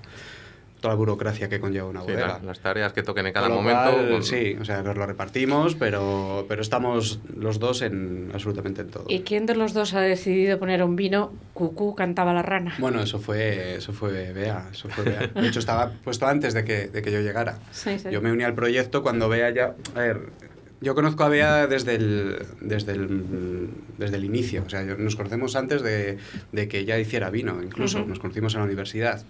toda 0.82 0.96
la 0.96 0.98
burocracia 0.98 1.48
que 1.48 1.60
conlleva 1.60 1.88
una 1.88 2.02
Sí, 2.02 2.08
bodega. 2.08 2.28
la- 2.28 2.40
las 2.40 2.60
tareas 2.60 2.92
que 2.92 3.04
toquen 3.04 3.28
en 3.28 3.34
cada 3.34 3.50
momento. 3.50 3.92
cual, 3.94 4.10
con- 4.10 4.24
Sí, 4.24 4.58
o 4.60 4.66
sea, 4.66 4.82
nos 4.82 4.98
lo 4.98 5.06
repartimos, 5.06 5.76
pero, 5.76 6.48
pero 6.50 6.64
estamos 6.64 7.20
los 7.38 7.60
dos 7.60 7.84
en 7.84 8.32
absolutamente 8.34 8.82
en 8.82 8.88
todo. 8.90 9.06
¿Y 9.08 9.20
quién 9.20 9.46
de 9.46 9.54
los 9.54 9.76
dos 9.76 9.94
ha 9.94 10.02
decidido 10.02 10.58
poner 10.58 10.82
un 10.84 10.96
vino? 10.96 11.34
Cucú 11.54 11.94
cantaba 11.94 12.34
la 12.34 12.42
rana. 12.42 12.74
Bueno, 12.80 13.00
eso 13.00 13.20
fue, 13.20 13.76
eso 13.76 13.94
fue 13.94 14.34
Bea, 14.34 14.70
eso 14.72 14.90
fue 14.90 15.04
Bea. 15.04 15.28
De 15.40 15.48
hecho, 15.48 15.60
estaba 15.60 15.92
puesto 16.04 16.26
antes 16.26 16.56
de 16.56 16.64
que, 16.66 16.88
de 16.88 17.04
que 17.04 17.12
yo 17.12 17.20
llegara. 17.22 17.60
Sí, 17.70 18.00
sí. 18.00 18.10
Yo 18.10 18.20
me 18.24 18.32
uní 18.32 18.44
al 18.44 18.56
proyecto 18.56 19.04
cuando 19.04 19.30
Bea 19.30 19.52
ya... 19.52 19.76
A 19.94 20.00
ver, 20.00 20.22
yo 20.82 20.96
conozco 20.96 21.24
a 21.24 21.30
Bea 21.30 21.68
desde 21.68 21.96
el, 21.96 22.46
desde 22.60 22.94
el, 22.94 23.70
desde 24.00 24.18
el 24.18 24.26
inicio. 24.26 24.64
O 24.66 24.70
sea, 24.70 24.84
nos 24.84 25.16
conocemos 25.16 25.56
antes 25.56 25.84
de, 25.84 26.18
de 26.52 26.68
que 26.68 26.80
ella 26.80 26.98
hiciera 26.98 27.30
vino, 27.30 27.62
incluso. 27.62 28.04
Nos 28.04 28.20
conocimos 28.20 28.56
en 28.56 28.62
la 28.62 28.66
universidad. 28.66 29.24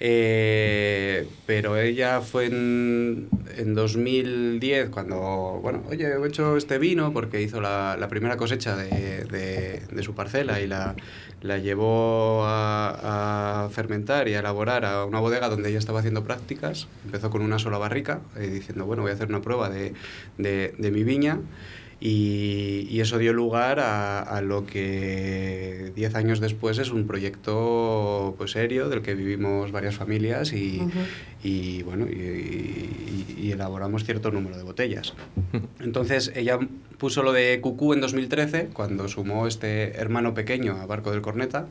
Eh, 0.00 1.28
pero 1.46 1.76
ella 1.76 2.20
fue 2.20 2.46
en, 2.46 3.28
en 3.56 3.74
2010 3.74 4.90
cuando, 4.90 5.58
bueno, 5.60 5.82
oye, 5.88 6.06
he 6.06 6.26
hecho 6.26 6.56
este 6.56 6.78
vino 6.78 7.12
porque 7.12 7.42
hizo 7.42 7.60
la, 7.60 7.96
la 7.98 8.08
primera 8.08 8.36
cosecha 8.36 8.76
de, 8.76 9.24
de- 9.24 9.80
de 9.90 10.02
su 10.02 10.14
parcela 10.14 10.60
y 10.60 10.68
la, 10.68 10.94
la 11.40 11.58
llevó 11.58 12.44
a, 12.44 13.64
a 13.64 13.70
fermentar 13.70 14.28
y 14.28 14.34
a 14.34 14.38
elaborar 14.40 14.84
a 14.84 15.04
una 15.04 15.18
bodega 15.20 15.48
donde 15.48 15.70
ella 15.70 15.78
estaba 15.78 15.98
haciendo 15.98 16.22
prácticas. 16.24 16.86
Empezó 17.04 17.30
con 17.30 17.42
una 17.42 17.58
sola 17.58 17.78
barrica, 17.78 18.20
eh, 18.36 18.48
diciendo, 18.48 18.86
bueno, 18.86 19.02
voy 19.02 19.10
a 19.10 19.14
hacer 19.14 19.28
una 19.28 19.40
prueba 19.42 19.68
de, 19.68 19.94
de- 20.36 20.90
mi 20.92 21.02
viña. 21.04 21.40
Y, 22.00 22.86
y 22.88 23.00
eso 23.00 23.18
dio 23.18 23.32
lugar 23.32 23.80
a, 23.80 24.20
a 24.20 24.40
lo 24.40 24.64
que 24.66 25.92
10 25.96 26.14
años 26.14 26.38
después 26.38 26.78
es 26.78 26.90
un 26.92 27.08
proyecto 27.08 28.34
pues, 28.38 28.52
serio 28.52 28.88
del 28.88 29.02
que 29.02 29.14
vivimos 29.14 29.72
varias 29.72 29.96
familias 29.96 30.52
y, 30.52 30.80
y, 31.42 31.82
bueno, 31.82 32.06
y, 32.06 32.14
y- 32.14 33.24
y 33.40 33.52
elaboramos 33.52 34.04
cierto 34.04 34.30
número 34.30 34.56
de 34.56 34.62
botellas. 34.64 35.14
Entonces 35.80 36.32
ella 36.34 36.58
puso 36.98 37.22
lo 37.22 37.32
de 37.32 37.60
Cucú 37.60 37.94
en 37.94 38.00
2013 38.00 38.68
cuando 38.72 39.08
sumó 39.08 39.46
este 39.46 39.96
hermano 39.96 40.34
pequeño 40.34 40.76
a 40.80 40.86
Barco 40.86 41.10
del 41.12 41.20
Corneta 41.22 41.66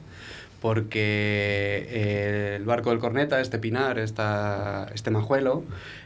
porque 0.62 1.88
eh, 1.90 2.56
el 2.58 2.66
Barco 2.66 2.90
del 2.90 3.00
Corneta, 3.00 3.40
este 3.40 3.60
pinar, 3.60 4.00
esta, 4.00 4.88
este 4.94 5.12
majuelo, 5.12 5.64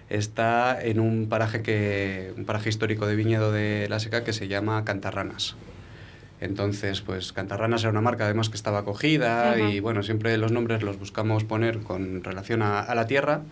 está 0.10 0.82
en 0.82 1.00
un 1.00 1.28
paraje, 1.30 1.62
que, 1.62 2.34
un 2.38 2.46
paraje 2.46 2.70
histórico 2.70 3.08
de 3.08 3.16
viñedo 3.16 3.52
de 3.52 3.88
La 3.90 4.00
Seca 4.00 4.24
que 4.24 4.34
se 4.34 4.48
llama 4.48 4.84
Cantarranas. 4.84 5.56
Entonces, 6.42 7.02
pues 7.02 7.34
Cantarranas 7.34 7.82
era 7.84 7.92
una 7.92 8.02
marca 8.02 8.26
además 8.26 8.50
que 8.50 8.56
estaba 8.56 8.80
acogida 8.80 9.52
Ajá. 9.52 9.60
y 9.60 9.80
bueno, 9.80 10.02
siempre 10.02 10.36
los 10.38 10.52
nombres 10.52 10.82
los 10.82 10.98
buscamos 10.98 11.44
poner 11.44 11.80
con 11.82 12.24
relación 12.24 12.64
a, 12.64 12.80
a 12.80 12.96
la 12.96 13.06
tierra 13.06 13.44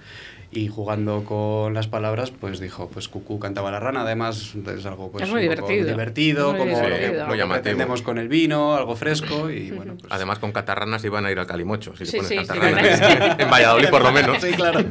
y 0.52 0.68
jugando 0.68 1.24
con 1.26 1.74
las 1.74 1.88
palabras, 1.88 2.32
pues 2.32 2.60
dijo, 2.60 2.90
pues 2.92 3.08
Cucú 3.08 3.38
cantaba 3.40 3.70
la 3.72 3.80
rana, 3.80 4.02
además 4.02 4.56
es 4.76 4.86
algo 4.86 5.12
pues 5.12 5.26
Es 5.26 5.30
muy 5.30 5.48
un 5.48 5.56
poco 5.56 5.68
divertido. 5.68 5.90
divertido, 5.90 6.50
Muy 6.52 6.60
como 6.60 6.72
lo 6.72 6.84
que, 6.88 6.94
divertido. 6.98 7.28
lo 7.28 7.34
que 7.34 7.46
pretendemos 7.54 8.02
con 8.02 8.18
el 8.18 8.28
vino, 8.30 8.76
algo 8.76 8.96
fresco 8.96 9.50
y 9.52 9.72
bueno, 9.72 9.96
pues 10.00 10.12
Además, 10.12 10.40
con 10.40 10.52
catarranas 10.52 11.04
iban 11.06 11.26
a 11.26 11.32
ir 11.32 11.38
al 11.40 11.46
Calimocho, 11.48 11.96
si 11.96 12.06
Sí, 12.06 12.18
le 12.18 12.24
pones 12.24 12.30
sí, 12.30 12.38
sí, 12.40 12.48
catarranas. 12.48 13.40
en 13.40 13.50
Valladolid, 13.50 13.90
por 13.90 14.02
lo 14.04 14.12
menos. 14.12 14.42
Sí, 14.42 14.52
claro. 14.54 14.80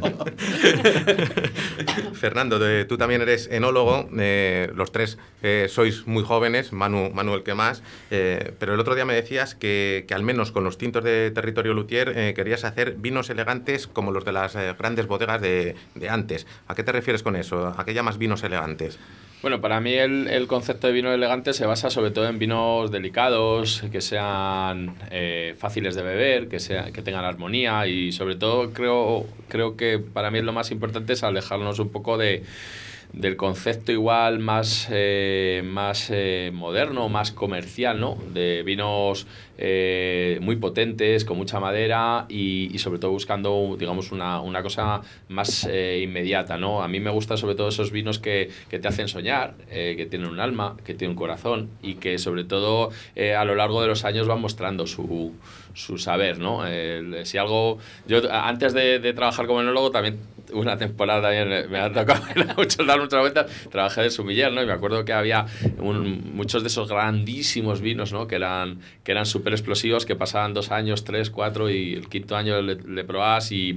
Fernando, 2.14 2.58
tú 2.86 2.96
también 2.98 3.22
eres 3.22 3.48
enólogo, 3.50 4.08
eh, 4.18 4.70
los 4.74 4.92
tres 4.92 5.18
eh, 5.42 5.66
sois 5.68 6.06
muy 6.06 6.22
jóvenes, 6.24 6.72
Manu, 6.72 7.10
Manu 7.12 7.34
el 7.34 7.42
que 7.42 7.54
más, 7.54 7.82
eh, 8.10 8.52
pero 8.58 8.74
el 8.74 8.80
otro 8.80 8.94
día 8.94 9.04
me 9.04 9.14
decías 9.14 9.54
que, 9.54 10.04
que 10.08 10.14
al 10.14 10.22
menos 10.22 10.52
con 10.52 10.64
los 10.64 10.78
tintos 10.78 11.04
de 11.04 11.30
territorio 11.30 11.74
luthier 11.74 12.12
eh, 12.16 12.34
querías 12.34 12.64
hacer 12.64 12.94
vinos 12.98 13.30
elegantes 13.30 13.86
como 13.86 14.12
los 14.12 14.24
de 14.24 14.32
las 14.32 14.54
eh, 14.56 14.74
grandes 14.78 15.06
bodegas 15.06 15.40
de, 15.40 15.47
de 15.94 16.08
antes. 16.08 16.46
¿A 16.66 16.74
qué 16.74 16.82
te 16.82 16.92
refieres 16.92 17.22
con 17.22 17.36
eso? 17.36 17.74
¿A 17.76 17.84
qué 17.84 17.94
llamas 17.94 18.18
vinos 18.18 18.42
elegantes? 18.42 18.98
Bueno, 19.40 19.60
para 19.60 19.80
mí 19.80 19.94
el, 19.94 20.26
el 20.26 20.48
concepto 20.48 20.88
de 20.88 20.92
vino 20.92 21.12
elegante 21.12 21.52
se 21.52 21.64
basa 21.64 21.90
sobre 21.90 22.10
todo 22.10 22.26
en 22.26 22.40
vinos 22.40 22.90
delicados, 22.90 23.84
que 23.92 24.00
sean 24.00 24.96
eh, 25.12 25.54
fáciles 25.56 25.94
de 25.94 26.02
beber, 26.02 26.48
que, 26.48 26.58
sea, 26.58 26.90
que 26.90 27.02
tengan 27.02 27.24
armonía 27.24 27.86
y 27.86 28.10
sobre 28.10 28.34
todo 28.34 28.72
creo, 28.72 29.26
creo 29.48 29.76
que 29.76 30.00
para 30.00 30.32
mí 30.32 30.42
lo 30.42 30.52
más 30.52 30.72
importante 30.72 31.12
es 31.12 31.22
alejarnos 31.22 31.78
un 31.78 31.90
poco 31.90 32.18
de, 32.18 32.42
del 33.12 33.36
concepto 33.36 33.92
igual 33.92 34.40
más, 34.40 34.88
eh, 34.90 35.62
más 35.64 36.08
eh, 36.10 36.50
moderno, 36.52 37.08
más 37.08 37.30
comercial, 37.30 38.00
¿no? 38.00 38.18
De 38.34 38.64
vinos 38.64 39.28
eh, 39.58 40.38
muy 40.40 40.56
potentes, 40.56 41.24
con 41.24 41.36
mucha 41.36 41.58
madera 41.60 42.26
y, 42.28 42.70
y 42.74 42.78
sobre 42.78 42.98
todo 42.98 43.10
buscando, 43.10 43.76
digamos, 43.78 44.12
una, 44.12 44.40
una 44.40 44.62
cosa 44.62 45.00
más 45.28 45.66
eh, 45.70 46.00
inmediata, 46.02 46.56
¿no? 46.58 46.82
A 46.82 46.88
mí 46.88 47.00
me 47.00 47.10
gustan 47.10 47.36
sobre 47.38 47.54
todo 47.56 47.68
esos 47.68 47.90
vinos 47.90 48.18
que, 48.18 48.50
que 48.70 48.78
te 48.78 48.88
hacen 48.88 49.08
soñar, 49.08 49.54
eh, 49.70 49.94
que 49.96 50.06
tienen 50.06 50.28
un 50.28 50.40
alma, 50.40 50.76
que 50.84 50.94
tienen 50.94 51.16
un 51.16 51.18
corazón 51.18 51.68
y 51.82 51.94
que 51.94 52.18
sobre 52.18 52.44
todo 52.44 52.90
eh, 53.16 53.34
a 53.34 53.44
lo 53.44 53.54
largo 53.56 53.82
de 53.82 53.88
los 53.88 54.04
años 54.04 54.26
van 54.28 54.40
mostrando 54.40 54.86
su, 54.86 55.34
su 55.74 55.98
saber, 55.98 56.38
¿no? 56.38 56.62
Si 57.24 57.36
algo... 57.38 57.78
Yo 58.06 58.20
antes 58.32 58.72
de, 58.74 58.98
de 59.00 59.12
trabajar 59.12 59.46
como 59.46 59.60
enólogo 59.60 59.90
también 59.90 60.18
una 60.52 60.78
temporada 60.78 61.20
también 61.30 61.70
me 61.70 61.78
ha 61.78 61.92
tocado 61.92 62.22
mucho, 62.56 62.82
dar 62.84 62.98
muchas 62.98 63.20
vueltas, 63.20 63.68
trabajé 63.70 64.00
de 64.02 64.10
sumiller, 64.10 64.50
¿no? 64.50 64.62
Y 64.62 64.66
me 64.66 64.72
acuerdo 64.72 65.04
que 65.04 65.12
había 65.12 65.44
un- 65.78 66.34
muchos 66.34 66.62
de 66.62 66.68
esos 66.68 66.88
grandísimos 66.88 67.80
vinos, 67.82 68.12
¿no? 68.14 68.26
Que 68.26 68.36
eran, 68.36 68.78
que 69.04 69.12
eran 69.12 69.26
súper 69.26 69.47
explosivos, 69.52 70.06
que 70.06 70.16
pasaban 70.16 70.54
dos 70.54 70.70
años, 70.70 71.04
tres, 71.04 71.30
cuatro, 71.30 71.70
y 71.70 71.94
el 71.94 72.08
quinto 72.08 72.36
año 72.36 72.60
le, 72.62 72.76
le 72.76 73.04
probabas 73.04 73.52
y, 73.52 73.76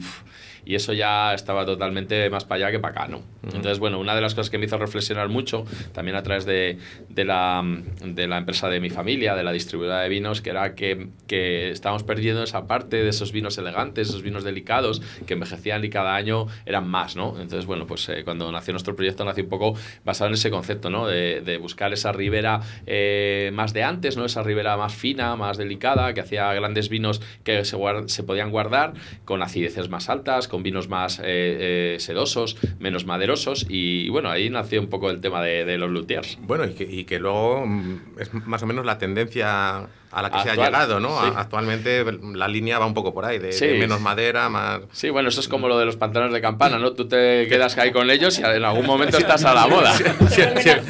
y 0.65 0.75
eso 0.75 0.93
ya 0.93 1.33
estaba 1.33 1.65
totalmente 1.65 2.29
más 2.29 2.45
para 2.45 2.65
allá 2.65 2.71
que 2.71 2.79
para 2.79 3.01
acá, 3.03 3.07
¿no? 3.11 3.21
Entonces, 3.43 3.79
bueno, 3.79 3.99
una 3.99 4.13
de 4.15 4.21
las 4.21 4.35
cosas 4.35 4.49
que 4.49 4.57
me 4.57 4.65
hizo 4.65 4.77
reflexionar 4.77 5.27
mucho, 5.29 5.65
también 5.93 6.15
a 6.15 6.23
través 6.23 6.45
de, 6.45 6.77
de, 7.09 7.25
la, 7.25 7.63
de 8.03 8.27
la 8.27 8.37
empresa 8.37 8.69
de 8.69 8.79
mi 8.79 8.89
familia, 8.89 9.35
de 9.35 9.43
la 9.43 9.51
distribuidora 9.51 10.01
de 10.01 10.09
vinos, 10.09 10.41
que 10.41 10.51
era 10.51 10.75
que, 10.75 11.07
que 11.27 11.71
estábamos 11.71 12.03
perdiendo 12.03 12.43
esa 12.43 12.67
parte 12.67 12.97
de 13.03 13.09
esos 13.09 13.31
vinos 13.31 13.57
elegantes, 13.57 14.09
esos 14.09 14.21
vinos 14.21 14.43
delicados, 14.43 15.01
que 15.25 15.33
envejecían 15.33 15.83
y 15.83 15.89
cada 15.89 16.15
año 16.15 16.45
eran 16.65 16.87
más, 16.87 17.15
¿no? 17.15 17.29
Entonces, 17.41 17.65
bueno, 17.65 17.87
pues 17.87 18.07
eh, 18.09 18.23
cuando 18.23 18.51
nació 18.51 18.73
nuestro 18.73 18.95
proyecto 18.95 19.25
nació 19.25 19.43
un 19.43 19.49
poco 19.49 19.73
basado 20.05 20.27
en 20.27 20.35
ese 20.35 20.51
concepto, 20.51 20.89
¿no? 20.89 21.07
De, 21.07 21.41
de 21.41 21.57
buscar 21.57 21.91
esa 21.93 22.11
ribera 22.11 22.61
eh, 22.85 23.49
más 23.53 23.73
de 23.73 23.83
antes, 23.83 24.17
¿no? 24.17 24.25
Esa 24.25 24.43
ribera 24.43 24.77
más 24.77 24.93
fina, 24.93 25.35
más 25.35 25.57
delicada, 25.57 26.13
que 26.13 26.21
hacía 26.21 26.53
grandes 26.53 26.89
vinos 26.89 27.21
que 27.43 27.65
se, 27.65 27.75
guard- 27.75 28.07
se 28.07 28.23
podían 28.23 28.51
guardar 28.51 28.93
con 29.25 29.41
acideces 29.41 29.89
más 29.89 30.09
altas, 30.09 30.47
con 30.51 30.63
vinos 30.63 30.89
más 30.89 31.19
eh, 31.19 31.23
eh, 31.23 31.95
sedosos, 31.99 32.57
menos 32.77 33.05
maderosos, 33.05 33.65
y 33.69 34.09
bueno, 34.09 34.29
ahí 34.29 34.49
nació 34.49 34.81
un 34.81 34.87
poco 34.87 35.09
el 35.09 35.21
tema 35.21 35.41
de, 35.41 35.77
los 35.77 35.89
luthiers. 35.89 36.37
Bueno, 36.41 36.65
y 36.65 36.73
que, 36.73 36.83
y 36.83 37.05
que 37.05 37.19
luego 37.19 37.65
mm, 37.65 37.99
es 38.19 38.33
más 38.33 38.61
o 38.61 38.67
menos 38.67 38.85
la 38.85 38.97
tendencia 38.97 39.87
a 40.11 40.21
la 40.21 40.29
que 40.29 40.39
se 40.41 40.49
ha 40.49 40.55
llegado, 40.55 40.99
¿no? 40.99 41.09
sí. 41.23 41.31
Actualmente 41.35 42.03
la 42.33 42.47
línea 42.47 42.79
va 42.79 42.85
un 42.85 42.93
poco 42.93 43.13
por 43.13 43.23
ahí, 43.25 43.39
de, 43.39 43.51
Sí. 43.53 43.67
de 43.67 43.73
menos 43.79 44.01
madera, 44.01 44.49
más... 44.49 44.81
Sí, 44.91 45.09
bueno, 45.09 45.29
eso 45.29 45.39
es 45.39 45.47
como 45.47 45.67
lo 45.67 45.77
de 45.79 45.85
los 45.85 45.95
pantalones 45.95 46.33
de 46.33 46.41
campana, 46.41 46.77
¿no? 46.79 46.91
Tú 46.93 47.07
te 47.07 47.47
quedas 47.47 47.77
ahí 47.77 47.91
con 47.91 48.09
ellos 48.11 48.37
y 48.39 48.43
en 48.43 48.63
algún 48.65 48.85
momento 48.85 49.17
estás 49.17 49.43
a 49.45 49.53
la 49.53 49.67
moda. 49.67 49.93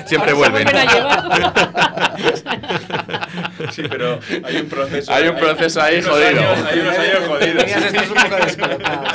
siempre 0.07 0.33
vuelven. 0.33 0.67
Sí, 3.71 3.83
pero 3.89 4.19
hay 4.43 4.57
un 4.57 4.67
proceso. 4.69 5.13
Hay 5.13 5.27
un 5.27 5.35
proceso 5.35 5.81
ahí 5.81 6.01
jodido. 6.01 6.27
años- 6.41 6.65
hay 6.71 6.79
unos 6.79 6.97
años 6.97 7.27
jodidos. 7.27 7.65
Un 8.09 8.15
poco 8.15 8.35
descolocados, 8.45 9.13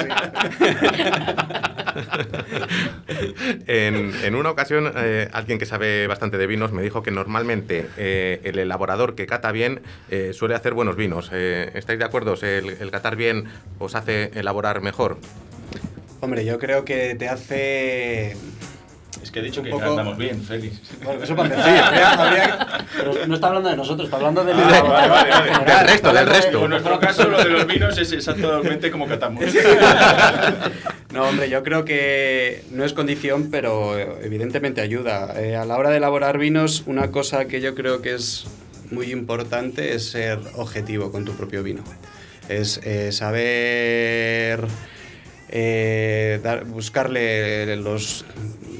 En, 3.67 4.35
una 4.35 4.51
ocasión, 4.51 4.93
eh, 4.97 5.29
alguien 5.33 5.59
que 5.59 5.67
sabe 5.67 6.07
bastante 6.07 6.39
de 6.39 6.47
vinos 6.47 6.73
me 6.73 6.83
dijo 6.83 7.03
que 7.03 7.11
normalmente 7.11 7.87
eh, 7.97 8.41
el 8.45 8.59
elaborador 8.59 9.15
que 9.15 9.27
cata 9.27 9.53
bien 9.53 9.81
eh, 10.11 10.33
suele 10.33 10.55
hacer 10.55 10.75
buenos 10.75 10.97
vinos. 10.97 11.31
¿Estáis 11.33 11.99
de 11.99 12.05
acuerdo? 12.05 12.35
¿El, 12.43 12.71
el 12.81 12.91
catar 12.91 13.17
bien 13.17 13.45
os 13.79 13.95
hace 13.95 14.31
elaborar 14.35 14.81
mejor? 14.81 15.19
Hombre, 16.21 16.45
yo 16.45 16.59
creo 16.59 16.85
que 16.85 17.15
te 17.15 17.29
hace... 17.29 18.37
Es 19.27 19.33
que 19.33 19.41
he 19.41 19.43
dicho 19.43 19.61
que 19.61 19.71
poco- 19.71 19.83
cantamos 19.85 20.17
bien, 20.17 20.41
Félix. 20.41 20.81
Bueno, 21.03 21.21
eso 21.25 21.35
para 21.35 21.49
empezar. 21.49 21.85
Habría- 21.85 22.11
habría- 22.13 22.87
Pero 22.97 23.27
no 23.27 23.35
está 23.35 23.49
hablando 23.49 23.69
de 23.71 23.77
nosotros, 23.77 24.05
está 24.07 24.17
hablando 24.19 24.45
del... 24.45 24.57
Ah, 24.57 24.83
vale, 24.83 25.09
vale, 25.09 25.31
vale. 25.51 25.65
Del 25.75 25.87
resto, 25.89 26.13
del 26.13 26.27
resto. 26.27 26.65
En 26.65 26.71
nuestro 26.71 27.01
caso, 27.01 27.29
lo 27.29 27.39
de 27.39 27.51
los 27.51 27.67
vinos 27.67 27.99
es 27.99 28.13
exactamente 28.13 28.91
como 28.91 29.07
catamos. 29.09 29.43
No, 31.13 31.29
hombre, 31.29 31.49
yo 31.49 31.63
creo 31.63 31.85
que 31.87 32.63
no 32.73 32.85
es 32.85 32.93
condición, 32.93 33.49
pero 33.51 33.99
evidentemente 33.99 34.83
ayuda. 34.83 35.33
Eh, 35.41 35.57
a 35.57 35.65
la 35.65 35.79
hora 35.79 35.89
de 35.91 35.97
elaborar 35.97 36.37
vinos, 36.37 36.83
una 36.87 37.11
cosa 37.11 37.47
que 37.47 37.61
yo 37.63 37.75
creo 37.75 38.03
que 38.03 38.15
es 38.15 38.45
muy 38.91 39.11
importante 39.13 39.95
es 39.95 40.11
ser 40.11 40.39
objetivo 40.57 41.11
con 41.11 41.25
tu 41.25 41.33
propio 41.33 41.63
vino. 41.63 41.83
Es 42.51 42.81
eh, 42.85 43.13
saber 43.13 44.67
eh, 45.49 46.39
dar- 46.43 46.65
buscarle 46.67 47.77
los, 47.77 48.27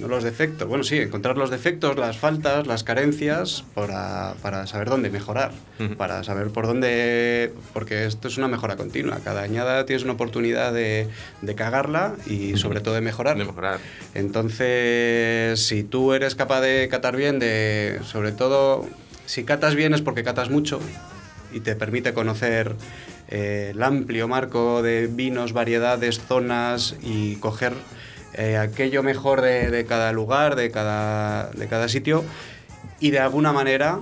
los 0.01 0.23
defectos, 0.25 0.69
bueno, 0.69 0.85
sí, 0.85 0.97
encontrar 0.99 1.37
los 1.37 1.51
defectos, 1.51 1.97
las 1.97 2.19
faltas, 2.19 2.67
las 2.67 2.85
carencias 2.85 3.65
para, 3.75 4.35
para 4.43 4.67
saber 4.67 4.89
dónde 4.89 5.11
mejorar, 5.11 5.53
para 5.97 6.25
saber 6.25 6.49
por 6.49 6.67
dónde, 6.67 7.53
porque 7.73 8.07
esto 8.07 8.29
es 8.29 8.39
una 8.39 8.49
mejora 8.49 8.77
continua. 8.77 9.19
Cada 9.25 9.43
añada 9.43 9.87
tienes 9.87 10.05
una 10.05 10.15
oportunidad 10.15 10.73
de, 10.73 11.09
de 11.43 11.55
cagarla 11.55 12.15
y 12.27 12.57
sobre 12.57 12.81
todo 12.81 12.95
de 12.95 13.01
mejorar. 13.01 13.37
De 13.37 13.45
mejorar. 13.45 13.79
Entonces, 14.15 15.61
si 15.67 15.83
tú 15.83 16.13
eres 16.13 16.35
capaz 16.35 16.61
de 16.61 16.89
catar 16.89 17.17
bien, 17.17 17.39
de, 17.39 18.01
sobre 18.05 18.33
todo, 18.33 18.87
si 19.27 19.45
catas 19.45 19.75
bien 19.75 19.95
es 19.95 20.03
porque 20.03 20.25
catas 20.25 20.51
mucho 20.51 20.81
y 21.53 21.61
te 21.61 21.75
permite 21.77 22.13
conocer 22.13 22.75
eh, 23.29 23.73
el 23.73 23.83
amplio 23.83 24.29
marco 24.29 24.83
de 24.83 25.09
vinos, 25.09 25.53
variedades, 25.53 26.21
zonas 26.21 26.97
y 27.03 27.37
coger 27.37 27.73
eh, 28.37 28.57
aquello 28.57 29.03
mejor 29.03 29.41
de, 29.41 29.85
cada 29.89 30.13
lugar, 30.13 30.57
de 30.57 30.71
cada, 30.71 31.51
de 31.51 31.69
cada 31.69 31.89
sitio 31.89 32.25
y 33.01 33.11
de 33.11 33.19
alguna 33.19 33.53
manera 33.53 34.01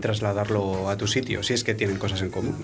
trasladarlo 0.00 0.90
a 0.90 0.96
tu 0.96 1.06
sitio, 1.06 1.42
si 1.42 1.54
es 1.54 1.64
que 1.64 1.74
tienen 1.74 1.98
cosas 1.98 2.22
en 2.22 2.30
común. 2.30 2.56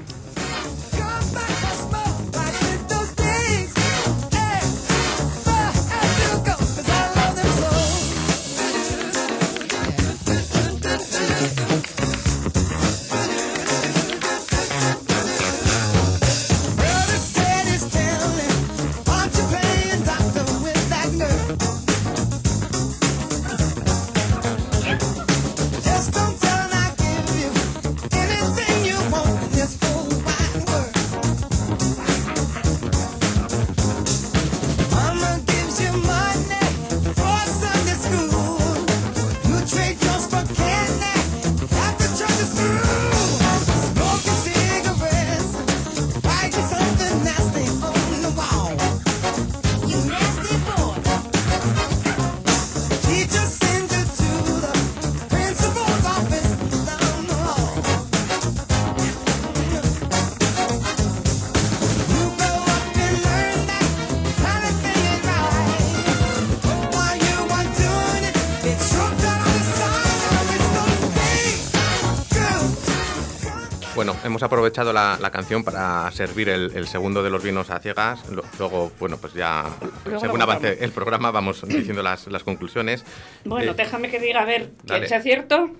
Bueno, 74.04 74.18
hemos 74.24 74.42
aprovechado 74.42 74.92
la, 74.92 75.16
la 75.20 75.30
canción 75.30 75.62
para 75.62 76.10
servir 76.10 76.48
el, 76.48 76.72
el 76.74 76.88
segundo 76.88 77.22
de 77.22 77.30
los 77.30 77.40
vinos 77.40 77.70
a 77.70 77.78
ciegas. 77.78 78.20
Luego, 78.58 78.90
bueno, 78.98 79.16
pues 79.16 79.32
ya, 79.32 79.66
Luego 80.04 80.18
según 80.18 80.42
avance 80.42 80.78
el 80.80 80.90
programa, 80.90 81.30
vamos 81.30 81.62
diciendo 81.68 82.02
las, 82.02 82.26
las 82.26 82.42
conclusiones. 82.42 83.04
Bueno, 83.44 83.70
Eh, 83.70 83.74
déjame 83.76 84.10
que 84.10 84.18
diga, 84.18 84.40
a 84.42 84.44
ver, 84.44 84.72
que 84.88 85.06
sea 85.06 85.22
cierto. 85.22 85.70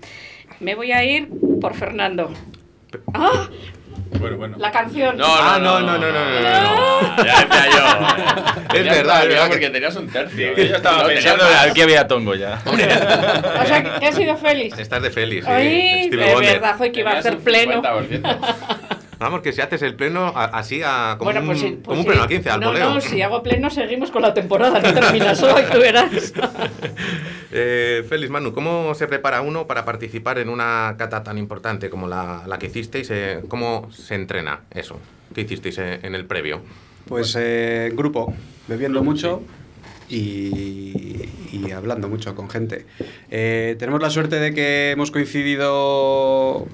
Me 0.61 0.73
voy 0.73 0.93
a 0.93 1.03
ir 1.03 1.27
por 1.59 1.73
Fernando. 1.75 2.31
¡Ah! 3.13 3.49
Bueno, 4.19 4.37
bueno. 4.37 4.57
La 4.59 4.71
canción. 4.71 5.17
No, 5.17 5.25
Ah, 5.27 5.59
no, 5.61 5.79
no, 5.81 5.97
no, 5.97 6.11
no, 6.11 6.11
no, 6.11 6.41
no, 6.41 7.11
no. 7.17 7.23
Ya 7.23 7.45
decía 7.45 7.65
yo. 7.71 8.73
Es 8.73 8.85
verdad, 8.85 9.27
verdad 9.27 9.43
que- 9.43 9.49
porque 9.49 9.69
tenías 9.69 9.95
un 9.95 10.07
tercio. 10.09 10.53
Yo 10.57 10.75
estaba 10.77 11.03
No, 11.03 11.07
pensando, 11.07 11.43
aquí 11.61 11.81
había 11.81 12.07
tongo 12.07 12.33
ya. 12.33 12.59
O 12.65 12.75
sea, 13.67 13.83
que- 13.83 13.99
que 13.99 14.07
ha 14.07 14.11
sido 14.11 14.35
Félix. 14.37 14.79
Estás 14.79 15.01
de 15.03 15.11
Félix, 15.11 15.45
sí, 15.45 15.51
Stevie 15.51 16.09
de 16.09 16.35
verdad, 16.53 16.75
hoy 16.79 16.91
que 16.91 16.99
iba 17.01 17.11
a 17.11 17.21
un 17.21 17.37
pleno. 17.41 17.81
50%. 19.23 19.29
Vamos, 19.29 19.41
que 19.41 19.53
si 19.53 19.61
haces 19.61 19.81
el 19.81 19.95
pleno 19.95 20.27
a- 20.35 20.45
así 20.45 20.81
a, 20.83 21.15
como, 21.17 21.31
Bueno, 21.31 21.39
un, 21.41 21.45
pues 21.47 21.61
como 21.61 21.77
pues 21.83 21.99
un 21.99 22.05
pleno 22.05 22.23
a 22.23 22.27
15, 22.27 22.49
al 22.49 22.59
No, 22.59 22.67
voleo. 22.67 22.93
no, 22.95 23.01
si 23.01 23.21
hago 23.21 23.41
pleno 23.43 23.69
seguimos 23.69 24.11
con 24.11 24.21
la 24.21 24.33
temporada, 24.33 24.79
no 24.79 24.93
terminas 24.93 25.41
hoy, 25.43 25.63
tú 25.71 25.79
verás. 25.79 26.33
Eh, 27.55 28.03
Félix, 28.09 28.31
Manu, 28.31 28.51
¿cómo 28.51 28.95
se 28.95 29.05
prepara 29.07 29.41
uno 29.41 29.67
para 29.67 29.85
participar 29.85 30.39
en 30.39 30.49
una 30.49 30.95
cata 30.97 31.23
tan 31.23 31.37
importante 31.37 31.87
como 31.87 32.07
la, 32.07 32.43
la 32.47 32.57
que 32.57 32.65
hicisteis? 32.65 33.09
Eh, 33.11 33.41
¿Cómo 33.47 33.89
se 33.91 34.15
entrena 34.15 34.61
eso? 34.71 34.99
¿Qué 35.35 35.41
hicisteis 35.41 35.77
eh, 35.77 35.99
en 36.01 36.15
el 36.15 36.25
previo? 36.25 36.61
Pues 37.07 37.35
eh, 37.39 37.89
en 37.91 37.95
grupo, 37.95 38.33
bebiendo 38.67 39.03
mucho 39.03 39.43
y, 40.09 41.29
y 41.51 41.71
hablando 41.75 42.09
mucho 42.09 42.33
con 42.33 42.49
gente. 42.49 42.87
Eh, 43.29 43.75
tenemos 43.77 44.01
la 44.01 44.09
suerte 44.09 44.39
de 44.39 44.53
que 44.55 44.89
hemos 44.89 45.11
coincidido 45.11 46.65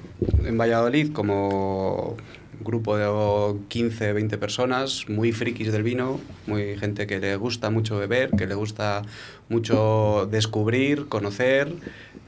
en 0.46 0.56
Valladolid 0.56 1.12
como 1.12 2.16
grupo 2.60 2.96
de 2.96 3.58
15, 3.68 4.12
20 4.12 4.38
personas, 4.38 5.04
muy 5.08 5.32
frikis 5.32 5.72
del 5.72 5.82
vino, 5.82 6.20
muy 6.46 6.76
gente 6.78 7.06
que 7.06 7.18
le 7.18 7.36
gusta 7.36 7.70
mucho 7.70 7.98
beber, 7.98 8.30
que 8.30 8.46
le 8.46 8.54
gusta 8.54 9.02
mucho 9.48 10.28
descubrir, 10.30 11.06
conocer, 11.06 11.72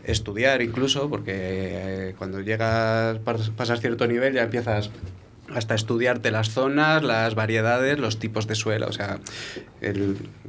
estudiar 0.04 0.62
incluso, 0.62 1.08
porque 1.08 1.32
eh, 1.34 2.14
cuando 2.18 2.40
llegas, 2.40 3.18
pas- 3.24 3.50
pasas 3.54 3.80
cierto 3.80 4.06
nivel 4.06 4.34
ya 4.34 4.42
empiezas 4.42 4.90
hasta 5.54 5.74
estudiarte 5.74 6.30
las 6.30 6.50
zonas, 6.50 7.02
las 7.02 7.34
variedades, 7.34 7.98
los 7.98 8.18
tipos 8.18 8.46
de 8.46 8.54
suelo. 8.54 8.86
O 8.88 8.92
sea, 8.92 9.20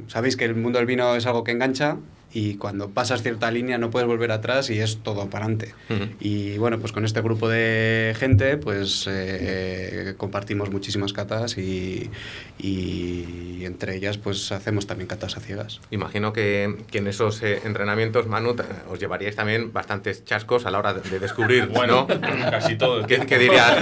sabéis 0.08 0.36
que 0.36 0.44
el 0.44 0.54
mundo 0.54 0.78
del 0.78 0.86
vino 0.86 1.14
es 1.14 1.26
algo 1.26 1.44
que 1.44 1.52
engancha 1.52 1.96
y 2.34 2.56
cuando 2.56 2.90
pasas 2.90 3.22
cierta 3.22 3.50
línea 3.52 3.78
no 3.78 3.90
puedes 3.90 4.08
volver 4.08 4.32
atrás 4.32 4.68
y 4.68 4.80
es 4.80 4.98
todo 5.04 5.30
para 5.30 5.44
adelante. 5.44 5.74
Ujú. 5.88 6.04
Y 6.20 6.58
bueno, 6.58 6.80
pues 6.80 6.90
con 6.92 7.04
este 7.04 7.20
grupo 7.20 7.48
de 7.48 8.14
gente, 8.18 8.56
pues 8.56 9.06
eh, 9.08 10.14
compartimos 10.16 10.70
muchísimas 10.70 11.12
catas 11.12 11.56
y, 11.56 12.10
y 12.58 13.64
entre 13.64 13.94
ellas, 13.96 14.18
pues 14.18 14.50
hacemos 14.52 14.86
también 14.86 15.06
catas 15.08 15.36
a 15.36 15.40
ciegas. 15.40 15.80
Imagino 15.90 16.32
que, 16.32 16.76
que 16.90 16.98
en 16.98 17.06
esos 17.06 17.42
eh, 17.42 17.60
entrenamientos, 17.64 18.26
Manu, 18.26 18.56
os 18.90 18.98
llevaríais 18.98 19.36
también 19.36 19.72
bastantes 19.72 20.24
chascos 20.24 20.66
a 20.66 20.70
la 20.70 20.78
hora 20.78 20.92
de, 20.94 21.08
de 21.08 21.18
descubrir, 21.20 21.66
Bueno, 21.74 22.06
¿no? 22.08 22.50
casi 22.50 22.76
todo. 22.76 23.06
¿Qué, 23.06 23.18
qué 23.26 23.38
dirías? 23.38 23.74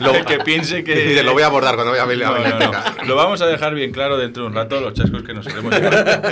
El 0.00 0.24
que 0.24 0.38
piense 0.40 0.82
que- 0.84 0.94
dice, 1.08 1.22
lo 1.22 1.32
voy 1.32 1.42
a 1.42 1.46
abordar 1.46 1.74
cuando 1.76 1.92
vaya 1.92 2.02
a 2.02 2.06
No, 2.06 2.38
no, 2.38 2.72
no. 2.72 3.04
Lo 3.06 3.16
vamos 3.16 3.40
a 3.42 3.46
dejar 3.46 3.74
bien 3.74 3.92
claro 3.92 4.16
dentro 4.18 4.42
de 4.42 4.48
un 4.48 4.54
rato, 4.54 4.80
los 4.80 4.92
chascos 4.94 5.22
que 5.22 5.32
nos 5.34 5.46
queremos 5.46 5.72
llevar. 5.74 6.22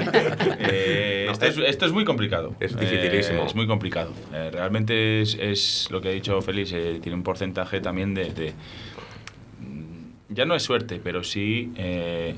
Eh, 0.58 0.99
esto, 1.48 1.62
es, 1.62 1.68
esto 1.70 1.86
es 1.86 1.92
muy 1.92 2.04
complicado. 2.04 2.54
Es 2.60 2.72
Eh, 2.72 2.76
dificilísimo. 2.78 3.44
es 3.46 3.54
muy 3.54 3.66
complicado. 3.66 4.12
Eh, 4.32 4.50
realmente 4.52 5.20
es, 5.22 5.34
es 5.40 5.88
lo 5.90 6.00
que 6.00 6.08
ha 6.08 6.12
dicho 6.12 6.40
Félix, 6.42 6.72
eh, 6.72 6.98
tiene 7.02 7.16
un 7.16 7.22
porcentaje 7.22 7.80
también 7.80 8.14
de, 8.14 8.32
de- 8.32 8.52
mm, 9.60 10.34
Ya 10.34 10.44
no 10.44 10.54
es 10.54 10.62
suerte, 10.62 11.00
pero 11.02 11.22
sí, 11.24 11.72
eh, 11.76 12.34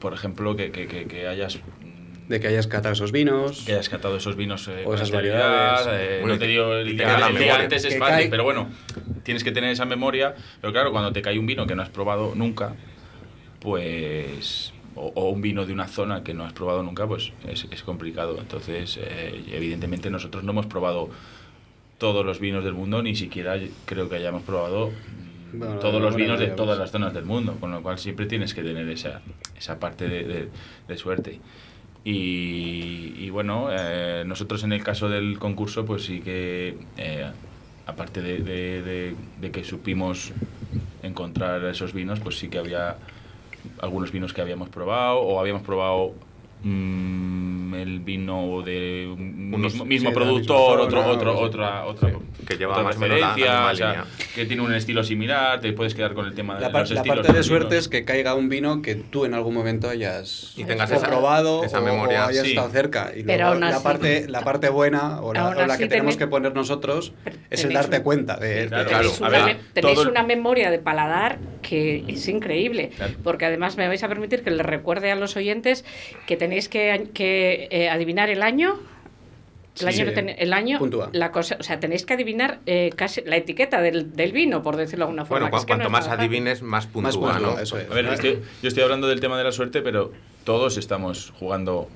por 0.00 0.14
ejemplo, 0.14 0.54
que, 0.56 0.70
que- 0.70 0.86
que- 0.86 1.06
que 1.06 1.26
hayas... 1.28 1.56
mm, 1.56 2.28
De 2.28 2.40
que 2.40 2.48
hayas 2.48 2.66
catado 2.66 2.92
esos 2.92 3.10
vinos. 3.12 3.62
que 3.66 3.72
hayas 3.72 3.88
catado 3.88 4.16
esos 4.16 4.36
vinos 4.36 4.68
eh, 4.68 4.84
O 4.86 4.94
esas 4.94 5.10
variedades. 5.10 5.86
eh, 5.90 6.18
Bueno, 6.20 6.34
no 6.34 6.38
te 6.40 6.46
digo 6.46 6.72
el 6.74 6.96
día, 6.96 7.16
el 7.16 7.50
antes 7.50 7.84
es 7.84 7.98
fácil, 7.98 8.14
cae- 8.24 8.30
pero 8.30 8.44
bueno, 8.44 8.68
tienes 9.24 9.42
que 9.44 9.50
tener 9.52 9.70
esa 9.70 9.84
memoria. 9.86 10.34
Pero 10.60 10.72
claro, 10.72 10.92
cuando 10.92 11.12
te 11.12 11.22
cae 11.22 11.38
un 11.38 11.46
vino 11.46 11.66
que 11.66 11.74
no 11.74 11.82
has 11.82 11.88
probado 11.90 12.34
nunca, 12.34 12.74
pues. 13.60 14.72
O, 14.98 15.12
o 15.14 15.30
un 15.30 15.40
vino 15.42 15.66
de 15.66 15.72
una 15.72 15.88
zona 15.88 16.24
que 16.24 16.34
no 16.34 16.44
has 16.44 16.52
probado 16.54 16.82
nunca, 16.82 17.06
pues 17.06 17.34
es, 17.44 17.68
es 17.70 17.82
complicado. 17.84 18.40
Entonces, 18.40 18.98
eh, 19.00 19.44
evidentemente, 19.48 20.10
nosotros 20.10 20.44
no 20.44 20.52
hemos 20.52 20.66
probado 20.66 21.10
todos 21.98 22.24
los 22.24 22.38
vinos 22.40 22.64
del 22.64 22.74
mundo, 22.74 23.02
ni 23.02 23.16
siquiera 23.16 23.56
creo 23.84 24.08
que 24.08 24.16
hayamos 24.16 24.44
probado 24.44 25.00
mm, 25.08 25.58
Bueno, 25.58 25.78
todos 25.78 26.00
los 26.00 26.14
vinos 26.16 26.38
de 26.38 26.48
todas 26.50 26.78
las 26.78 26.90
zonas 26.92 27.12
del 27.14 27.24
mundo, 27.24 27.58
con 27.60 27.72
lo 27.72 27.82
cual 27.82 27.98
siempre 27.98 28.26
tienes 28.26 28.54
que 28.54 28.62
tener 28.62 28.88
esa, 28.88 29.24
esa 29.54 29.78
parte 29.80 30.08
de, 30.08 30.24
de- 30.24 30.52
de 30.86 30.96
suerte. 30.96 31.42
Y, 32.04 33.14
y 33.16 33.30
bueno, 33.30 33.68
eh, 33.72 34.24
nosotros 34.26 34.64
en 34.64 34.72
el 34.72 34.84
caso 34.84 35.08
del 35.08 35.38
concurso, 35.38 35.84
pues 35.84 36.04
sí 36.04 36.22
que, 36.22 36.88
eh, 36.96 37.32
aparte 37.86 38.22
de- 38.22 39.16
de 39.36 39.50
que 39.52 39.64
supimos 39.64 40.34
encontrar 41.02 41.64
esos 41.66 41.92
vinos, 41.94 42.20
pues 42.20 42.38
sí 42.38 42.50
que 42.50 42.58
había 42.58 43.00
algunos 43.80 44.12
vinos 44.12 44.32
que 44.32 44.40
habíamos 44.40 44.68
probado 44.68 45.20
o 45.20 45.40
habíamos 45.40 45.62
probado 45.62 46.14
mm, 46.62 47.74
el 47.74 48.00
vino 48.00 48.62
de 48.62 49.08
un 49.10 49.54
Unos- 49.54 49.72
mismo, 49.72 49.84
mismo 49.84 50.08
de 50.10 50.14
productor, 50.14 50.80
otro, 50.80 51.00
zona, 51.02 51.12
otro, 51.12 51.38
otra, 51.38 51.84
otra, 51.86 52.10
sí, 52.10 52.16
que 52.46 52.56
lleva 52.56 52.72
otra 52.74 52.84
más 52.84 52.96
o 52.96 53.06
la- 53.06 53.74
sea, 53.74 54.04
que 54.34 54.44
tiene 54.46 54.62
un 54.62 54.74
estilo 54.74 55.02
similar, 55.04 55.60
te 55.60 55.72
puedes 55.72 55.94
quedar 55.94 56.14
con 56.14 56.26
el 56.26 56.34
tema 56.34 56.54
de 56.56 56.60
La, 56.62 56.72
par- 56.72 56.82
los 56.82 56.90
la 56.90 56.96
estilos 57.00 57.18
parte 57.26 57.32
de 57.36 57.42
suerte 57.42 57.78
es 57.78 57.88
que 57.88 58.04
caiga 58.04 58.34
un 58.34 58.48
vino 58.48 58.82
que 58.82 58.94
tú 58.94 59.24
en 59.24 59.34
algún 59.34 59.54
momento 59.54 59.88
hayas 59.88 60.54
Y 60.56 60.64
tengas 60.64 60.90
esa- 60.90 61.06
probado 61.06 61.64
esa 61.64 61.80
o- 61.80 61.82
memoria. 61.84 62.24
o 62.26 62.28
hayas 62.28 62.44
Sí. 62.44 62.50
estado 62.50 62.70
cerca. 62.70 63.12
Y 63.16 63.22
luego 63.22 63.54
la, 63.54 63.68
así- 63.68 63.84
parte, 63.84 64.26
la 64.28 64.40
parte 64.42 64.68
buena 64.68 65.20
o 65.20 65.32
la, 65.32 65.48
o 65.50 65.78
que 65.78 65.86
tenemos 65.86 66.16
que 66.16 66.26
poner 66.26 66.54
nosotros 66.54 67.12
es 67.50 67.64
el 67.64 67.72
darte 67.72 67.98
un- 67.98 68.02
cuenta 68.02 68.36
de... 68.36 68.66
Claro, 68.68 68.84
de- 68.84 68.88
claro. 68.90 69.08
Tenéis, 69.08 69.20
A 69.22 69.28
una, 69.28 69.44
ver, 69.46 69.56
tenéis 69.72 69.98
memoria 70.26 70.70
de 70.70 70.78
paladar 70.78 71.38
que 71.62 72.04
es 72.08 72.28
increíble, 72.28 72.90
Claro. 72.96 73.14
porque 73.22 73.46
además 73.46 73.76
me 73.76 73.86
vais 73.88 74.02
a 74.02 74.08
permitir 74.08 74.42
que 74.42 74.50
les 74.50 74.64
recuerde 74.64 75.10
a 75.10 75.14
los 75.16 75.36
oyentes 75.36 75.84
que 76.26 76.36
tenéis 76.48 76.68
que, 76.68 77.08
que, 77.14 77.68
eh, 77.70 77.88
adivinar 77.90 78.30
el 78.30 78.42
año. 78.42 78.78
El 79.80 79.80
Sí, 79.80 79.86
año, 79.86 79.96
sí. 79.96 80.04
lo 80.06 80.12
ten- 80.12 80.34
el 80.36 80.52
año 80.52 80.78
Puntúa. 80.80 81.08
la 81.12 81.30
cosa, 81.30 81.56
o 81.60 81.62
sea, 81.62 81.78
tenéis 81.78 82.04
que 82.04 82.14
adivinar 82.14 82.58
eh, 82.66 82.90
casi 82.96 83.20
la 83.22 83.36
etiqueta 83.36 83.80
del, 83.80 84.12
del 84.16 84.32
vino, 84.32 84.60
por 84.62 84.74
decirlo 84.76 85.04
de 85.04 85.10
alguna 85.10 85.24
forma. 85.24 85.44
Bueno, 85.50 85.56
es 85.56 85.64
que 85.64 85.68
cuanto 85.68 85.88
más 85.90 86.08
adivines, 86.08 86.62
más 86.62 86.86
puntúa, 86.86 87.02
Más 87.02 87.16
puntúa, 87.16 87.38
¿no? 87.38 87.60
eso 87.60 87.78
es. 87.78 87.88
A 87.88 87.94
ver, 87.94 88.06
estoy- 88.06 88.40
yo 88.62 88.68
estoy 88.68 88.82
hablando 88.82 89.06
del 89.06 89.20
tema 89.20 89.38
de 89.38 89.44
la 89.44 89.52
suerte, 89.52 89.80
pero 89.82 90.10
todos 90.44 90.78
estamos 90.78 91.32
jugando 91.38 91.88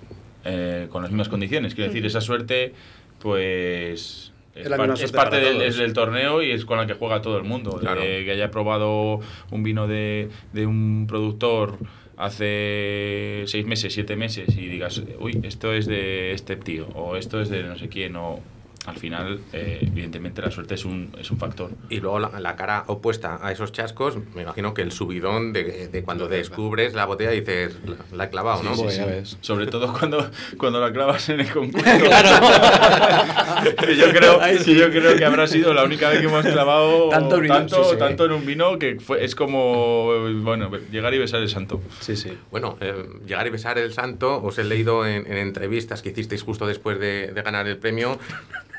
eh, 0.45 0.87
con 0.91 1.03
las 1.03 1.11
mismas 1.11 1.29
condiciones. 1.29 1.75
Quiero 1.75 1.89
decir, 1.91 2.05
esa 2.07 2.21
suerte, 2.21 2.73
pues. 3.21 4.29
Es, 4.55 4.69
par- 4.69 4.87
parte 5.13 5.41
del, 5.41 5.55
todos. 5.55 5.67
es 5.69 5.77
del 5.79 5.93
torneo 5.95 6.43
y 6.43 6.51
es 6.51 6.65
con 6.67 6.77
la 6.77 6.87
que 6.87 6.93
juega 6.95 7.23
todo 7.23 7.39
el 7.39 7.45
mundo. 7.45 7.79
Claro. 7.81 8.03
que 8.03 8.31
haya 8.31 8.51
probado 8.51 9.21
un 9.51 9.63
vino 9.63 9.89
de, 9.89 10.29
de 10.53 10.67
un 10.67 11.07
productor 11.09 11.79
hace 12.17 13.45
seis 13.47 13.65
meses, 13.67 13.95
siete 13.95 14.17
meses 14.17 14.57
y 14.57 14.69
digas, 14.69 15.03
uy, 15.19 15.41
esto 15.43 15.73
es 15.73 15.87
de 15.87 16.33
este 16.33 16.57
tío 16.57 16.89
o 16.95 17.17
esto 17.17 17.41
es 17.41 17.49
de 17.49 17.63
no 17.63 17.77
sé 17.79 17.89
quién 17.89 18.17
o 18.17 18.41
al 18.87 18.97
final, 18.97 19.41
eh, 19.53 19.79
evidentemente, 19.83 20.43
la 20.43 20.51
suerte 20.51 20.75
es 20.75 20.85
un, 20.85 21.15
es 21.19 21.31
un 21.31 21.39
factor. 21.39 21.71
Y 21.89 22.01
luego 22.01 22.19
la, 22.19 22.41
la 22.41 22.57
cara 22.57 22.83
opuesta 22.89 23.39
a 23.41 23.53
esos 23.53 23.71
chascos, 23.71 24.19
me 24.35 24.43
imagino 24.43 24.75
que 24.75 24.83
el 24.83 24.91
subidón 24.91 25.53
de, 25.53 25.87
de 25.87 26.03
cuando 26.03 26.27
descubres 26.27 26.93
la 26.93 27.07
botella 27.07 27.33
y 27.33 27.41
dices, 27.41 27.77
la, 27.87 27.97
la 28.17 28.25
he 28.25 28.31
clavado, 28.31 28.65
¿no? 28.65 28.75
sí, 28.75 28.85
ya 28.97 29.07
ves. 29.07 29.39
Sobre 29.41 29.69
todo 29.69 29.93
cuando, 29.97 30.29
cuando 30.59 30.81
la 30.81 30.93
clavas 30.93 31.29
en 31.29 31.41
el 31.41 31.53
concurso. 31.53 31.87
que 33.87 33.97
yo 33.97 34.11
creo, 34.11 34.41
que 34.41 34.75
yo 34.75 34.91
creo 34.91 35.17
que 35.17 35.25
habrá 35.25 35.47
sido 35.47 35.73
la 35.75 35.85
única 35.85 36.09
vez 36.09 36.21
que 36.21 36.27
hemos 36.27 36.45
clavado 36.45 37.09
Tanto 37.09 37.39
vino, 37.39 37.55
tanto, 37.55 37.85
sí, 37.85 37.91
sí. 37.93 37.97
tanto 37.99 38.25
en 38.25 38.33
un 38.33 38.45
vino 38.45 38.79
que 38.79 38.99
fue, 38.99 39.25
es 39.25 39.37
como 39.37 40.09
bueno 40.41 40.71
llegar 40.91 41.15
y 41.15 41.19
besar 41.19 41.41
el 41.41 41.49
santo. 41.49 41.81
Sí, 42.01 42.17
sí. 42.17 42.37
Bueno, 42.51 42.77
eh, 42.81 42.95
llegar 43.27 43.47
y 43.47 43.51
besar 43.51 43.79
el 43.79 43.93
santo, 43.93 44.43
os 44.43 44.59
he 44.59 44.65
leído 44.65 45.07
en, 45.07 45.31
en 45.31 45.39
entrevistas 45.39 46.03
que 46.03 46.11
hicisteis 46.11 46.43
justo 46.43 46.67
después 46.67 46.99
de, 46.99 47.29
de 47.33 47.43
ganar 47.43 47.69
el 47.69 47.79
premio, 47.79 48.19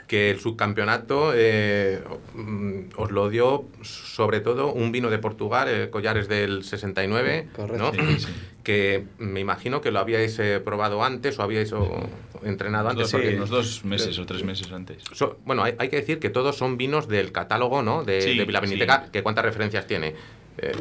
que 0.08 0.30
el 0.32 0.40
subcampeonato 0.40 1.32
eh, 1.36 2.02
mm, 2.36 2.80
os 2.98 3.12
lo 3.12 3.30
dio 3.30 3.66
sobre 3.82 4.40
todo 4.42 4.72
un 4.72 4.92
vino 4.92 5.10
de 5.10 5.18
Portugal, 5.20 5.68
eh, 5.70 5.90
Collares 5.90 6.28
del 6.28 6.64
69, 6.64 7.48
Correcto. 7.56 7.92
¿no? 7.98 8.10
Sí, 8.14 8.20
sí. 8.26 8.34
que 8.64 9.06
me 9.18 9.40
imagino 9.40 9.82
que 9.82 9.92
lo 9.92 10.00
habíais 10.00 10.38
eh, 10.40 10.60
probado 10.64 11.04
antes 11.04 11.38
o 11.40 11.44
habíais 11.44 11.72
o, 11.74 12.08
entrenado 12.44 12.90
antes. 12.90 13.12
Porque- 13.12 13.36
unos 13.36 13.50
dos 13.50 13.84
meses 13.86 14.18
o 14.20 14.26
tres 14.26 14.44
meses 14.44 14.72
antes. 14.72 15.04
So- 15.14 15.38
bueno, 15.46 15.64
hay, 15.64 15.76
hay 15.80 15.90
que 15.90 15.98
decir 15.98 16.20
que 16.20 16.30
todos 16.30 16.58
son 16.58 16.78
vinos 16.78 17.08
del 17.08 17.32
catálogo, 17.32 17.82
¿no? 17.82 18.04
De, 18.04 18.22
Sí, 18.22 18.38
de 18.38 18.46
Vilaviniteca, 18.46 19.04
sí. 19.06 19.12
que 19.12 19.24
cuántas 19.24 19.46
referencias 19.46 19.88
tiene. 19.88 20.16
Eh, 20.60 20.72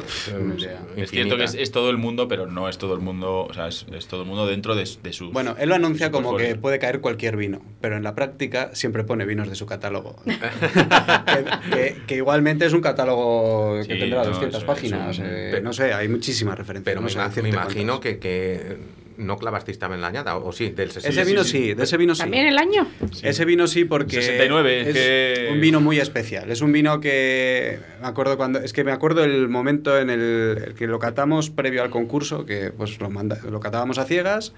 idea. 0.57 0.81
Es 0.95 1.09
cierto 1.09 1.35
que 1.35 1.43
es, 1.45 1.71
todo 1.71 1.89
el 1.89 1.97
mundo, 1.97 2.27
pero 2.27 2.45
no 2.45 2.69
es 2.69 2.77
todo 2.77 2.93
el 2.93 2.99
mundo, 3.01 3.47
o 3.49 3.53
sea, 3.53 3.67
es, 3.67 3.85
es 3.91 4.07
todo 4.07 4.21
el 4.21 4.27
mundo 4.27 4.45
dentro 4.45 4.75
de, 4.75 4.87
de 5.01 5.13
sus... 5.13 5.33
Bueno, 5.33 5.55
él 5.59 5.69
lo 5.69 5.75
anuncia 5.75 6.11
como 6.11 6.37
que 6.37 6.55
puede 6.55 6.77
caer 6.79 7.01
cualquier 7.01 7.37
vino, 7.37 7.61
pero 7.81 7.97
en 7.97 8.03
la 8.03 8.13
práctica 8.15 8.69
siempre 8.73 9.03
pone 9.03 9.25
vinos 9.25 9.49
de 9.49 9.55
su 9.55 9.65
catálogo. 9.65 10.15
que, 10.25 11.71
que- 11.71 11.95
que 12.05 12.15
igualmente 12.15 12.65
es 12.65 12.73
un 12.73 12.81
catálogo 12.81 13.77
que 13.87 13.93
Sí, 13.95 13.99
tendrá 13.99 14.23
no, 14.23 14.29
200 14.29 14.59
es- 14.61 14.63
páginas. 14.65 15.09
es 15.15 15.19
un- 15.19 15.25
eh, 15.25 15.47
Pero- 15.51 15.63
no 15.63 15.73
sé, 15.73 15.93
hay 15.93 16.07
muchísimas 16.07 16.57
referencias. 16.57 16.85
Pero 16.85 17.01
no 17.01 17.05
me, 17.05 17.09
sé 17.11 17.49
imagino 17.49 17.99
que, 17.99 18.19
que 18.19 18.77
no 19.23 19.37
clavasteis 19.37 19.79
también 19.79 20.01
la 20.01 20.07
añada, 20.07 20.35
o 20.37 20.51
sí, 20.51 20.69
del 20.69 20.91
60. 20.91 21.21
Ese 21.21 21.29
vino 21.31 21.43
sí, 21.43 21.73
de 21.73 21.83
ese 21.83 21.97
vino 21.97 22.13
sí. 22.15 22.21
¿También 22.21 22.45
el 22.47 22.57
año? 22.57 22.87
Ese 23.21 23.45
vino 23.45 23.67
sí 23.67 23.85
porque 23.85 24.17
69, 24.17 24.81
es 24.81 24.93
que- 24.93 25.49
un 25.51 25.59
vino 25.61 25.81
muy 25.81 25.99
especial. 25.99 26.51
Es 26.51 26.61
un 26.61 26.71
vino 26.71 26.99
que 26.99 27.79
me 28.01 28.07
acuerdo 28.07 28.37
cuando 28.37 28.59
es 28.59 28.73
que 28.73 28.83
me 28.83 28.91
acuerdo 28.91 29.23
el 29.23 29.47
momento 29.49 29.97
en 29.99 30.09
el, 30.09 30.63
el 30.67 30.73
que 30.75 30.87
lo 30.87 30.99
catamos 30.99 31.49
previo 31.49 31.81
al 31.83 31.89
concurso, 31.89 32.45
que 32.45 32.71
pues 32.71 32.99
lo 32.99 33.09
manda- 33.09 33.39
lo 33.49 33.59
catábamos 33.59 33.97
a 33.97 34.05
ciegas. 34.05 34.53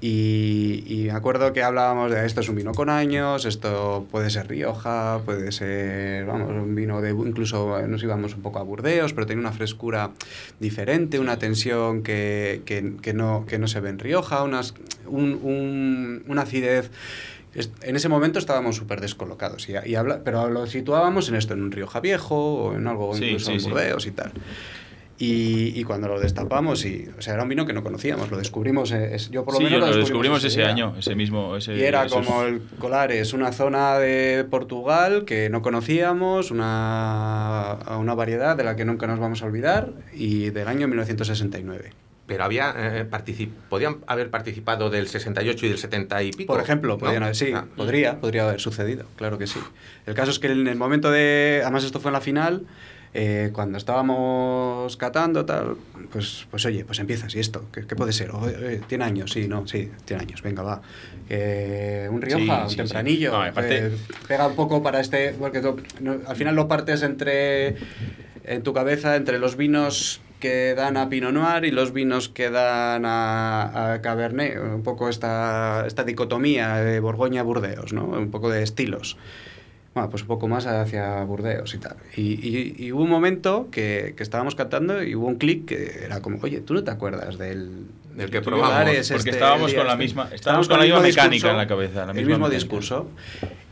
Y, 0.00 0.84
y 0.86 1.04
me 1.06 1.12
acuerdo 1.12 1.54
que 1.54 1.62
hablábamos 1.62 2.10
de 2.10 2.26
esto 2.26 2.42
es 2.42 2.48
un 2.50 2.56
vino 2.56 2.72
con 2.72 2.90
años, 2.90 3.46
esto 3.46 4.06
puede 4.10 4.28
ser 4.28 4.46
Rioja, 4.46 5.20
puede 5.24 5.52
ser, 5.52 6.26
vamos, 6.26 6.50
un 6.50 6.74
vino 6.74 7.00
de, 7.00 7.10
incluso 7.10 7.80
nos 7.86 8.02
íbamos 8.02 8.34
un 8.34 8.42
poco 8.42 8.58
a 8.58 8.62
Burdeos, 8.62 9.14
pero 9.14 9.26
tenía 9.26 9.40
una 9.40 9.52
frescura 9.52 10.10
diferente, 10.60 11.18
una 11.18 11.38
tensión 11.38 12.02
que, 12.02 12.60
que- 12.66 12.92
que 13.00 13.14
no, 13.14 13.46
que 13.48 13.58
no 13.58 13.68
se 13.68 13.80
ve 13.80 13.88
en 13.88 13.98
Rioja, 13.98 14.42
unas, 14.42 14.74
un- 15.06 15.40
un- 15.42 16.24
una 16.28 16.42
acidez 16.42 16.90
en 17.80 17.96
ese 17.96 18.10
momento 18.10 18.38
estábamos 18.38 18.76
súper 18.76 19.00
descolocados, 19.00 19.66
y, 19.70 19.72
y 19.86 19.94
habla, 19.94 20.20
pero 20.22 20.50
lo 20.50 20.66
situábamos 20.66 21.30
en 21.30 21.36
esto, 21.36 21.54
en 21.54 21.62
un 21.62 21.72
Rioja 21.72 22.00
Viejo 22.00 22.36
o 22.36 22.74
en 22.74 22.86
algo 22.86 23.14
Sí, 23.14 23.24
incluso 23.24 23.46
sí, 23.46 23.52
en 23.54 23.60
sí. 23.60 23.68
Burdeos 23.70 24.06
y 24.06 24.10
tal. 24.10 24.32
Y, 25.18 25.72
y 25.80 25.82
cuando 25.84 26.08
lo 26.08 26.20
destapamos, 26.20 26.84
y, 26.84 27.08
o 27.18 27.22
sea, 27.22 27.32
era 27.34 27.42
un 27.42 27.48
vino 27.48 27.64
que 27.64 27.72
no 27.72 27.82
conocíamos, 27.82 28.30
lo 28.30 28.36
descubrimos, 28.36 28.92
eh, 28.92 29.14
es- 29.14 29.30
yo 29.30 29.44
por 29.46 29.54
lo 29.54 29.58
sí, 29.60 29.64
menos 29.64 29.80
lo 29.80 29.86
lo 29.94 29.96
descubrimos 29.96 30.44
ese 30.44 30.58
día. 30.60 30.68
año, 30.68 30.94
ese 30.98 31.14
mismo... 31.14 31.56
Ese, 31.56 31.74
Y 31.74 31.82
era 31.84 32.04
esos- 32.04 32.26
como 32.26 32.42
el 32.42 32.60
Colares, 32.78 33.32
una 33.32 33.50
zona 33.52 33.98
de 33.98 34.44
Portugal 34.50 35.24
que 35.24 35.48
no 35.48 35.62
conocíamos, 35.62 36.50
una, 36.50 37.78
una 37.98 38.14
variedad 38.14 38.56
de 38.56 38.64
la 38.64 38.76
que 38.76 38.84
nunca 38.84 39.06
nos 39.06 39.18
vamos 39.18 39.42
a 39.42 39.46
olvidar, 39.46 39.90
y 40.14 40.50
del 40.50 40.68
año 40.68 40.86
1969. 40.88 41.92
Pero 42.26 42.42
había 42.44 42.74
eh, 42.76 43.06
particip- 43.08 43.52
podían 43.68 43.98
haber 44.08 44.30
participado 44.30 44.90
del 44.90 45.06
68 45.08 45.64
y 45.64 45.68
del 45.68 45.78
70 45.78 46.22
y 46.24 46.32
pico. 46.32 46.52
Por 46.52 46.60
ejemplo, 46.62 46.94
¿no? 46.94 46.98
podrían 46.98 47.22
haber- 47.22 47.36
sí, 47.36 47.52
Ah, 47.54 47.64
podría, 47.76 48.20
podría 48.20 48.48
haber 48.48 48.60
sucedido, 48.60 49.06
claro 49.16 49.38
que 49.38 49.46
sí. 49.46 49.60
El 50.06 50.14
caso 50.14 50.30
es 50.32 50.38
que 50.40 50.48
en 50.48 50.66
el 50.66 50.76
momento 50.76 51.10
de, 51.10 51.60
además 51.62 51.84
esto 51.84 52.00
fue 52.00 52.08
en 52.10 52.14
la 52.14 52.20
final, 52.20 52.62
eh, 53.18 53.50
cuando 53.52 53.78
estábamos 53.78 54.96
catando, 54.98 55.46
tal, 55.46 55.76
pues, 56.12 56.46
pues 56.50 56.66
oye, 56.66 56.84
pues 56.84 56.98
empiezas, 56.98 57.34
¿y 57.34 57.40
esto? 57.40 57.64
¿Qué, 57.72 57.86
qué 57.86 57.96
puede 57.96 58.12
ser? 58.12 58.30
O, 58.32 58.46
eh, 58.46 58.82
¿Tiene 58.86 59.04
años? 59.04 59.32
Sí, 59.32 59.48
no, 59.48 59.66
sí, 59.66 59.90
tiene 60.04 60.22
años, 60.24 60.42
venga, 60.42 60.62
va. 60.62 60.82
Eh, 61.30 62.08
un 62.10 62.20
Rioja, 62.20 62.44
Sí, 62.44 62.50
un 62.50 62.68
sí, 62.68 62.70
sí. 62.70 62.76
tempranillo, 62.76 63.32
No, 63.32 63.42
aparte- 63.42 63.86
eh, 63.86 63.96
pega 64.28 64.46
un 64.46 64.54
poco 64.54 64.82
para 64.82 65.00
este, 65.00 65.32
porque 65.38 65.60
tú- 65.60 65.80
no, 66.00 66.16
al 66.26 66.36
final 66.36 66.54
lo 66.54 66.68
partes 66.68 67.02
entre, 67.02 67.76
en 68.44 68.62
tu 68.62 68.72
cabeza, 68.74 69.16
entre 69.16 69.38
los 69.38 69.56
vinos 69.56 70.20
que 70.38 70.74
dan 70.74 70.98
a 70.98 71.08
Pinot 71.08 71.32
Noir 71.32 71.64
y 71.64 71.70
los 71.70 71.94
vinos 71.94 72.28
que 72.28 72.50
dan 72.50 73.06
a, 73.06 73.94
a 73.94 74.02
Cabernet, 74.02 74.58
un 74.60 74.82
poco 74.82 75.08
esta, 75.08 75.84
esta 75.86 76.04
dicotomía 76.04 76.74
de 76.76 77.00
Borgoña-Burdeos, 77.00 77.94
¿no? 77.94 78.04
Un 78.04 78.30
poco 78.30 78.50
de 78.50 78.62
estilos. 78.62 79.16
Bueno, 79.96 80.10
pues 80.10 80.24
un 80.24 80.28
poco 80.28 80.46
más 80.46 80.66
hacia 80.66 81.24
Burdeos 81.24 81.72
y 81.72 81.78
tal. 81.78 81.96
Y, 82.18 82.34
y- 82.46 82.74
y 82.76 82.92
hubo 82.92 83.02
un 83.02 83.08
momento 83.08 83.68
que, 83.72 84.12
que 84.14 84.22
estábamos 84.22 84.54
cantando 84.54 85.02
y 85.02 85.14
hubo 85.14 85.26
un 85.26 85.36
clic 85.36 85.64
que 85.64 86.04
era 86.04 86.20
como, 86.20 86.38
oye, 86.42 86.60
¿tú 86.60 86.74
no 86.74 86.84
te 86.84 86.90
acuerdas 86.90 87.38
del... 87.38 87.86
Del 88.14 88.30
que 88.30 88.42
probamos, 88.42 88.84
porque 88.84 89.00
este 89.00 89.30
estábamos 89.30 89.72
con 89.72 89.86
la 89.86 89.92
este?". 89.94 90.04
misma- 90.04 90.28
estábamos 90.34 90.68
con 90.68 90.78
la 90.78 90.84
el 90.84 90.90
misma 90.92 91.02
mecánica 91.08 91.50
en 91.50 91.56
la 91.56 91.66
cabeza, 91.66 92.04
la 92.04 92.12
el 92.12 92.16
misma 92.18 92.28
mismo 92.28 92.36
mecánica. 92.48 92.58
discurso. 92.62 93.08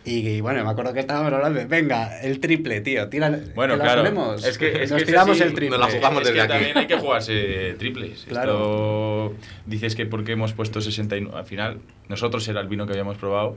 Y, 0.07 0.27
y 0.29 0.41
bueno, 0.41 0.65
me 0.65 0.71
acuerdo 0.71 0.95
que 0.95 1.01
estábamos 1.01 1.31
hablando 1.31 1.59
de, 1.59 1.67
venga, 1.67 2.19
el 2.23 2.41
triple, 2.41 2.81
tío, 2.81 3.09
tira, 3.11 3.29
Bueno, 3.55 3.75
claro. 3.79 4.01
ponemos. 4.03 4.47
Es 4.47 4.57
que, 4.57 4.83
es 4.83 4.91
nos 4.91 5.01
que 5.01 5.07
tiramos 5.07 5.33
así, 5.39 5.43
el 5.47 5.53
triple. 5.55 5.77
nos 5.79 5.87
la 5.93 5.95
jugamos 5.95 6.23
es 6.23 6.29
desde 6.29 6.35
que 6.39 6.41
aquí. 6.43 6.53
también 6.53 6.79
hay 6.79 6.87
que 6.87 6.97
jugarse 6.99 7.75
triples. 7.79 8.25
Claro. 8.29 8.53
Esto 8.53 9.35
dices 9.67 9.95
que 9.95 10.07
porque 10.07 10.33
hemos 10.33 10.55
puesto 10.55 10.81
69. 10.81 11.39
Al 11.39 11.45
final, 11.47 11.79
nosotros 12.09 12.49
era 12.49 12.63
el 12.63 12.69
vino 12.69 12.87
que 12.87 12.93
habíamos 12.93 13.19
probado. 13.19 13.57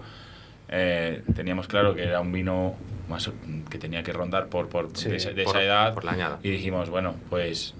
Eh, 0.69 1.21
teníamos 1.35 1.67
claro 1.67 1.95
que 1.95 2.03
era 2.03 2.19
un 2.21 2.31
vino 2.31 2.75
más 3.09 3.31
que 3.69 3.77
tenía 3.77 4.03
que 4.03 4.11
rondar 4.11 4.47
por, 4.47 4.67
por 4.67 4.89
Sí, 4.95 5.09
de, 5.09 5.15
esa, 5.17 5.29
de 5.31 5.43
por- 5.43 5.55
esa 5.55 5.63
edad. 5.63 5.93
por 5.93 6.03
la 6.03 6.11
añada. 6.11 6.39
Y 6.43 6.49
dijimos, 6.51 6.89
bueno, 6.89 7.15
pues 7.29 7.73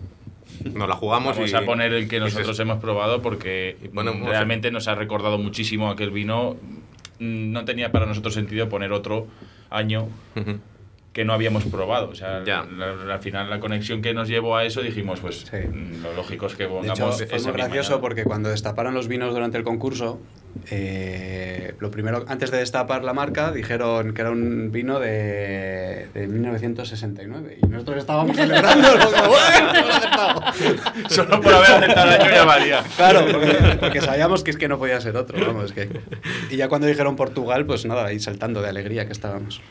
Nos 0.64 0.88
la 0.88 0.96
jugamos 0.96 1.36
vamos 1.36 1.52
y 1.52 1.56
a 1.56 1.66
poner 1.66 1.94
el 1.94 2.08
que 2.08 2.20
nosotros 2.20 2.58
hemos 2.60 2.80
probado 2.80 3.22
porque 3.22 3.76
ponemos- 3.94 4.28
realmente 4.30 4.72
nos 4.72 4.88
ha 4.88 4.96
recordado 4.96 5.38
muchísimo 5.38 5.90
aquel 5.90 6.12
vino. 6.12 6.56
No 7.20 7.66
tenía 7.66 7.92
para 7.92 8.06
nosotros 8.06 8.34
sentido 8.34 8.70
poner 8.70 8.92
otro 8.94 9.28
año 9.70 10.08
que 11.12 11.26
no 11.26 11.34
habíamos 11.34 11.66
probado. 11.66 12.10
O 12.10 12.16
sea, 12.16 12.44
Ya. 12.46 12.64
la- 12.64 12.94
la- 12.94 13.16
al 13.16 13.20
final 13.20 13.50
la 13.50 13.60
conexión 13.60 14.02
que 14.02 14.14
nos 14.14 14.28
llevó 14.30 14.56
a 14.56 14.64
eso 14.66 14.82
dijimos, 14.82 15.20
pues 15.20 15.42
Sí. 15.52 15.58
mm, 15.58 16.04
lo 16.04 16.14
lógico 16.14 16.46
es 16.46 16.56
que 16.56 16.64
De 16.64 16.70
pongamos 16.70 17.20
hecho, 17.22 17.30
fue 17.30 17.42
muy 17.44 17.52
gracioso 17.54 17.90
añada. 17.94 18.02
porque 18.02 18.24
cuando 18.24 18.50
destaparon 18.50 18.94
los 18.94 19.08
vinos 19.08 19.34
durante 19.34 19.58
el 19.58 19.64
concurso, 19.64 20.22
eh, 20.70 21.74
lo 21.80 21.92
primero, 21.92 22.26
antes 22.28 22.52
de 22.52 22.58
destapar 22.58 23.04
la 23.04 23.14
marca, 23.14 23.52
dijeron 23.52 24.14
que 24.14 24.22
era 24.22 24.32
un 24.32 24.72
vino 24.72 25.00
de, 25.00 26.08
de 26.14 26.28
1969. 26.28 27.60
Y 27.64 27.66
nosotros 27.68 27.98
estábamos 27.98 28.36
celebrando. 28.38 28.88
Solo 31.10 31.42
por 31.42 31.54
haber 31.54 31.72
aceptado 31.72 32.12
el 32.12 32.22
año 32.22 32.32
ya 32.32 32.46
valía. 32.46 32.84
Claro, 32.96 33.26
porque, 33.32 33.78
porque 33.80 34.02
sabíamos 34.02 34.44
que 34.44 34.52
es 34.52 34.58
que 34.58 34.68
no 34.68 34.78
podía 34.78 35.00
ser 35.00 35.16
otro. 35.16 35.46
Vamos, 35.46 35.72
que... 35.72 35.90
Y 36.50 36.58
ya 36.58 36.68
cuando 36.68 36.88
dijeron 36.88 37.16
Portugal, 37.16 37.66
pues 37.66 37.86
nada, 37.86 38.06
ahí 38.06 38.20
saltando 38.20 38.62
de 38.62 38.70
alegría 38.70 39.06
que 39.06 39.14
estábamos. 39.14 39.62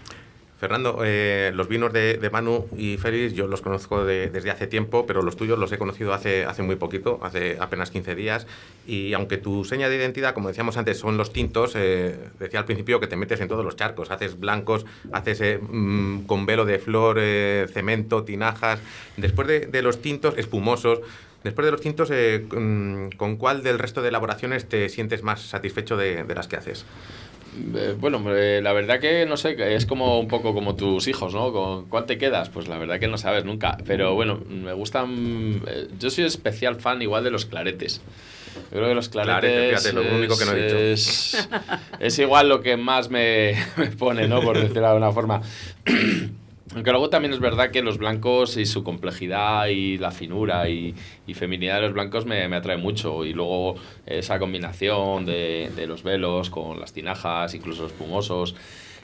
Fernando, 0.58 1.00
eh, 1.04 1.52
los 1.54 1.68
vinos 1.68 1.92
de, 1.92 2.14
de 2.16 2.30
Manu 2.30 2.66
y 2.78 2.96
Félix 2.96 3.34
yo 3.34 3.46
los 3.46 3.60
conozco 3.60 4.06
de- 4.06 4.30
desde 4.30 4.50
hace 4.50 4.66
tiempo, 4.66 5.04
pero 5.06 5.20
los 5.20 5.36
tuyos 5.36 5.58
los 5.58 5.70
he 5.70 5.76
conocido 5.76 6.14
hace, 6.14 6.46
hace 6.46 6.62
muy 6.62 6.76
poquito, 6.76 7.20
hace 7.22 7.58
apenas 7.60 7.90
15 7.90 8.14
días. 8.14 8.46
Y 8.86 9.12
aunque 9.12 9.36
tu 9.36 9.64
seña 9.64 9.90
de 9.90 9.96
identidad, 9.96 10.32
como 10.32 10.48
decíamos 10.48 10.78
antes, 10.78 10.98
son 10.98 11.18
los 11.18 11.30
tintos, 11.30 11.74
eh, 11.76 12.16
decía 12.40 12.60
al 12.60 12.64
principio 12.64 13.00
que 13.00 13.06
te 13.06 13.16
metes 13.16 13.38
en 13.40 13.48
todos 13.48 13.66
los 13.66 13.76
charcos. 13.76 14.10
Haces 14.10 14.40
blancos, 14.40 14.86
haces 15.12 15.40
eh, 15.42 15.58
mm, 15.60 16.20
con 16.20 16.46
velo 16.46 16.64
de 16.64 16.78
flor, 16.78 17.20
cemento, 17.70 18.24
tinajas. 18.24 18.80
Después 19.18 19.46
de, 19.48 19.82
los 19.82 20.00
tintos, 20.00 20.38
espumosos. 20.38 21.00
Después 21.44 21.66
de 21.66 21.70
los 21.70 21.80
tintos, 21.82 22.10
mm, 22.10 23.10
¿con 23.18 23.36
cuál 23.36 23.62
del 23.62 23.78
resto 23.78 24.00
de 24.00 24.08
elaboraciones 24.08 24.66
te 24.66 24.88
sientes 24.88 25.22
más 25.22 25.42
satisfecho 25.42 25.98
de 25.98 26.24
las 26.34 26.48
que 26.48 26.56
haces? 26.56 26.86
Eh, 27.74 27.94
Bueno, 27.98 28.22
eh, 28.34 28.60
la 28.62 28.72
verdad 28.72 29.00
que 29.00 29.26
no 29.26 29.36
sé, 29.36 29.56
que 29.56 29.74
es 29.74 29.86
como 29.86 30.18
un 30.20 30.28
poco 30.28 30.52
como 30.54 30.76
tus 30.76 31.08
hijos, 31.08 31.34
¿no? 31.34 31.52
¿Con 31.52 31.86
cuál 31.86 32.06
te 32.06 32.18
quedas? 32.18 32.48
Pues 32.50 32.68
la 32.68 32.78
verdad 32.78 32.98
que 33.00 33.08
no 33.08 33.18
sabes 33.18 33.44
nunca. 33.44 33.78
Pero 33.86 34.14
bueno, 34.14 34.40
me 34.48 34.72
gustan. 34.72 35.62
eh, 35.66 35.88
Yo 35.98 36.10
soy 36.10 36.24
especial 36.24 36.76
fan 36.80 37.00
igual 37.02 37.24
de 37.24 37.30
los 37.30 37.46
claretes. 37.46 38.00
Yo 38.72 38.78
creo 38.78 38.88
que 38.88 38.94
los 38.94 39.08
claretes. 39.08 39.40
Clarete, 39.50 39.76
fíjate, 39.76 39.92
lo 39.94 40.16
único 40.16 40.38
que 40.38 40.44
no 40.46 40.52
he 40.52 40.62
dicho. 40.62 40.78
Es, 40.78 41.48
es 42.00 42.18
igual 42.18 42.48
lo 42.48 42.62
que 42.62 42.76
más 42.76 43.10
me, 43.10 43.54
me 43.76 43.86
pone, 43.88 44.26
¿no? 44.28 44.40
Por 44.40 44.56
decirlo 44.58 44.82
de 44.82 44.86
alguna 44.88 45.12
forma. 45.12 45.42
Aunque 46.74 46.90
luego 46.90 47.08
también 47.08 47.32
es 47.32 47.38
verdad 47.38 47.70
que 47.70 47.80
los 47.80 47.96
blancos 47.96 48.56
y 48.56 48.66
su 48.66 48.82
complejidad 48.82 49.68
y 49.68 49.98
la 49.98 50.10
finura 50.10 50.68
y, 50.68 50.94
y 51.26 51.34
feminidad 51.34 51.76
de 51.76 51.82
los 51.82 51.92
blancos 51.92 52.26
me, 52.26 52.48
me 52.48 52.56
atrae 52.56 52.76
mucho. 52.76 53.24
Y 53.24 53.32
luego 53.32 53.76
esa 54.04 54.38
combinación 54.38 55.24
de, 55.24 55.70
de 55.76 55.86
los 55.86 56.02
velos 56.02 56.50
con 56.50 56.80
las 56.80 56.92
tinajas, 56.92 57.54
incluso 57.54 57.88
los. 57.88 58.56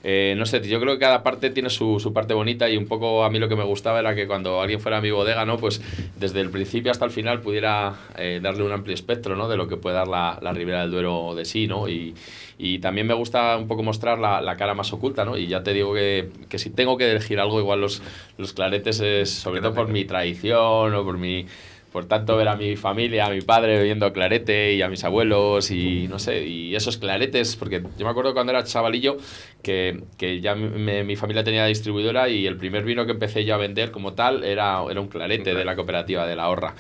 Eh, 0.05 0.35
no 0.37 0.47
sé, 0.47 0.61
yo 0.63 0.81
creo 0.81 0.95
que 0.95 1.01
cada 1.01 1.23
parte 1.23 1.51
tiene 1.51 1.71
su, 1.71 2.01
su 2.01 2.13
parte 2.13 2.35
bonita 2.35 2.69
y 2.69 2.77
un 2.77 2.87
poco 2.87 3.25
a 3.25 3.31
mí 3.31 3.39
lo 3.39 3.49
que 3.49 3.55
me 3.55 3.65
gustaba 3.65 4.01
era 4.01 4.15
que 4.15 4.27
cuando 4.27 4.61
alguien 4.61 4.81
fuera 4.81 4.99
a 4.99 5.01
mi 5.01 5.11
bodega, 5.11 5.45
¿no? 5.45 5.59
Pues 5.59 5.81
desde 6.19 6.41
el 6.41 6.51
principio 6.51 6.91
hasta 6.91 7.05
el 7.05 7.13
final 7.13 7.41
pudiera 7.41 7.95
eh, 8.17 8.41
darle 8.43 8.65
un 8.65 8.73
amplio 8.73 8.95
espectro, 8.95 9.37
¿no? 9.37 9.49
De 9.49 9.57
lo 9.57 9.69
que 9.69 9.77
puede 9.77 9.95
dar 9.97 10.09
la, 10.09 10.39
la 10.43 10.53
Ribera 10.53 10.81
del 10.83 10.91
Duero 10.91 11.35
de 11.37 11.45
sí, 11.45 11.69
¿no? 11.69 11.89
Y, 11.89 12.15
y 12.59 12.79
también 12.81 13.07
me 13.07 13.15
gusta 13.15 13.57
un 13.57 13.69
poco 13.69 13.83
mostrar 13.83 14.19
la, 14.19 14.41
la 14.41 14.57
cara 14.57 14.75
más 14.75 14.93
oculta, 14.93 15.25
¿no? 15.25 15.37
Y 15.37 15.47
ya 15.47 15.63
te 15.63 15.73
digo 15.73 15.95
que, 15.95 16.31
que 16.49 16.59
si 16.59 16.71
tengo 16.71 16.97
que 16.97 17.11
elegir 17.11 17.39
algo, 17.39 17.61
igual 17.61 17.81
los, 17.81 18.03
los 18.39 18.53
claretes 18.53 19.01
es 19.01 19.31
sobre 19.31 19.61
todo 19.61 19.75
por 19.75 19.89
mi 19.89 20.05
tradición 20.05 20.95
o 20.95 21.05
por 21.05 21.19
mi... 21.19 21.47
Por 21.93 22.07
tanto, 22.07 22.37
ver 22.39 22.49
a 22.49 22.57
mi 22.57 22.75
familia, 22.77 23.27
a 23.27 23.31
mi 23.31 23.43
padre 23.43 23.77
bebiendo 23.77 24.11
clarete 24.15 24.73
y 24.73 24.81
a 24.81 24.89
mis 24.89 25.05
abuelos 25.05 25.71
y 25.71 26.07
no 26.09 26.19
sé, 26.19 26.47
y 26.47 26.75
esos 26.75 26.97
claretes, 26.97 27.55
porque 27.57 27.83
yo 27.99 28.05
me 28.07 28.11
acuerdo 28.11 28.33
cuando 28.33 28.51
era 28.53 28.65
chavalillo 28.65 29.19
que, 29.63 30.03
que 30.17 30.41
ya 30.41 30.55
me- 30.55 31.05
mi 31.05 31.17
familia 31.17 31.45
tenía 31.45 31.67
distribuidora 31.67 32.31
y 32.31 32.47
el 32.47 32.57
primer 32.57 32.85
vino 32.85 33.05
que 33.05 33.13
empecé 33.13 33.45
yo 33.45 33.55
a 33.55 33.59
vender 33.59 33.91
como 33.91 34.15
tal 34.15 34.43
era, 34.43 34.83
era 34.91 35.01
un 35.03 35.09
clarete 35.09 35.55
de 35.55 35.65
la 35.67 35.77
cooperativa 35.77 36.27
de 36.27 36.35
la 36.35 36.49
Horra. 36.49 36.75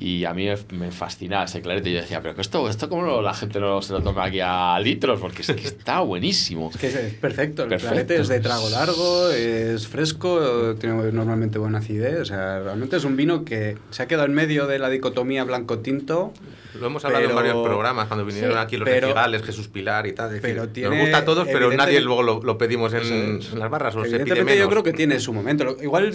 Y 0.00 0.24
a 0.26 0.32
mí 0.32 0.46
me, 0.70 0.92
fascinaba 0.92 1.44
ese 1.46 1.60
clarete. 1.60 1.90
Y 1.90 1.94
yo 1.94 2.00
decía, 2.00 2.22
pero 2.22 2.36
que 2.36 2.40
esto, 2.40 2.68
esto 2.68 2.88
cómo 2.88 3.02
no- 3.02 3.20
la 3.20 3.34
gente 3.34 3.58
no 3.58 3.82
se 3.82 3.92
lo 3.92 4.00
toma 4.00 4.26
aquí 4.26 4.38
a 4.40 4.78
litros, 4.78 5.18
porque 5.20 5.42
es 5.42 5.48
que 5.50 5.66
está 5.66 6.00
buenísimo. 6.00 6.70
Es 6.72 6.76
que 6.80 6.86
es 6.86 7.14
perfecto, 7.14 7.64
el 7.64 7.68
Perfecto. 7.68 7.94
clarete 7.94 8.20
es 8.20 8.28
de 8.28 8.38
trago 8.38 8.70
largo, 8.70 9.30
es 9.30 9.88
fresco, 9.88 10.76
tiene 10.78 11.10
normalmente 11.10 11.58
buena 11.58 11.78
acidez, 11.78 12.20
o 12.20 12.24
sea, 12.24 12.60
realmente 12.60 12.96
es 12.96 13.04
un 13.04 13.16
vino 13.16 13.44
que 13.44 13.76
se 13.90 14.04
ha 14.04 14.06
quedado 14.06 14.26
en 14.26 14.34
medio 14.34 14.68
de 14.68 14.78
la 14.78 14.88
dicotomía 14.88 15.42
blanco-tinto. 15.42 16.32
Lo 16.78 16.86
hemos 16.86 17.04
hablado 17.04 17.22
Pero- 17.24 17.30
en 17.30 17.36
varios 17.36 17.66
programas 17.66 18.06
cuando 18.06 18.24
vinieron 18.24 18.52
Sí, 18.52 18.56
aquí 18.58 18.76
los 18.76 18.88
pero- 18.88 19.08
de 19.08 19.12
Cigales, 19.14 19.42
Jesús 19.42 19.66
Pilar 19.66 20.06
y 20.06 20.12
tal. 20.12 20.28
decir, 20.30 20.42
pero 20.42 20.68
tiene- 20.68 20.90
nos 20.90 21.00
gusta 21.00 21.18
a 21.18 21.24
todos, 21.24 21.48
pero 21.50 21.72
nadie 21.72 22.00
luego 22.00 22.22
lo, 22.22 22.40
lo 22.40 22.56
pedimos 22.56 22.92
en, 22.94 23.40
en 23.52 23.58
las 23.58 23.68
barras 23.68 23.96
o 23.96 24.04
se 24.04 24.20
pide 24.20 24.44
menos. 24.44 24.58
yo 24.60 24.68
creo 24.68 24.82
que 24.84 24.92
tiene 24.92 25.18
su 25.18 25.32
momento. 25.32 25.76
Igual, 25.82 26.14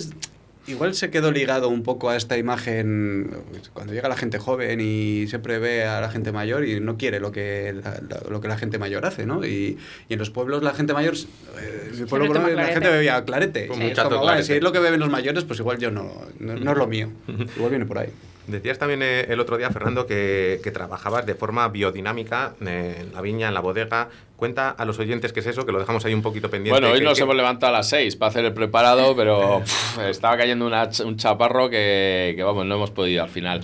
igual 0.68 0.94
se 0.96 1.10
quedó 1.10 1.32
ligado 1.32 1.70
un 1.70 1.84
poco 1.84 2.10
a 2.10 2.16
esta 2.16 2.38
imagen 2.38 3.30
cuando 3.74 3.94
llega 3.94 4.08
la 4.10 4.16
gente 4.16 4.40
joven 4.40 4.80
y 4.82 5.28
siempre 5.28 5.60
ve 5.60 5.84
a 5.86 6.00
la 6.02 6.10
gente 6.10 6.32
mayor 6.32 6.66
y 6.66 6.80
no 6.80 6.98
quiere 6.98 7.20
lo 7.20 7.32
que 7.32 7.74
la, 7.74 8.00
la- 8.10 8.30
lo 8.30 8.40
que 8.42 8.48
la 8.48 8.58
gente 8.58 8.78
mayor 8.80 9.06
hace, 9.06 9.26
¿no? 9.26 9.46
Y, 9.46 9.78
y 10.10 10.14
en 10.14 10.20
los 10.20 10.30
pueblos 10.30 10.64
la 10.64 10.74
gente 10.74 10.94
mayor, 10.94 11.16
eh, 11.16 11.92
mi 11.92 12.06
pueblo 12.06 12.08
por 12.08 12.20
lo 12.20 12.34
toma 12.34 12.40
menos, 12.48 12.56
la 12.56 12.62
clarete. 12.64 12.74
gente 12.74 12.90
bebía 12.90 13.26
clarete. 13.26 13.66
Pues 13.68 13.80
Y 13.80 13.84
es 13.88 14.00
como, 14.00 14.42
si 14.44 14.54
es 14.54 14.64
lo 14.64 14.72
que 14.72 14.80
beben 14.80 15.00
los 15.00 15.10
mayores, 15.10 15.44
pues 15.44 15.60
igual 15.60 15.78
yo 15.80 15.92
no, 15.92 16.12
no, 16.40 16.56
no 16.56 16.72
es 16.72 16.78
lo 16.78 16.88
mío. 16.88 17.10
Igual 17.56 17.70
viene 17.70 17.86
por 17.86 17.98
ahí. 17.98 18.10
Decías 18.48 18.78
también 18.78 19.02
eh, 19.04 19.26
el 19.30 19.40
otro 19.40 19.58
día, 19.58 19.70
Fernando, 19.70 20.06
que, 20.06 20.60
que 20.64 20.72
trabajabas 20.72 21.26
de 21.26 21.34
forma 21.34 21.68
biodinámica 21.70 22.54
eh, 22.66 22.98
en 23.00 23.14
la 23.14 23.22
viña, 23.22 23.48
en 23.48 23.54
la 23.54 23.62
bodega. 23.62 24.10
Cuenta 24.36 24.70
a 24.70 24.84
los 24.84 25.00
oyentes 25.00 25.32
qué 25.32 25.40
es 25.40 25.46
eso, 25.46 25.66
que 25.66 25.72
lo 25.72 25.80
dejamos 25.80 26.04
ahí 26.04 26.14
un 26.14 26.22
poquito 26.22 26.50
pendiente. 26.50 26.72
Bueno, 26.78 26.94
hoy 26.94 27.00
que- 27.00 27.06
nos 27.06 27.18
que- 27.18 27.24
hemos 27.24 27.36
levantado 27.36 27.74
a 27.74 27.78
las 27.78 27.88
6 27.90 28.18
para 28.18 28.30
hacer 28.32 28.44
el 28.44 28.54
preparado, 28.54 29.16
pero 29.16 29.60
pff, 29.66 30.00
estaba 30.10 30.36
cayendo 30.36 30.68
una 30.68 30.90
un 31.06 31.16
chaparro 31.16 31.70
que, 31.70 32.34
que, 32.36 32.44
vamos, 32.44 32.66
no 32.66 32.76
hemos 32.76 32.92
podido 32.92 33.24
al 33.24 33.30
final. 33.30 33.62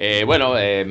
Eh, 0.00 0.22
bueno, 0.24 0.54
eh, 0.56 0.84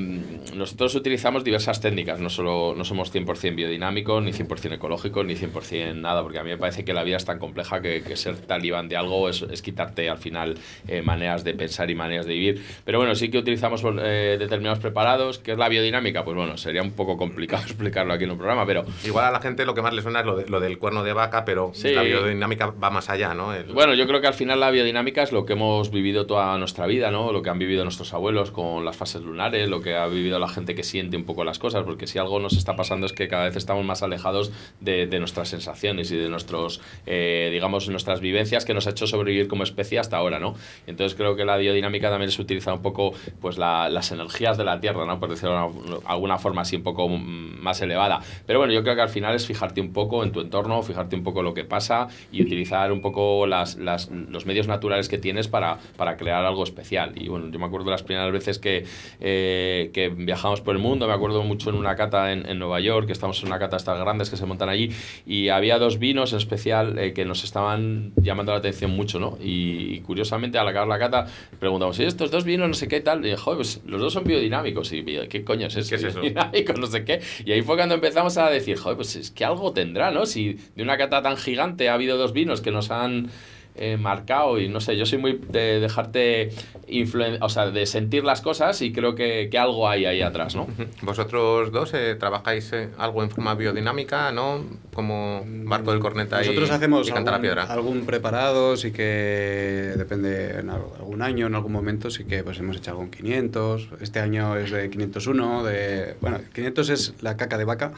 nosotros 0.54 0.94
utilizamos 0.96 1.46
diversas 1.46 1.80
técnicas, 1.80 2.20
no, 2.20 2.30
solo, 2.30 2.74
no 2.76 2.84
somos 2.84 3.14
100% 3.14 3.56
biodinámicos, 3.56 4.22
ni 4.22 4.34
100% 4.34 4.74
ecológicos, 4.74 5.26
ni 5.26 5.36
100% 5.36 5.96
nada, 5.96 6.22
porque 6.24 6.40
a 6.40 6.44
mí 6.44 6.50
me 6.50 6.58
parece 6.58 6.84
que 6.84 6.94
la 6.94 7.04
vida 7.04 7.16
es 7.16 7.24
tan 7.24 7.40
compleja 7.40 7.82
que, 7.82 8.02
que 8.04 8.18
ser 8.18 8.36
talibán 8.36 8.90
de 8.90 8.98
algo 8.98 9.30
es, 9.30 9.44
es 9.44 9.62
quitarte 9.62 10.10
al 10.10 10.18
final 10.18 10.58
eh, 10.90 11.02
maneras 11.02 11.46
de 11.46 11.54
pensar 11.54 11.90
y 11.90 11.96
maneras 11.96 12.26
de 12.26 12.34
vivir. 12.34 12.62
Pero 12.84 12.98
bueno, 12.98 13.16
sí 13.16 13.30
que 13.32 13.38
utilizamos 13.38 13.82
eh, 14.02 14.36
determinados 14.38 14.80
preparados. 14.80 15.40
¿Qué 15.40 15.54
es 15.54 15.58
la 15.58 15.70
biodinámica? 15.70 16.26
Pues 16.26 16.36
bueno, 16.36 16.58
sería 16.58 16.82
un 16.82 16.92
poco 16.92 17.16
complicado 17.16 17.64
explicarlo 17.66 18.14
aquí 18.14 18.26
en 18.26 18.32
un 18.32 18.38
programa, 18.38 18.66
pero 18.66 18.84
Igual 19.06 19.24
a 19.26 19.32
la 19.32 19.40
gente 19.40 19.66
lo 19.66 19.74
que 19.74 19.82
más 19.82 19.94
le 19.94 20.02
suena 20.02 20.20
es 20.20 20.26
lo, 20.26 20.36
de- 20.36 20.50
lo 20.50 20.60
del 20.60 20.78
cuerno 20.80 21.04
de 21.06 21.14
vaca, 21.14 21.46
pero 21.46 21.72
Sí. 21.74 21.92
la 21.94 22.02
biodinámica 22.04 22.68
va 22.72 22.90
más 22.90 23.10
allá, 23.10 23.34
¿no? 23.34 23.54
El- 23.54 23.72
Bueno, 23.72 23.94
yo 23.94 24.06
creo 24.06 24.20
que 24.20 24.28
al 24.28 24.34
final 24.34 24.60
la 24.60 24.70
biodinámica 24.70 25.24
es 25.24 25.32
lo 25.32 25.46
que 25.46 25.54
hemos 25.54 25.92
vivido 25.92 26.26
toda 26.26 26.58
nuestra 26.58 26.88
vida, 26.88 27.10
¿no? 27.10 27.32
Lo 27.32 27.42
que 27.42 27.50
han 27.50 27.60
vivido 27.60 27.86
nuestros 27.86 28.14
abuelos 28.14 28.52
con 28.52 28.84
las 28.84 28.97
fases 28.98 29.22
lunares, 29.22 29.70
lo 29.70 29.82
que 29.82 29.96
ha 29.96 30.08
vivido 30.08 30.40
la 30.40 30.48
gente 30.50 30.76
que 30.76 30.84
siente 30.84 31.16
un 31.18 31.24
poco 31.24 31.44
las 31.44 31.60
cosas, 31.60 31.84
porque 31.84 32.08
si 32.08 32.20
algo 32.20 32.40
nos 32.40 32.54
está 32.58 32.76
pasando 32.76 33.06
es 33.06 33.14
que 33.14 33.28
cada 33.28 33.46
vez 33.46 33.56
estamos 33.56 33.86
más 33.86 34.04
alejados 34.04 34.52
de, 34.82 35.08
nuestras 35.20 35.50
sensaciones 35.50 36.12
y 36.12 36.18
de 36.18 36.30
nuestros, 36.30 36.82
eh, 37.06 37.50
digamos, 37.52 37.88
nuestras 37.90 38.20
vivencias 38.22 38.66
que 38.66 38.74
nos 38.74 38.88
ha 38.88 38.92
hecho 38.92 39.08
sobrevivir 39.08 39.48
como 39.48 39.64
especie 39.64 40.00
hasta 40.00 40.18
ahora, 40.18 40.40
¿no? 40.40 40.56
Entonces 40.88 41.16
creo 41.18 41.36
que 41.36 41.46
la 41.46 41.58
biodinámica 41.58 42.10
también 42.10 42.30
es 42.30 42.40
utilizar 42.40 42.74
un 42.74 42.82
poco 42.82 43.14
pues 43.42 43.58
la- 43.58 43.90
las 43.90 44.12
energías 44.12 44.58
de 44.58 44.64
la 44.64 44.80
Tierra, 44.80 45.06
¿no? 45.06 45.20
Por 45.20 45.30
decirlo 45.30 45.72
de 45.86 45.98
alguna- 46.06 46.38
forma 46.38 46.62
así 46.62 46.76
un 46.76 46.84
poco 46.84 47.08
mm, 47.10 47.60
más 47.62 47.82
elevada. 47.82 48.20
Pero 48.46 48.60
bueno, 48.60 48.74
yo 48.74 48.84
creo 48.84 48.96
que 48.96 49.02
al 49.02 49.10
final 49.10 49.36
es 49.36 49.46
fijarte 49.48 49.82
un 49.82 49.92
poco 49.94 50.24
en 50.24 50.32
tu 50.32 50.42
entorno, 50.42 50.82
fijarte 50.84 51.16
un 51.16 51.24
poco 51.24 51.42
lo 51.42 51.54
que 51.54 51.64
pasa 51.64 52.08
y 52.32 52.42
utilizar 52.44 52.92
un 52.92 53.02
poco 53.02 53.48
las, 53.48 53.76
los 53.78 54.46
medios 54.46 54.68
naturales 54.68 55.10
que 55.10 55.18
tienes 55.18 55.48
para, 55.48 55.78
para 55.98 56.16
crear 56.18 56.46
algo 56.46 56.64
especial. 56.64 57.14
Y 57.16 57.28
bueno, 57.28 57.50
yo 57.50 57.60
me 57.60 57.66
acuerdo 57.66 57.90
las 57.92 58.04
primeras 58.04 58.32
veces 58.32 58.60
que, 58.60 58.86
eh, 59.20 59.92
que 59.94 60.10
viajamos 60.10 60.62
por 60.62 60.76
el 60.76 60.82
mundo, 60.82 61.08
me 61.08 61.14
acuerdo 61.14 61.44
mucho 61.44 61.70
en 61.70 61.76
una 61.76 61.96
cata 61.96 62.32
en, 62.32 62.48
en 62.48 62.60
Nueva 62.60 62.80
York, 62.80 63.08
que 63.08 63.14
estamos 63.14 63.42
en 63.42 63.48
una 63.48 63.60
cata 63.60 63.78
estas 63.78 64.00
grandes 64.00 64.30
que 64.30 64.38
se 64.38 64.46
montan 64.46 64.70
allí, 64.70 64.92
y 65.26 65.50
había 65.50 65.80
dos 65.80 66.00
vinos 66.00 66.32
en 66.34 66.38
especial 66.38 66.98
eh, 67.00 67.14
que 67.14 67.26
nos 67.26 67.44
estaban 67.44 68.14
llamando 68.16 68.52
la 68.52 68.60
atención 68.60 68.92
mucho, 68.92 69.20
¿no? 69.20 69.38
Y, 69.42 69.96
y 69.96 70.00
curiosamente 70.02 70.58
al 70.58 70.68
acabar 70.68 70.88
la 70.88 71.00
cata 71.00 71.28
preguntamos, 71.60 72.00
¿y 72.00 72.04
estos 72.04 72.32
dos 72.32 72.44
vinos 72.44 72.68
no 72.68 72.74
sé 72.74 72.88
qué 72.88 73.02
tal? 73.02 73.20
Y 73.20 73.30
dije, 73.30 73.38
joder, 73.38 73.58
pues 73.58 73.82
los 73.86 74.00
dos 74.00 74.14
son 74.14 74.24
biodinámicos. 74.24 74.92
Y 74.94 75.04
yo, 75.04 75.28
¿qué 75.30 75.44
coño 75.44 75.68
es 75.68 75.76
eso? 75.76 75.90
¿Qué 75.90 75.96
es 75.96 76.04
eso? 76.04 76.22
Biodinámico, 76.22 76.74
no 76.74 76.88
sé 76.88 77.04
qué. 77.04 77.22
Y 77.46 77.52
ahí 77.52 77.62
fue 77.62 77.76
cuando 77.76 77.96
empezamos 77.96 78.38
a 78.38 78.50
decir, 78.50 78.78
joder, 78.78 78.98
pues 78.98 79.16
es 79.16 79.32
que 79.32 79.46
algo 79.46 79.74
tendrá, 79.74 80.12
¿no? 80.12 80.26
Si 80.26 80.58
de 80.76 80.84
una 80.84 80.98
cata 80.98 81.22
tan 81.22 81.38
gigante 81.38 81.90
ha 81.90 81.94
habido 81.94 82.18
dos 82.18 82.34
vinos 82.34 82.62
que 82.62 82.72
nos 82.72 82.92
han 82.92 83.30
eh, 83.78 83.98
marcado 83.98 84.60
y 84.60 84.68
no 84.70 84.80
sé, 84.82 84.98
yo 84.98 85.06
soy 85.06 85.18
muy 85.20 85.40
de 85.50 85.80
dejarte 85.80 86.50
influen 86.90 87.38
o 87.44 87.50
sea, 87.50 87.70
de 87.70 87.86
sentir 87.86 88.24
las 88.24 88.42
cosas 88.42 88.82
y 88.82 88.92
creo 88.94 89.14
que, 89.16 89.50
que 89.52 89.58
algo 89.58 89.90
hay 89.90 90.06
ahí 90.06 90.22
atrás, 90.22 90.56
¿no? 90.56 90.68
Vosotros 91.02 91.72
dos 91.72 91.94
eh, 91.94 92.16
trabajáis 92.16 92.72
eh, 92.74 92.90
algo 92.98 93.24
en 93.24 93.30
forma 93.30 93.56
biodinámica, 93.56 94.32
¿no? 94.32 94.64
Como 94.94 95.44
Barco 95.46 95.92
del 95.92 96.00
Corneta 96.00 96.38
y, 96.44 96.48
Nosotros 96.48 96.72
hacemos 96.72 97.08
y 97.08 97.12
Canta 97.12 97.32
la 97.32 97.36
algún, 97.38 97.42
Piedra. 97.50 97.64
algún 97.66 98.06
preparado, 98.06 98.78
sí 98.78 98.92
que 98.92 99.94
depende 99.98 100.60
en 100.60 100.70
al- 100.70 100.82
algún 100.98 101.22
año, 101.22 101.48
en 101.48 101.56
algún 101.56 101.72
momento, 101.72 102.10
sí 102.10 102.24
que 102.24 102.44
pues 102.44 102.58
hemos 102.60 102.78
hecho 102.78 102.92
algún 102.92 103.10
500. 103.10 103.90
Este 104.02 104.20
año 104.20 104.56
es 104.58 104.72
de 104.72 104.90
501, 104.90 105.64
de... 105.64 106.16
Bueno, 106.22 106.40
500 106.54 106.90
es 106.90 107.14
la 107.22 107.38
caca 107.38 107.58
de 107.58 107.66
vaca, 107.66 107.92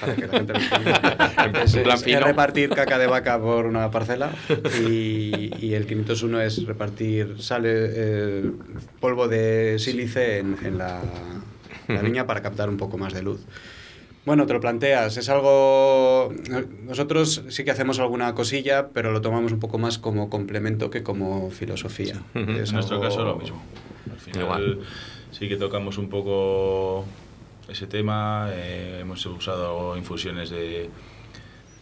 para 0.00 0.14
que 0.14 0.26
la 0.26 0.32
gente 0.32 0.52
lo 0.52 0.58
entienda. 0.60 1.60
es, 1.64 1.74
es- 1.74 2.06
es 2.06 2.20
repartir 2.22 2.70
caca 2.70 2.98
de 2.98 3.06
vaca 3.06 3.38
por 3.40 3.66
una 3.66 3.90
parcela 3.90 4.30
y, 4.80 5.07
y 5.60 5.74
el 5.74 5.86
501 5.86 6.40
es 6.40 6.64
repartir 6.66 7.36
sale, 7.42 7.70
eh, 7.72 8.50
polvo 9.00 9.28
de 9.28 9.76
sílice 9.78 10.38
en, 10.38 10.56
en 10.64 10.78
la, 10.78 11.00
la 11.88 12.02
viña 12.02 12.26
para 12.26 12.42
captar 12.42 12.68
un 12.68 12.76
poco 12.76 12.98
más 12.98 13.12
de 13.14 13.22
luz. 13.22 13.40
Bueno, 14.26 14.44
te 14.46 14.52
lo 14.52 14.60
planteas, 14.60 15.16
es 15.16 15.28
algo... 15.30 16.32
Nosotros 16.84 17.44
sí 17.48 17.64
que 17.64 17.70
hacemos 17.70 17.98
alguna 17.98 18.34
cosilla, 18.34 18.88
pero 18.88 19.10
lo 19.10 19.22
tomamos 19.22 19.52
un 19.52 19.58
poco 19.60 19.78
más 19.78 19.98
como 19.98 20.28
complemento 20.28 20.90
que 20.90 21.02
como 21.02 21.50
filosofía. 21.50 22.20
En 22.34 22.46
nuestro 22.56 22.96
algo- 22.96 23.00
caso 23.00 23.24
lo 23.24 23.36
mismo. 23.36 23.62
Al 24.12 24.18
final 24.18 24.42
Igual. 24.42 24.78
sí 25.30 25.48
que 25.48 25.56
tocamos 25.56 25.96
un 25.96 26.10
poco 26.10 27.06
ese 27.70 27.86
tema. 27.86 28.50
eh, 28.52 28.98
hemos 29.00 29.24
usado 29.24 29.96
infusiones 29.96 30.50
de, 30.50 30.90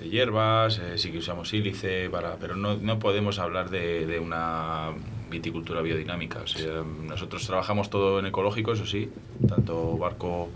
de 0.00 0.08
hierbas, 0.10 0.78
eh, 0.78 0.98
sí 0.98 1.10
que 1.10 1.18
usamos 1.18 1.48
sílice, 1.48 2.08
para, 2.10 2.36
pero 2.36 2.54
no, 2.56 2.76
no 2.76 2.98
podemos 2.98 3.38
hablar 3.38 3.70
de, 3.70 4.06
de 4.06 4.18
una 4.20 4.90
viticultura 5.30 5.80
biodinámica. 5.82 6.40
O 6.40 6.46
sea, 6.46 6.82
nosotros 7.06 7.46
trabajamos 7.46 7.88
todo 7.90 8.18
en 8.18 8.26
ecológico, 8.26 8.72
eso 8.72 8.86
sí, 8.86 9.08
tanto 9.48 9.96
barco 9.98 10.50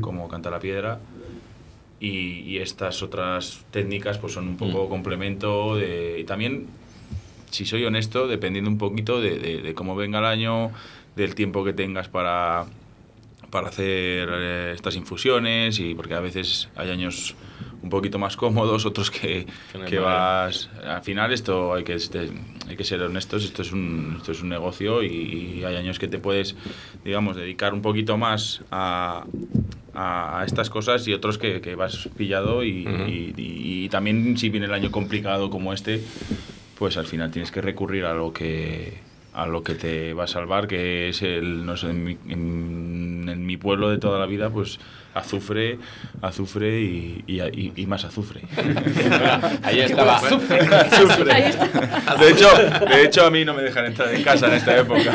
como 0.00 0.28
canta 0.28 0.50
la 0.50 0.58
piedra. 0.60 0.98
Y, 2.00 2.40
y 2.40 2.58
estas 2.58 3.02
otras 3.02 3.64
técnicas 3.72 4.18
pues 4.18 4.32
son 4.32 4.46
un 4.48 4.56
poco 4.56 4.88
complemento 4.88 5.76
de, 5.76 6.20
y 6.20 6.24
también 6.24 6.66
si 7.50 7.64
soy 7.66 7.84
honesto, 7.84 8.28
dependiendo 8.28 8.70
un 8.70 8.78
poquito 8.78 9.20
de, 9.20 9.38
de- 9.38 9.62
de 9.62 9.74
cómo 9.74 9.96
venga 9.96 10.18
el 10.20 10.24
año, 10.24 10.70
del 11.16 11.34
tiempo 11.34 11.64
que 11.64 11.72
tengas 11.72 12.08
para, 12.08 12.66
para 13.50 13.68
hacer 13.68 14.28
eh, 14.30 14.72
estas 14.74 14.94
infusiones, 14.96 15.80
y 15.80 15.94
porque 15.94 16.14
a 16.14 16.20
veces 16.20 16.68
hay 16.76 16.90
años 16.90 17.34
un 17.82 17.90
poquito 17.90 18.18
más 18.18 18.36
cómodos, 18.36 18.84
otros 18.86 19.10
que, 19.10 19.46
Que 19.88 19.98
vas... 20.04 20.68
Al 20.84 21.02
final 21.02 21.32
esto 21.32 21.74
hay 21.74 21.84
que, 21.84 21.94
este- 21.94 22.30
hay 22.68 22.76
que 22.76 22.84
ser 22.84 23.00
honestos, 23.02 23.44
esto 23.44 23.62
es 23.62 23.72
un, 23.72 24.14
esto 24.18 24.32
es 24.32 24.42
un 24.42 24.48
negocio 24.48 25.02
y, 25.02 25.06
y 25.60 25.64
hay 25.64 25.76
años 25.76 25.98
que 25.98 26.08
te 26.08 26.18
puedes, 26.18 26.56
digamos, 27.04 27.36
dedicar 27.36 27.72
un 27.74 27.82
poquito 27.82 28.16
más 28.18 28.62
a, 28.70 29.24
a, 29.94 30.42
estas 30.46 30.70
cosas 30.70 31.06
y 31.08 31.12
otros 31.12 31.38
que, 31.38 31.60
que 31.60 31.74
vas 31.74 32.08
pillado 32.16 32.62
y, 32.64 32.68
y- 33.08 33.34
y- 33.36 33.84
y 33.84 33.88
también 33.88 34.36
si 34.36 34.48
viene 34.50 34.66
el 34.66 34.74
año 34.74 34.90
complicado 34.90 35.50
como 35.50 35.72
este, 35.72 36.02
pues 36.78 36.96
al 36.96 37.06
final 37.06 37.30
tienes 37.30 37.50
que 37.50 37.60
recurrir 37.60 38.04
a 38.04 38.14
lo 38.14 38.32
que 38.32 39.06
a 39.34 39.46
lo 39.46 39.62
que 39.62 39.74
te 39.76 40.14
va 40.14 40.24
a 40.24 40.26
salvar, 40.26 40.66
que 40.66 41.10
es 41.10 41.22
el, 41.22 41.64
no 41.64 41.76
sé, 41.76 41.90
en 41.90 42.02
mi, 42.04 42.18
en- 42.28 43.28
en 43.28 43.46
mi 43.46 43.56
pueblo 43.56 43.88
de 43.88 43.98
toda 43.98 44.18
la 44.18 44.26
vida, 44.26 44.50
pues 44.50 44.80
azufre, 45.18 45.78
azufre 46.22 46.80
y, 46.80 47.24
y, 47.26 47.40
y- 47.40 47.72
y 47.76 47.86
más 47.86 48.04
azufre. 48.04 48.40
Ahí 49.62 49.80
estaba. 49.88 50.16
Azufre. 50.18 51.32
Ahí 51.32 51.42
está. 51.50 52.16
De 52.16 52.30
hecho, 52.30 52.48
de 52.88 53.04
hecho, 53.04 53.26
a 53.26 53.30
mí 53.30 53.44
no 53.44 53.54
me 53.54 53.62
dejan 53.62 53.86
entrar 53.86 54.14
en 54.14 54.22
casa 54.22 54.46
en 54.48 54.54
esta 54.54 54.76
época. 54.78 55.12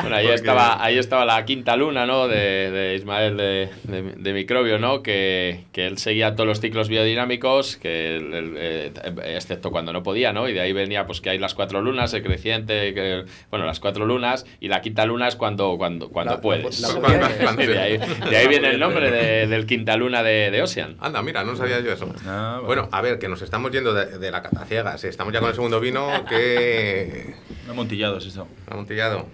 Bueno, 0.00 0.16
ahí 0.16 0.24
Porque- 0.26 0.34
estaba, 0.34 0.82
ahí 0.84 0.98
estaba 0.98 1.24
la 1.24 1.44
quinta 1.44 1.76
luna, 1.76 2.06
¿no? 2.06 2.28
De, 2.28 2.70
de 2.70 2.94
Ismael 2.94 3.36
de, 3.36 3.68
de, 3.84 4.02
de 4.16 4.32
Microbio, 4.32 4.78
¿no? 4.78 5.02
Que, 5.02 5.64
que 5.72 5.86
él 5.86 5.98
seguía 5.98 6.34
todos 6.34 6.46
los 6.46 6.60
ciclos 6.60 6.88
biodinámicos, 6.88 7.76
que 7.76 8.16
él- 8.16 8.34
él, 8.34 8.54
eh, 8.56 8.92
excepto 9.24 9.70
cuando 9.70 9.92
no 9.92 10.02
podía, 10.02 10.32
¿no? 10.32 10.48
Y 10.48 10.52
de 10.52 10.60
ahí 10.60 10.72
venía, 10.72 11.06
pues, 11.06 11.20
que 11.20 11.30
hay 11.30 11.38
las 11.38 11.54
cuatro 11.54 11.80
lunas, 11.80 12.12
el 12.14 12.22
creciente, 12.22 12.94
que, 12.94 13.24
bueno, 13.50 13.66
las 13.66 13.80
cuatro 13.80 14.06
lunas, 14.06 14.46
y 14.60 14.68
la 14.68 14.80
quinta 14.80 15.04
luna 15.06 15.28
es 15.28 15.36
cuando, 15.36 15.76
cuando, 15.76 16.08
cuando 16.08 16.34
La- 16.34 16.40
puedes. 16.40 16.80
la- 16.80 17.18
la- 17.18 17.52
de, 17.52 17.78
ahí, 17.78 17.98
de 18.30 18.36
ahí 18.36 18.46
viene 18.48 18.70
el 18.70 18.78
nombre 18.80 18.87
de- 18.94 19.46
del 19.46 19.66
quinta 19.66 19.96
luna 19.96 20.22
de, 20.22 20.50
de 20.50 20.62
Ocean. 20.62 20.96
Anda, 21.00 21.22
mira, 21.22 21.44
no 21.44 21.56
sabía 21.56 21.80
yo 21.80 21.92
eso. 21.92 22.12
Ah, 22.26 22.60
Bueno, 22.64 22.88
a 22.92 23.00
ver, 23.02 23.18
que 23.18 23.28
nos 23.28 23.42
estamos 23.42 23.70
yendo 23.72 23.92
de, 23.94 24.18
de 24.18 24.30
la 24.30 24.42
cataciegas. 24.42 25.02
Estamos 25.04 25.32
ya 25.32 25.40
con 25.40 25.48
el 25.48 25.54
segundo 25.54 25.80
vino 25.80 26.08
que... 26.28 27.34
Amontillado 27.68 28.18
es 28.18 28.26
esto. 28.26 28.48
Amontillado. 28.70 29.26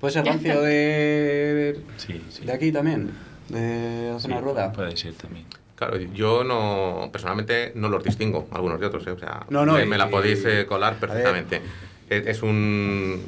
Puede 0.00 0.12
ser 0.14 0.24
rancio 0.26 0.60
de, 0.62 1.78
Sí, 1.96 2.20
sí. 2.30 2.44
de 2.44 2.52
aquí 2.52 2.72
también, 2.72 3.10
de 3.48 4.10
la 4.12 4.18
Sí, 4.18 4.22
zona 4.22 4.40
rueda. 4.40 4.72
Puede 4.72 4.96
ser 4.96 5.14
también. 5.14 5.44
Claro, 5.76 5.96
yo 5.96 6.42
no, 6.44 7.08
personalmente 7.12 7.72
no 7.74 7.88
los 7.88 8.02
distingo, 8.04 8.48
algunos 8.52 8.78
de 8.80 8.86
otros, 8.86 9.06
¿eh? 9.06 9.10
o 9.10 9.18
sea, 9.18 9.46
No, 9.50 9.64
no, 9.66 9.74
me, 9.74 9.82
y- 9.82 9.86
me 9.86 9.98
la 9.98 10.08
podéis 10.08 10.44
eh, 10.44 10.66
colar 10.66 10.96
perfectamente. 10.96 11.60
Es, 12.08 12.26
es 12.26 12.42
un, 12.42 13.22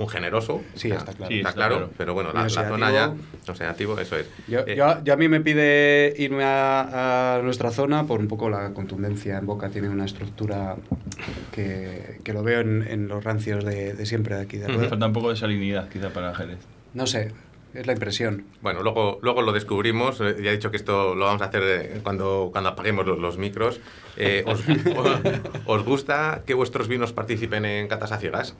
un 0.00 0.08
generoso, 0.08 0.62
Sí, 0.74 0.88
o 0.88 0.90
sea, 0.92 0.98
está 0.98 1.12
claro. 1.12 1.28
Sí, 1.30 1.36
está 1.38 1.48
está 1.50 1.58
claro, 1.58 1.76
claro. 1.76 1.92
pero 1.98 2.14
bueno, 2.14 2.32
la, 2.32 2.42
la 2.44 2.48
zona 2.48 2.90
ya, 2.90 3.08
oxidativo. 3.08 3.50
oxidativo, 3.52 3.98
eso 3.98 4.16
es. 4.16 4.26
Yo, 4.48 4.60
Eh, 4.66 4.74
yo- 4.76 5.04
yo 5.04 5.12
a 5.12 5.16
mí 5.16 5.28
me 5.28 5.40
pide 5.40 6.14
irme 6.18 6.44
a, 6.44 7.36
a 7.36 7.42
nuestra 7.42 7.70
zona 7.70 8.06
por 8.06 8.18
un 8.20 8.26
poco 8.28 8.48
la 8.50 8.72
contundencia. 8.72 9.38
En 9.38 9.46
Boca 9.46 9.68
tiene 9.68 9.88
una 9.88 10.06
estructura 10.06 10.76
que, 11.52 12.18
que 12.24 12.32
lo 12.32 12.42
veo 12.42 12.60
en, 12.60 12.86
en 12.88 13.08
los 13.08 13.22
rancios 13.24 13.64
de, 13.64 13.94
de 13.94 14.06
siempre 14.06 14.36
de 14.36 14.42
aquí 14.42 14.56
de. 14.56 14.68
Rueda. 14.68 14.88
Falta 14.88 15.06
un 15.06 15.12
poco 15.12 15.30
de 15.30 15.36
salinidad, 15.36 15.88
quizá, 15.88 16.10
para 16.10 16.34
Jerez. 16.34 16.58
No 16.94 17.06
sé, 17.06 17.32
es 17.74 17.86
la 17.86 17.92
impresión. 17.92 18.44
Bueno, 18.62 18.82
luego, 18.82 19.18
luego 19.22 19.42
lo 19.42 19.52
descubrimos. 19.52 20.20
eh, 20.20 20.36
Ya 20.42 20.50
he 20.50 20.54
dicho 20.54 20.70
que 20.70 20.76
esto 20.76 21.14
lo 21.14 21.26
vamos 21.26 21.42
a 21.42 21.46
hacer 21.46 22.00
cuando, 22.02 22.48
cuando 22.52 22.70
apaguemos 22.70 23.06
los, 23.06 23.18
los 23.18 23.38
micros. 23.38 23.80
Eh, 24.16 24.44
os, 24.46 24.60
os- 24.96 25.20
os 25.66 25.84
gusta 25.84 26.42
que 26.46 26.54
vuestros 26.54 26.88
vinos 26.88 27.12
participen 27.12 27.64
en 27.64 27.86
catas 27.88 28.12
a 28.12 28.16
ciegas? 28.18 28.54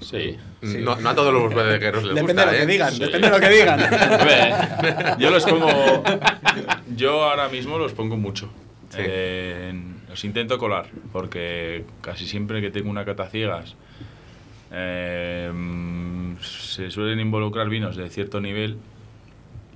Sí. 0.00 0.36
Sí. 0.62 0.78
No, 0.78 0.96
no 0.96 1.08
a 1.10 1.14
todos 1.14 1.32
los 1.32 1.52
bodegueros 1.54 2.04
les 2.04 2.14
Depende 2.14 2.42
gusta, 2.42 2.50
de 2.50 2.58
lo 2.58 2.62
¿eh? 2.62 2.66
que 2.66 2.72
digan, 2.72 2.92
Sí. 2.92 3.00
depende 3.00 3.30
de 3.30 3.34
lo 3.34 3.40
que 3.40 3.48
digan. 3.50 5.18
Yo 5.18 5.30
los 5.30 5.44
pongo. 5.44 6.02
Yo 6.96 7.24
ahora 7.24 7.48
mismo 7.48 7.78
los 7.78 7.92
pongo 7.92 8.16
mucho. 8.16 8.50
Sí. 8.90 8.98
Eh, 9.00 9.72
los 10.08 10.24
intento 10.24 10.58
colar, 10.58 10.86
porque 11.12 11.84
casi 12.00 12.26
siempre 12.26 12.60
que 12.60 12.70
tengo 12.70 12.90
una 12.90 13.04
cata 13.04 13.28
ciegas 13.28 13.76
eh, 14.70 15.50
mm, 15.52 16.36
se 16.40 16.90
suelen 16.90 17.20
involucrar 17.20 17.68
vinos 17.68 17.96
de 17.96 18.08
cierto 18.10 18.40
nivel 18.40 18.78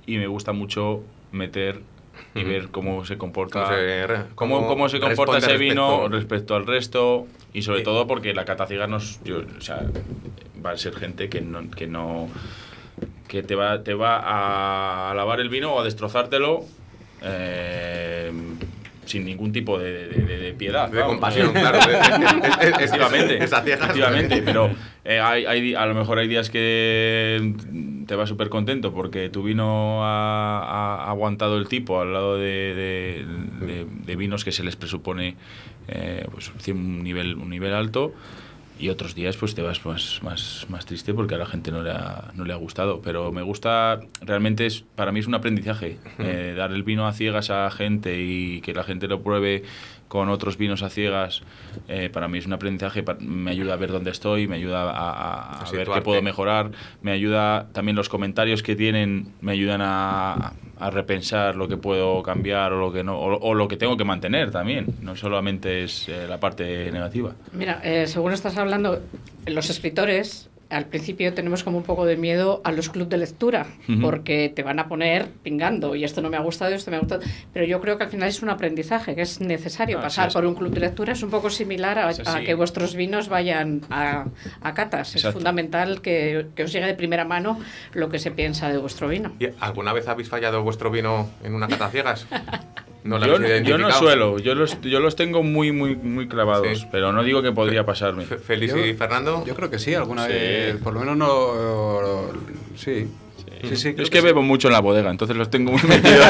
y 0.05 0.17
me 0.17 0.27
gusta 0.27 0.51
mucho 0.53 1.03
meter 1.31 1.81
y 2.35 2.43
ver 2.43 2.69
cómo 2.69 3.05
se 3.05 3.17
comporta. 3.17 3.63
Cómo 3.63 3.75
se 3.75 4.05
cómo, 4.35 4.55
cómo 4.57 4.67
cómo 4.67 4.89
se 4.89 4.99
comporta 4.99 5.37
ese 5.37 5.57
vino 5.57 6.07
respecto- 6.07 6.09
respecto 6.09 6.55
al 6.55 6.65
resto 6.67 7.27
y 7.53 7.61
sobre 7.61 7.81
Eh. 7.81 7.83
todo 7.83 8.07
porque 8.07 8.33
la 8.33 8.45
cata 8.45 8.65
yo, 9.23 9.41
o 9.57 9.61
sea, 9.61 9.81
va 10.65 10.71
a 10.71 10.77
ser 10.77 10.95
gente 10.95 11.29
que 11.29 11.41
no, 11.41 11.69
que 11.71 11.87
no 11.87 12.29
que 13.27 13.41
te 13.43 13.55
va, 13.55 13.83
te 13.83 13.93
va 13.95 15.09
a 15.09 15.13
lavar 15.15 15.39
el 15.39 15.49
vino 15.49 15.73
o 15.73 15.81
a 15.81 15.83
destrozártelo 15.83 16.63
eh, 17.23 18.31
sin 19.05 19.25
ningún 19.25 19.51
tipo 19.51 19.77
de, 19.79 20.07
de- 20.07 20.21
de- 20.23 20.37
de 20.37 20.53
piedad. 20.53 20.89
De 20.89 21.01
compasión, 21.01 21.51
claro. 21.53 21.79
Efectivamente, 22.61 23.43
efectivamente, 23.43 24.41
pero 24.43 24.69
eh, 25.03 25.19
hay, 25.19 25.45
hay 25.45 25.75
a 25.75 25.85
lo 25.85 25.93
mejor 25.95 26.19
hay 26.19 26.27
días 26.27 26.49
que 26.49 27.53
te 28.05 28.15
vas 28.15 28.29
súper 28.29 28.49
contento 28.49 28.93
porque 28.93 29.29
tu 29.29 29.43
vino 29.43 30.03
ha, 30.05 30.59
ha 31.05 31.09
aguantado 31.09 31.57
el 31.57 31.67
tipo 31.67 32.01
al 32.01 32.13
lado 32.13 32.37
de, 32.37 32.45
de- 32.75 33.65
de- 33.65 33.85
de 34.05 34.15
vinos 34.15 34.43
que 34.43 34.51
se 34.51 34.63
les 34.63 34.75
presupone 34.75 35.35
eh, 35.87 36.25
pues, 36.31 36.51
un, 36.69 37.03
nivel, 37.03 37.35
un 37.35 37.49
nivel 37.49 37.73
alto. 37.73 38.13
Y 38.79 38.89
otros 38.89 39.13
días 39.13 39.37
pues 39.37 39.53
te 39.53 39.61
vas 39.61 39.85
más, 39.85 40.19
más, 40.23 40.65
más 40.67 40.85
triste 40.87 41.13
porque 41.13 41.35
a 41.35 41.37
la 41.37 41.45
gente 41.45 41.71
no 41.71 41.83
le, 41.83 41.91
ha, 41.91 42.31
no 42.35 42.43
le 42.43 42.53
ha 42.53 42.55
gustado. 42.57 43.01
Pero 43.03 43.31
me 43.31 43.43
gusta, 43.43 43.99
realmente 44.21 44.65
es, 44.65 44.83
para 44.95 45.11
mí 45.11 45.19
es 45.19 45.27
un 45.27 45.35
aprendizaje. 45.35 45.99
eh, 46.19 46.55
dar 46.57 46.71
el 46.71 46.81
vino 46.83 47.05
a 47.07 47.13
ciegas 47.13 47.51
a 47.51 47.69
gente 47.69 48.19
y 48.21 48.61
que 48.61 48.73
la 48.73 48.83
gente 48.83 49.07
lo 49.07 49.21
pruebe 49.21 49.63
con 50.13 50.29
otros 50.29 50.57
vinos 50.59 50.83
a 50.83 50.91
ciegas, 50.91 51.41
eh, 51.87 52.07
para 52.13 52.27
mí 52.27 52.37
es 52.37 52.45
un 52.45 52.53
aprendizaje, 52.53 53.03
me 53.19 53.49
ayuda 53.49 53.73
a 53.73 53.77
ver 53.77 53.91
dónde 53.91 54.11
estoy, 54.11 54.47
me 54.47 54.57
ayuda 54.57 54.83
a, 54.83 54.91
a- 54.91 55.59
a 55.63 55.71
ver 55.71 55.87
qué 55.87 56.01
puedo 56.03 56.21
mejorar, 56.21 56.69
me 57.01 57.11
ayuda 57.11 57.69
también 57.73 57.95
los 57.95 58.09
comentarios 58.09 58.61
que 58.61 58.75
tienen, 58.75 59.33
me 59.41 59.53
ayudan 59.53 59.81
a, 59.81 60.53
a 60.79 60.89
repensar 60.91 61.55
lo 61.55 61.67
que 61.67 61.77
puedo 61.77 62.21
cambiar 62.21 62.73
o 62.73 62.79
lo 62.79 62.93
que 62.93 63.03
no, 63.03 63.17
o, 63.17 63.39
o 63.39 63.55
lo 63.55 63.67
que 63.67 63.75
tengo 63.75 63.97
que 63.97 64.03
mantener 64.03 64.51
también, 64.51 64.85
no 65.01 65.15
solamente 65.15 65.83
es 65.83 66.07
eh, 66.09 66.27
la 66.29 66.39
parte 66.39 66.91
negativa. 66.91 67.33
Mira, 67.51 67.81
eh, 67.83 68.05
según 68.05 68.33
estás 68.33 68.55
hablando, 68.57 68.99
los 69.47 69.67
escritores 69.71 70.47
al 70.73 70.85
principio 70.85 71.33
tenemos 71.33 71.63
como 71.63 71.77
un 71.77 71.83
poco 71.83 72.05
de 72.05 72.17
miedo 72.17 72.61
a 72.63 72.71
los 72.71 72.89
clubes 72.89 73.09
de 73.09 73.17
lectura, 73.17 73.67
porque 74.01 74.51
te 74.53 74.63
van 74.63 74.79
a 74.79 74.87
poner 74.87 75.27
pingando 75.43 75.95
y 75.95 76.03
esto 76.03 76.21
no 76.21 76.29
me 76.29 76.37
ha 76.37 76.41
gustado, 76.41 76.73
esto 76.73 76.89
me 76.91 76.97
ha 76.97 76.99
gustado. 76.99 77.21
Pero 77.53 77.65
yo 77.65 77.79
creo 77.79 77.97
que 77.97 78.03
al 78.05 78.09
final 78.09 78.27
es 78.29 78.41
un 78.41 78.49
aprendizaje, 78.49 79.15
que 79.15 79.21
es 79.21 79.39
necesario 79.39 79.99
Ah, 79.99 80.01
pasar 80.03 80.31
sí, 80.31 80.33
por 80.35 80.45
un 80.45 80.55
club 80.55 80.71
de 80.73 80.79
lectura. 80.79 81.13
Es 81.13 81.23
un 81.23 81.29
poco 81.29 81.49
similar 81.49 81.99
a, 81.99 82.09
a 82.09 82.41
que 82.41 82.53
vuestros 82.55 82.95
vinos 82.95 83.29
vayan 83.29 83.81
a, 83.89 84.25
a 84.61 84.73
catas. 84.73 85.15
Es 85.15 85.27
fundamental 85.31 86.01
que, 86.01 86.47
que 86.55 86.63
os 86.63 86.71
llegue 86.71 86.87
de 86.87 86.93
primera 86.95 87.25
mano 87.25 87.59
lo 87.93 88.09
que 88.09 88.19
se 88.19 88.31
piensa 88.31 88.69
de 88.69 88.77
vuestro 88.77 89.07
vino. 89.07 89.33
¿Y 89.39 89.47
¿Alguna 89.59 89.93
vez 89.93 90.07
habéis 90.07 90.29
fallado 90.29 90.63
vuestro 90.63 90.89
vino 90.91 91.29
en 91.43 91.53
una 91.53 91.67
cata 91.67 91.89
ciegas? 91.89 92.25
¿No 93.03 93.17
lo 93.19 93.25
yo, 93.25 93.31
no- 93.39 93.39
yo 93.39 93.47
no 93.47 93.47
identificado? 93.57 93.99
suelo, 93.99 94.39
yo 94.39 94.55
los, 94.55 94.79
yo 94.81 94.99
los 95.01 95.15
tengo 95.15 95.43
muy, 95.43 95.71
muy, 95.71 95.95
muy 95.95 96.27
clavados, 96.27 96.79
Sí. 96.79 96.87
pero 96.91 97.11
no 97.11 97.21
digo 97.23 97.41
que 97.41 97.51
podría 97.51 97.85
pasarme. 97.85 98.23
Fe- 98.25 98.37
Félix 98.37 98.73
Yo- 98.73 98.85
y 98.85 98.93
Fernando. 98.93 99.43
Yo 99.45 99.55
creo 99.55 99.69
que 99.69 99.77
sí, 99.79 99.93
alguna 99.93 100.25
Sí. 100.27 100.31
vez. 100.33 100.77
Por 100.77 100.93
lo 100.93 101.01
menos 101.01 101.17
no. 101.17 102.31
Sí. 102.77 103.07
Sí, 103.67 103.75
sí, 103.77 103.93
Yo 103.95 104.03
es 104.03 104.09
que 104.09 104.19
sí. 104.19 104.23
bebo 104.25 104.41
mucho 104.41 104.67
en 104.67 104.73
la 104.73 104.79
bodega, 104.81 105.09
entonces 105.09 105.37
los 105.37 105.49
tengo 105.49 105.71
muy 105.71 105.81
metidos. 105.83 106.27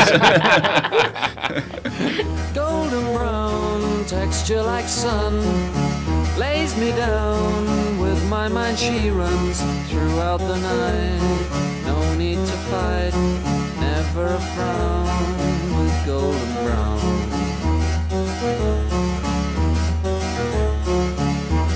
golden 16.05 16.53
brown. 16.65 16.99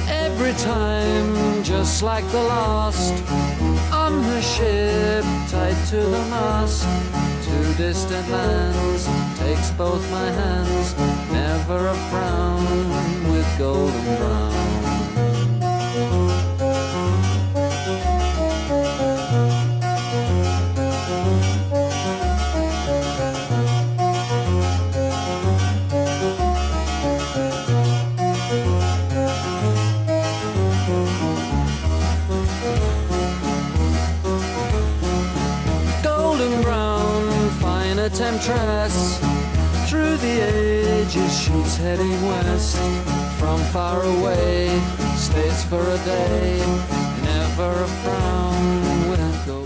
Every 0.09 0.53
time, 0.53 1.63
just 1.63 2.03
like 2.03 2.25
the 2.31 2.43
last, 2.43 3.13
on 3.93 4.21
the 4.23 4.41
ship 4.41 5.23
tied 5.49 5.77
to 5.87 5.97
the 5.97 6.25
mast, 6.29 6.83
to 7.45 7.73
distant 7.77 8.29
lands, 8.29 9.05
takes 9.39 9.71
both 9.71 10.03
my 10.11 10.29
hands, 10.31 10.95
never 11.31 11.87
a 11.87 11.95
frown 12.09 13.31
with 13.31 13.47
golden 13.57 14.17
brown. 14.17 14.56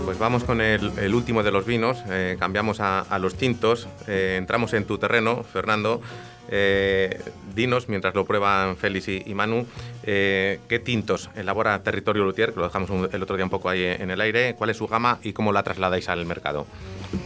Pues 0.04 0.18
vamos 0.18 0.42
con 0.44 0.60
el, 0.60 1.14
último 1.14 1.42
de 1.42 1.52
los 1.52 1.64
vinos, 1.64 2.02
eh, 2.10 2.36
cambiamos 2.38 2.80
a, 2.80 3.18
los 3.20 3.36
tintos, 3.36 3.88
eh, 4.08 4.36
entramos 4.38 4.72
en 4.74 4.84
tu 4.84 4.98
terreno, 4.98 5.44
Fernando. 5.44 6.00
Eh, 6.48 7.20
dinos, 7.54 7.88
mientras 7.88 8.14
lo 8.14 8.24
prueban 8.24 8.76
Félix 8.76 9.08
y, 9.08 9.34
Manu, 9.34 9.64
¿qué 10.02 10.82
tintos 10.84 11.30
elabora 11.36 11.80
Territorio 11.82 12.24
Lutier? 12.24 12.52
Que 12.52 12.60
lo 12.60 12.66
dejamos 12.66 12.90
el 13.12 13.22
otro 13.22 13.36
día 13.36 13.44
un 13.44 13.50
poco 13.50 13.68
ahí 13.68 13.84
en 13.84 14.10
el 14.10 14.20
aire. 14.20 14.54
¿Cuál 14.56 14.70
es 14.70 14.76
su 14.76 14.88
gama 14.88 15.18
y 15.22 15.32
cómo 15.32 15.52
la 15.52 15.62
trasladáis 15.62 16.08
al 16.08 16.26
mercado? 16.26 16.66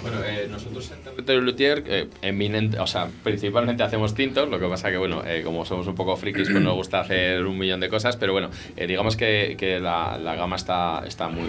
Bueno, 0.02 0.18
eh, 0.24 0.46
nosotros 0.50 0.90
en 0.90 1.02
Territorio 1.02 1.40
Luthier, 1.40 1.84
eh, 1.86 2.08
eminente- 2.22 2.78
o 2.78 2.86
sea, 2.86 3.08
principalmente 3.22 3.82
hacemos 3.82 4.14
tintos, 4.14 4.48
lo 4.48 4.58
que 4.58 4.66
pasa 4.66 4.90
que, 4.90 4.96
bueno, 4.96 5.22
eh, 5.24 5.42
como 5.44 5.64
somos 5.64 5.86
un 5.86 5.94
poco 5.94 6.16
frikis, 6.16 6.48
pues 6.50 6.62
nos 6.62 6.74
gusta 6.74 7.00
hacer 7.00 7.44
un 7.44 7.56
millón 7.58 7.80
de 7.80 7.88
cosas, 7.88 8.16
pero 8.16 8.32
bueno, 8.32 8.50
eh, 8.76 8.86
digamos 8.86 9.16
que, 9.16 9.56
que 9.58 9.78
la, 9.80 10.18
la 10.18 10.34
gama 10.34 10.56
está, 10.56 11.02
está 11.06 11.28
muy 11.28 11.44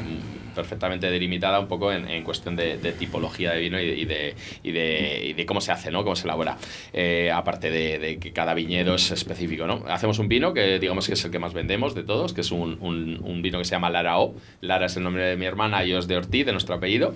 perfectamente 0.57 1.09
delimitada 1.09 1.57
un 1.61 1.69
poco 1.69 1.93
en, 1.93 2.09
en 2.09 2.23
cuestión 2.25 2.57
de, 2.57 2.77
de 2.77 2.91
tipología 2.91 3.51
de 3.53 3.59
vino 3.61 3.79
y 3.79 3.87
de, 3.87 3.95
y 3.95 4.05
de, 4.05 4.35
y 4.63 4.71
de- 4.73 5.21
y 5.27 5.33
de 5.33 5.45
cómo 5.45 5.61
se 5.61 5.71
hace, 5.71 5.89
¿no? 5.91 6.03
Cómo 6.03 6.17
se 6.17 6.25
elabora. 6.25 6.57
Eh, 6.91 7.31
aparte 7.33 7.71
de, 7.71 8.17
que 8.19 8.33
cada 8.33 8.53
viñedo 8.53 8.95
es 8.95 9.11
específico, 9.11 9.65
¿no? 9.67 9.83
Hacemos 9.87 10.19
un 10.19 10.27
vino 10.27 10.53
que 10.53 10.79
digamos 10.79 11.07
que 11.07 11.13
es 11.13 11.23
el 11.23 11.31
que 11.31 11.39
más 11.39 11.53
vendemos 11.53 11.95
de 11.95 12.03
todos, 12.03 12.33
que 12.33 12.41
es 12.41 12.51
un, 12.51 12.77
un- 12.81 13.19
un 13.23 13.41
vino 13.41 13.59
que 13.59 13.63
se 13.65 13.71
llama 13.71 13.89
Lara 13.89 14.19
O. 14.19 14.35
Lara 14.61 14.87
es 14.87 14.97
el 14.97 15.03
nombre 15.03 15.23
de 15.23 15.37
mi 15.37 15.45
hermana 15.45 15.85
y 15.85 15.93
os 15.93 16.07
de 16.07 16.17
Ortiz, 16.17 16.45
de 16.45 16.51
nuestro 16.51 16.75
apellido. 16.75 17.13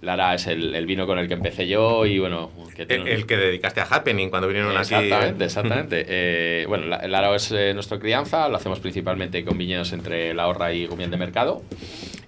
Lara 0.00 0.34
es 0.34 0.46
el, 0.46 0.74
el 0.74 0.86
vino 0.86 1.06
con 1.06 1.18
el 1.18 1.28
que 1.28 1.34
empecé 1.34 1.66
yo 1.66 2.06
y 2.06 2.18
bueno... 2.18 2.50
Que 2.76 2.82
El, 2.82 2.88
tiene- 2.88 3.12
el 3.12 3.26
que 3.26 3.36
dedicaste 3.36 3.80
a 3.80 3.84
Happening 3.84 4.30
cuando 4.30 4.48
vinieron 4.48 4.70
aquí. 4.76 4.94
Exactamente, 4.94 5.44
exactamente. 5.44 6.04
Eh, 6.16 6.64
bueno, 6.68 6.86
la- 6.86 6.96
el 6.98 7.14
Arao 7.14 7.34
es 7.34 7.50
eh, 7.52 7.72
nuestra 7.74 7.98
crianza, 7.98 8.48
lo 8.48 8.56
hacemos 8.56 8.78
principalmente 8.80 9.44
con 9.44 9.58
viñedos 9.58 9.92
entre 9.92 10.32
La 10.34 10.46
Horra 10.46 10.72
y 10.72 10.86
Gumiel 10.86 11.10
de 11.10 11.16
Mercado. 11.16 11.62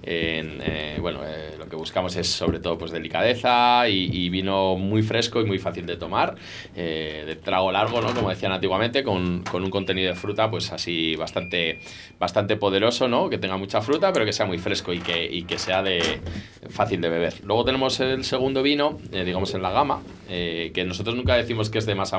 En, 0.08 0.62
eh, 0.64 0.98
bueno, 1.00 1.20
eh, 1.26 1.56
lo 1.58 1.68
que 1.68 1.74
buscamos 1.74 2.14
es 2.14 2.28
sobre 2.28 2.60
todo 2.60 2.78
pues 2.78 2.92
delicadeza 2.92 3.88
y, 3.88 4.08
y 4.12 4.28
vino 4.30 4.76
muy 4.76 5.02
fresco 5.02 5.40
y 5.40 5.44
muy 5.44 5.58
fácil 5.58 5.84
de 5.84 5.96
tomar, 5.96 6.36
eh, 6.76 7.24
de 7.26 7.34
trago 7.34 7.72
largo, 7.72 8.00
¿no? 8.00 8.14
Como 8.14 8.30
decían 8.30 8.52
antiguamente, 8.52 9.02
con, 9.02 9.42
con 9.42 9.64
un 9.64 9.70
contenido 9.70 10.08
de 10.10 10.14
fruta 10.14 10.48
pues 10.48 10.70
así 10.70 11.16
bastante, 11.16 11.80
bastante 12.20 12.56
poderoso, 12.56 13.08
¿no? 13.08 13.28
Que 13.28 13.38
tenga 13.38 13.56
mucha 13.56 13.80
fruta, 13.80 14.12
pero 14.12 14.24
que 14.24 14.32
sea 14.32 14.46
muy 14.46 14.58
fresco 14.58 14.92
y 14.92 15.00
que, 15.00 15.24
y 15.24 15.42
que 15.42 15.58
sea 15.58 15.82
de 15.82 16.20
fácil 16.70 17.00
de 17.00 17.08
beber. 17.08 17.34
Luego 17.42 17.64
tenemos 17.64 17.98
el 17.98 18.22
segundo 18.22 18.62
vino, 18.62 19.00
eh, 19.12 19.24
digamos 19.24 19.54
en 19.54 19.62
la 19.62 19.72
gama, 19.72 20.02
eh, 20.28 20.70
que 20.72 20.84
nosotros 20.84 21.16
nunca 21.16 21.34
decimos 21.34 21.68
que 21.68 21.78
es 21.78 21.86
de 21.86 21.96
más... 21.96 22.12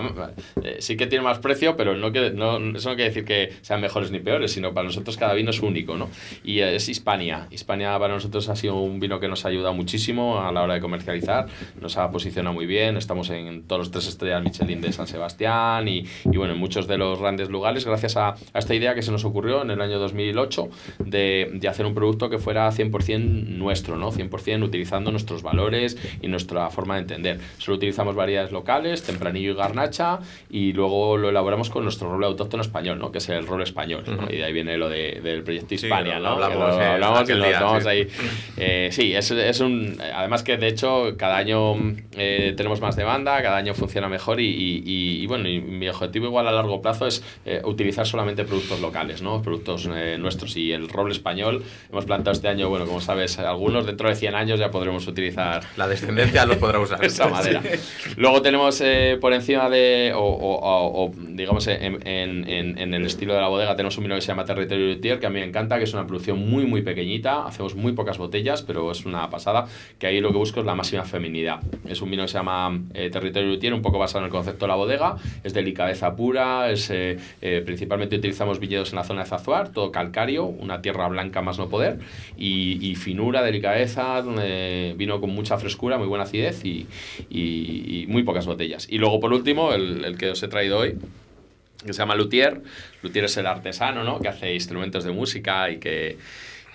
eh, 0.62 0.78
sí 0.80 0.98
que 0.98 1.08
tiene 1.08 1.24
más 1.24 1.40
precio, 1.40 1.78
pero 1.78 1.96
no 1.96 2.12
que, 2.12 2.32
no, 2.32 2.58
eso 2.76 2.90
no 2.90 2.96
quiere 2.96 3.12
decir 3.12 3.24
que 3.24 3.54
sean 3.62 3.80
mejores 3.80 4.12
ni 4.12 4.20
peores, 4.20 4.52
sino 4.52 4.74
para 4.74 4.88
nosotros 4.88 5.16
cada 5.16 5.34
vino 5.34 5.52
es 5.52 5.62
único, 5.62 5.96
¿no? 5.96 6.10
Y 6.44 6.60
es 6.60 6.90
Hispania. 6.90 7.48
Hispania 7.50 7.77
para 7.78 8.14
nosotros 8.14 8.50
ha 8.50 8.56
sido 8.56 8.76
un 8.76 9.00
vino 9.00 9.20
que 9.20 9.28
nos 9.28 9.46
ha 9.46 9.50
ayudado 9.50 9.74
muchísimo 9.74 10.42
a 10.42 10.52
la 10.52 10.64
hora 10.64 10.74
de 10.76 10.82
comercializar, 10.82 11.48
nos 11.82 11.98
ha 11.98 12.10
posicionado 12.12 12.54
muy 12.54 12.66
bien, 12.66 12.98
estamos 12.98 13.30
en 13.30 13.64
todos 13.64 13.80
los 13.80 13.92
tres 13.92 14.08
estrellas 14.08 14.44
Michelin 14.44 14.82
de 14.82 14.92
San 14.92 15.08
Sebastián 15.08 15.88
y, 15.88 16.06
y 16.26 16.38
bueno, 16.38 16.54
en 16.54 16.60
muchos 16.60 16.88
de 16.88 16.98
los 16.98 17.20
grandes 17.20 17.50
lugares, 17.50 17.86
gracias 17.86 18.18
a, 18.18 18.30
a 18.30 18.60
esta 18.60 18.74
idea 18.74 18.96
que 18.96 19.02
se 19.02 19.12
nos 19.12 19.26
ocurrió 19.26 19.62
en 19.62 19.72
el 19.72 19.82
año 19.82 20.00
2008 20.00 20.70
de, 21.00 21.50
de 21.54 21.68
hacer 21.68 21.86
un 21.86 21.94
producto 21.94 22.30
que 22.30 22.38
fuera 22.38 22.70
100% 22.72 23.20
nuestro, 23.58 23.98
¿no? 23.98 24.12
100% 24.12 24.64
utilizando 24.64 25.12
nuestros 25.12 25.44
valores 25.44 25.98
y 26.22 26.28
nuestra 26.28 26.70
forma 26.70 26.96
de 26.96 27.02
entender. 27.02 27.40
Solo 27.58 27.78
utilizamos 27.78 28.16
variedades 28.16 28.52
locales, 28.52 29.04
tempranillo 29.04 29.52
y 29.52 29.56
garnacha, 29.56 30.20
y 30.50 30.74
luego 30.74 31.18
lo 31.18 31.30
elaboramos 31.30 31.70
con 31.70 31.84
nuestro 31.84 32.10
roble 32.12 32.26
autóctono 32.28 32.62
español, 32.62 33.00
¿no? 33.00 33.12
Que 33.12 33.20
es 33.20 33.30
el 33.30 33.46
roble 33.46 33.64
español, 33.64 34.04
¿no? 34.08 34.28
Y 34.32 34.38
de 34.38 34.44
ahí 34.46 34.54
viene 34.54 34.78
lo 34.78 34.90
de- 34.90 35.20
del 35.24 35.44
proyecto 35.44 35.68
Sí, 35.70 35.76
Hispania, 35.76 36.20
lo 36.20 36.30
¿no? 36.30 36.38
Que 36.38 36.44
hablamos, 36.46 36.76
lo 36.76 36.82
eh, 36.82 36.86
hablamos 36.88 37.20
y 37.20 37.24
aquel 37.24 37.40
sí. 37.82 37.88
ahí. 37.90 38.08
Eh, 38.58 38.90
sí, 38.92 39.14
es, 39.14 39.32
es 39.32 39.60
un... 39.60 39.98
Además 40.16 40.44
que, 40.44 40.58
de 40.58 40.68
hecho, 40.68 41.16
cada 41.18 41.38
año 41.38 41.76
eh, 42.18 42.54
tenemos 42.58 42.82
más 42.82 42.96
demanda, 42.96 43.42
cada 43.42 43.58
año 43.58 43.74
funciona 43.74 44.08
mejor 44.10 44.40
y, 44.40 44.48
y- 44.48 44.84
y- 44.86 45.22
y, 45.24 45.28
bueno, 45.28 45.48
y 45.50 45.60
mi 45.62 45.88
objetivo 45.90 46.26
igual 46.28 46.48
a 46.48 46.52
largo 46.52 46.82
plazo 46.82 47.08
es 47.08 47.24
eh, 47.46 47.62
utilizar 47.64 48.06
solamente 48.08 48.44
productos 48.46 48.80
locales, 48.82 49.22
¿no? 49.22 49.42
Productos 49.42 49.88
eh, 49.94 50.18
nuestros 50.20 50.56
y 50.58 50.72
el 50.72 50.90
roble 50.90 51.14
español. 51.14 51.64
Hemos 51.92 52.06
plantado 52.06 52.32
este 52.34 52.48
año, 52.48 52.70
bueno, 52.70 52.86
como 52.86 53.02
sabes, 53.02 53.38
algunos 53.40 53.86
dentro 53.86 54.10
de 54.10 54.16
100 54.16 54.36
años 54.36 54.60
ya 54.60 54.72
podremos 54.72 55.08
utilizar 55.08 55.64
La 55.78 55.88
descendencia 55.88 56.46
los 56.46 56.58
podrá 56.58 56.80
usar. 56.80 57.04
esa 57.06 57.28
madera. 57.28 57.62
Luego 58.16 58.42
tenemos 58.42 58.82
eh, 58.82 59.18
por 59.22 59.34
encima 59.34 59.70
de, 59.70 60.12
o, 60.16 60.20
o- 60.22 60.60
o- 60.60 61.06
o, 61.06 61.12
digamos, 61.30 61.68
en, 61.68 62.06
en- 62.08 62.48
en- 62.50 62.94
el 62.94 63.06
estilo 63.06 63.34
de 63.34 63.42
la 63.42 63.48
bodega, 63.48 63.76
tenemos 63.76 63.98
un 63.98 64.04
vino 64.06 64.16
que 64.16 64.22
se 64.22 64.28
llama 64.28 64.46
Territorio 64.46 64.88
Luthier, 64.94 65.20
que 65.20 65.28
a 65.28 65.30
mí 65.30 65.40
me 65.40 65.46
encanta, 65.46 65.78
que 65.78 65.84
es 65.84 65.94
una 65.94 66.08
producción 66.08 66.40
muy, 66.40 66.66
muy 66.66 66.82
pequeñita. 66.82 67.46
Hacemos 67.58 67.76
muy 67.76 67.94
pocas 67.94 68.20
botellas, 68.20 68.62
pero 68.62 68.92
es 68.92 69.06
una 69.06 69.30
pasada, 69.32 69.66
que 69.98 70.06
ahí 70.08 70.22
lo 70.22 70.32
que 70.32 70.38
busco 70.38 70.60
es 70.60 70.66
la 70.66 70.76
máxima 70.76 71.04
feminidad. 71.04 71.60
Es 71.88 72.02
un 72.04 72.12
vino 72.12 72.22
que 72.24 72.28
se 72.28 72.36
llama 72.36 72.80
eh, 72.94 73.10
Territorio 73.10 73.50
Lutier, 73.50 73.74
un 73.74 73.82
poco 73.82 73.98
basado 73.98 74.20
en 74.20 74.26
el 74.26 74.32
concepto 74.32 74.66
de 74.66 74.70
la 74.70 74.76
bodega, 74.76 75.18
es 75.44 75.54
delicadeza 75.54 76.16
pura, 76.16 76.70
es, 76.70 76.90
eh, 76.92 77.18
eh, 77.42 77.64
principalmente 77.66 78.16
utilizamos 78.16 78.60
viñedos 78.60 78.92
en 78.92 78.98
la 78.98 79.04
zona 79.04 79.24
de 79.24 79.30
Zazuar, 79.30 79.70
todo 79.74 79.92
calcario, 79.92 80.46
una 80.46 80.82
tierra 80.82 81.08
blanca 81.08 81.42
más 81.42 81.58
no 81.58 81.68
poder, 81.68 81.98
y, 82.38 82.78
y 82.88 82.96
finura, 82.96 83.42
delicadeza, 83.42 84.24
eh, 84.42 84.94
vino 84.96 85.20
con 85.20 85.32
mucha 85.32 85.58
frescura, 85.58 85.98
muy 85.98 86.08
buena 86.08 86.26
acidez 86.26 86.64
y, 86.64 86.86
y- 87.30 88.04
y 88.04 88.08
muy 88.08 88.22
pocas 88.24 88.46
botellas. 88.46 88.88
Y 88.90 89.00
luego, 89.00 89.20
por 89.20 89.34
último, 89.34 89.74
el, 89.74 90.06
el 90.06 90.18
que 90.18 90.30
os 90.30 90.44
he 90.44 90.48
traído 90.48 90.78
hoy, 90.78 90.96
que 91.86 91.94
se 91.94 92.00
llama 92.00 92.16
Luthier. 92.16 92.62
Luthier 93.04 93.26
es 93.26 93.38
el 93.38 93.46
artesano, 93.46 94.04
¿no? 94.04 94.20
Que 94.20 94.28
hace 94.28 94.54
instrumentos 94.54 95.04
de 95.04 95.12
música 95.12 95.70
y 95.70 95.78
que, 95.78 96.18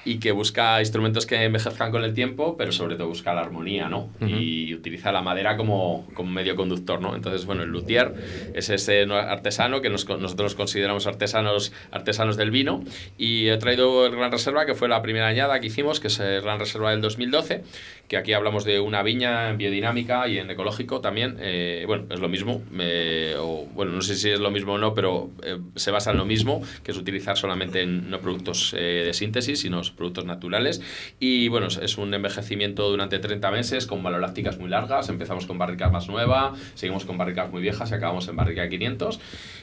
y 0.04 0.18
que 0.18 0.32
busca 0.32 0.80
instrumentos 0.80 1.26
que 1.26 1.36
envejezcan 1.44 1.90
con 1.92 2.02
el 2.04 2.12
tiempo, 2.12 2.56
pero 2.56 2.72
sobre 2.72 2.96
todo 2.96 3.06
busca 3.08 3.32
la 3.34 3.42
armonía, 3.42 3.88
¿no? 3.88 4.10
Ujú. 4.20 4.26
Y 4.26 4.74
utiliza 4.74 5.12
la 5.12 5.22
madera 5.22 5.56
como, 5.56 6.08
como 6.14 6.30
medio 6.30 6.56
conductor, 6.56 7.00
¿no? 7.00 7.14
Entonces, 7.14 7.46
bueno, 7.46 7.62
el 7.62 7.70
luthier 7.70 8.12
es 8.54 8.68
ese 8.70 9.06
no- 9.06 9.14
artesano 9.16 9.80
que 9.80 9.90
nos- 9.90 10.08
nosotros 10.08 10.54
consideramos 10.56 11.06
artesanos, 11.06 11.72
artesanos 11.92 12.36
del 12.36 12.50
vino. 12.50 12.82
Y 13.16 13.48
he 13.48 13.56
traído 13.58 14.06
el 14.06 14.16
Gran 14.16 14.32
Reserva, 14.32 14.66
que 14.66 14.74
fue 14.74 14.88
la 14.88 15.02
primera 15.02 15.28
añada 15.28 15.60
que 15.60 15.68
hicimos, 15.68 16.00
que 16.00 16.08
es 16.08 16.18
el 16.18 16.40
Gran 16.42 16.58
Reserva 16.58 16.90
del 16.90 17.00
2012, 17.00 17.62
que 18.08 18.16
aquí 18.18 18.34
hablamos 18.34 18.64
de 18.64 18.78
una 18.78 19.02
viña 19.02 19.48
en 19.48 19.56
biodinámica 19.56 20.28
y 20.28 20.36
en 20.36 20.50
ecológico 20.50 21.00
también. 21.00 21.36
eh, 21.40 21.84
bueno, 21.86 22.04
es 22.10 22.20
lo 22.20 22.28
mismo, 22.28 22.60
eh, 22.78 23.34
o, 23.38 23.66
bueno, 23.74 23.92
no 23.92 24.02
sé 24.02 24.16
si 24.16 24.28
es 24.28 24.38
lo 24.38 24.50
mismo 24.50 24.74
o 24.74 24.78
no, 24.78 24.92
pero 24.92 25.30
eh, 25.42 25.56
se 25.76 25.90
basa 25.90 26.10
en 26.10 26.18
lo 26.18 26.26
mismo, 26.26 26.62
que 26.84 26.90
es 26.90 26.98
utilizar 26.98 27.38
solamente 27.38 27.80
en- 27.80 28.10
no 28.10 28.20
productos 28.20 28.74
eh, 28.76 29.04
de 29.06 29.14
síntesis, 29.14 29.60
sino 29.60 29.80
productos 29.96 30.26
naturales. 30.26 30.82
Y 31.20 31.48
bueno, 31.48 31.68
es- 31.68 31.96
un 31.96 32.12
envejecimiento 32.12 32.90
durante 32.90 33.18
30 33.18 33.50
meses 33.50 33.86
con 33.86 34.02
malolácticas 34.02 34.58
muy 34.58 34.68
largas. 34.68 35.08
Empezamos 35.08 35.46
con 35.46 35.56
barricas 35.56 35.90
más 35.90 36.08
nueva, 36.08 36.52
seguimos 36.74 37.04
con 37.06 37.16
barricas 37.16 37.50
muy 37.50 37.62
viejas 37.62 37.90
y 37.90 37.94
acabamos 37.94 38.28
en 38.28 38.36
barrica 38.36 38.62
de 38.62 38.68
500. 38.68 39.20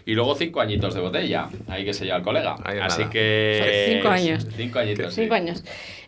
Y 0.07 0.13
luego 0.13 0.33
5 0.35 0.59
añitos 0.61 0.95
de 0.95 1.01
botella, 1.01 1.49
ahí 1.67 1.85
que 1.85 1.93
se 1.93 2.05
lleva 2.05 2.17
el 2.17 2.23
colega. 2.23 2.55
Así 2.63 3.01
nada. 3.01 3.09
que... 3.11 3.59
Son 3.85 3.93
cinco 3.95 4.07
años. 4.09 4.47
5 4.57 4.79
añitos. 4.79 5.13
sí. 5.13 5.21
Cinco 5.21 5.35
años. 5.35 5.63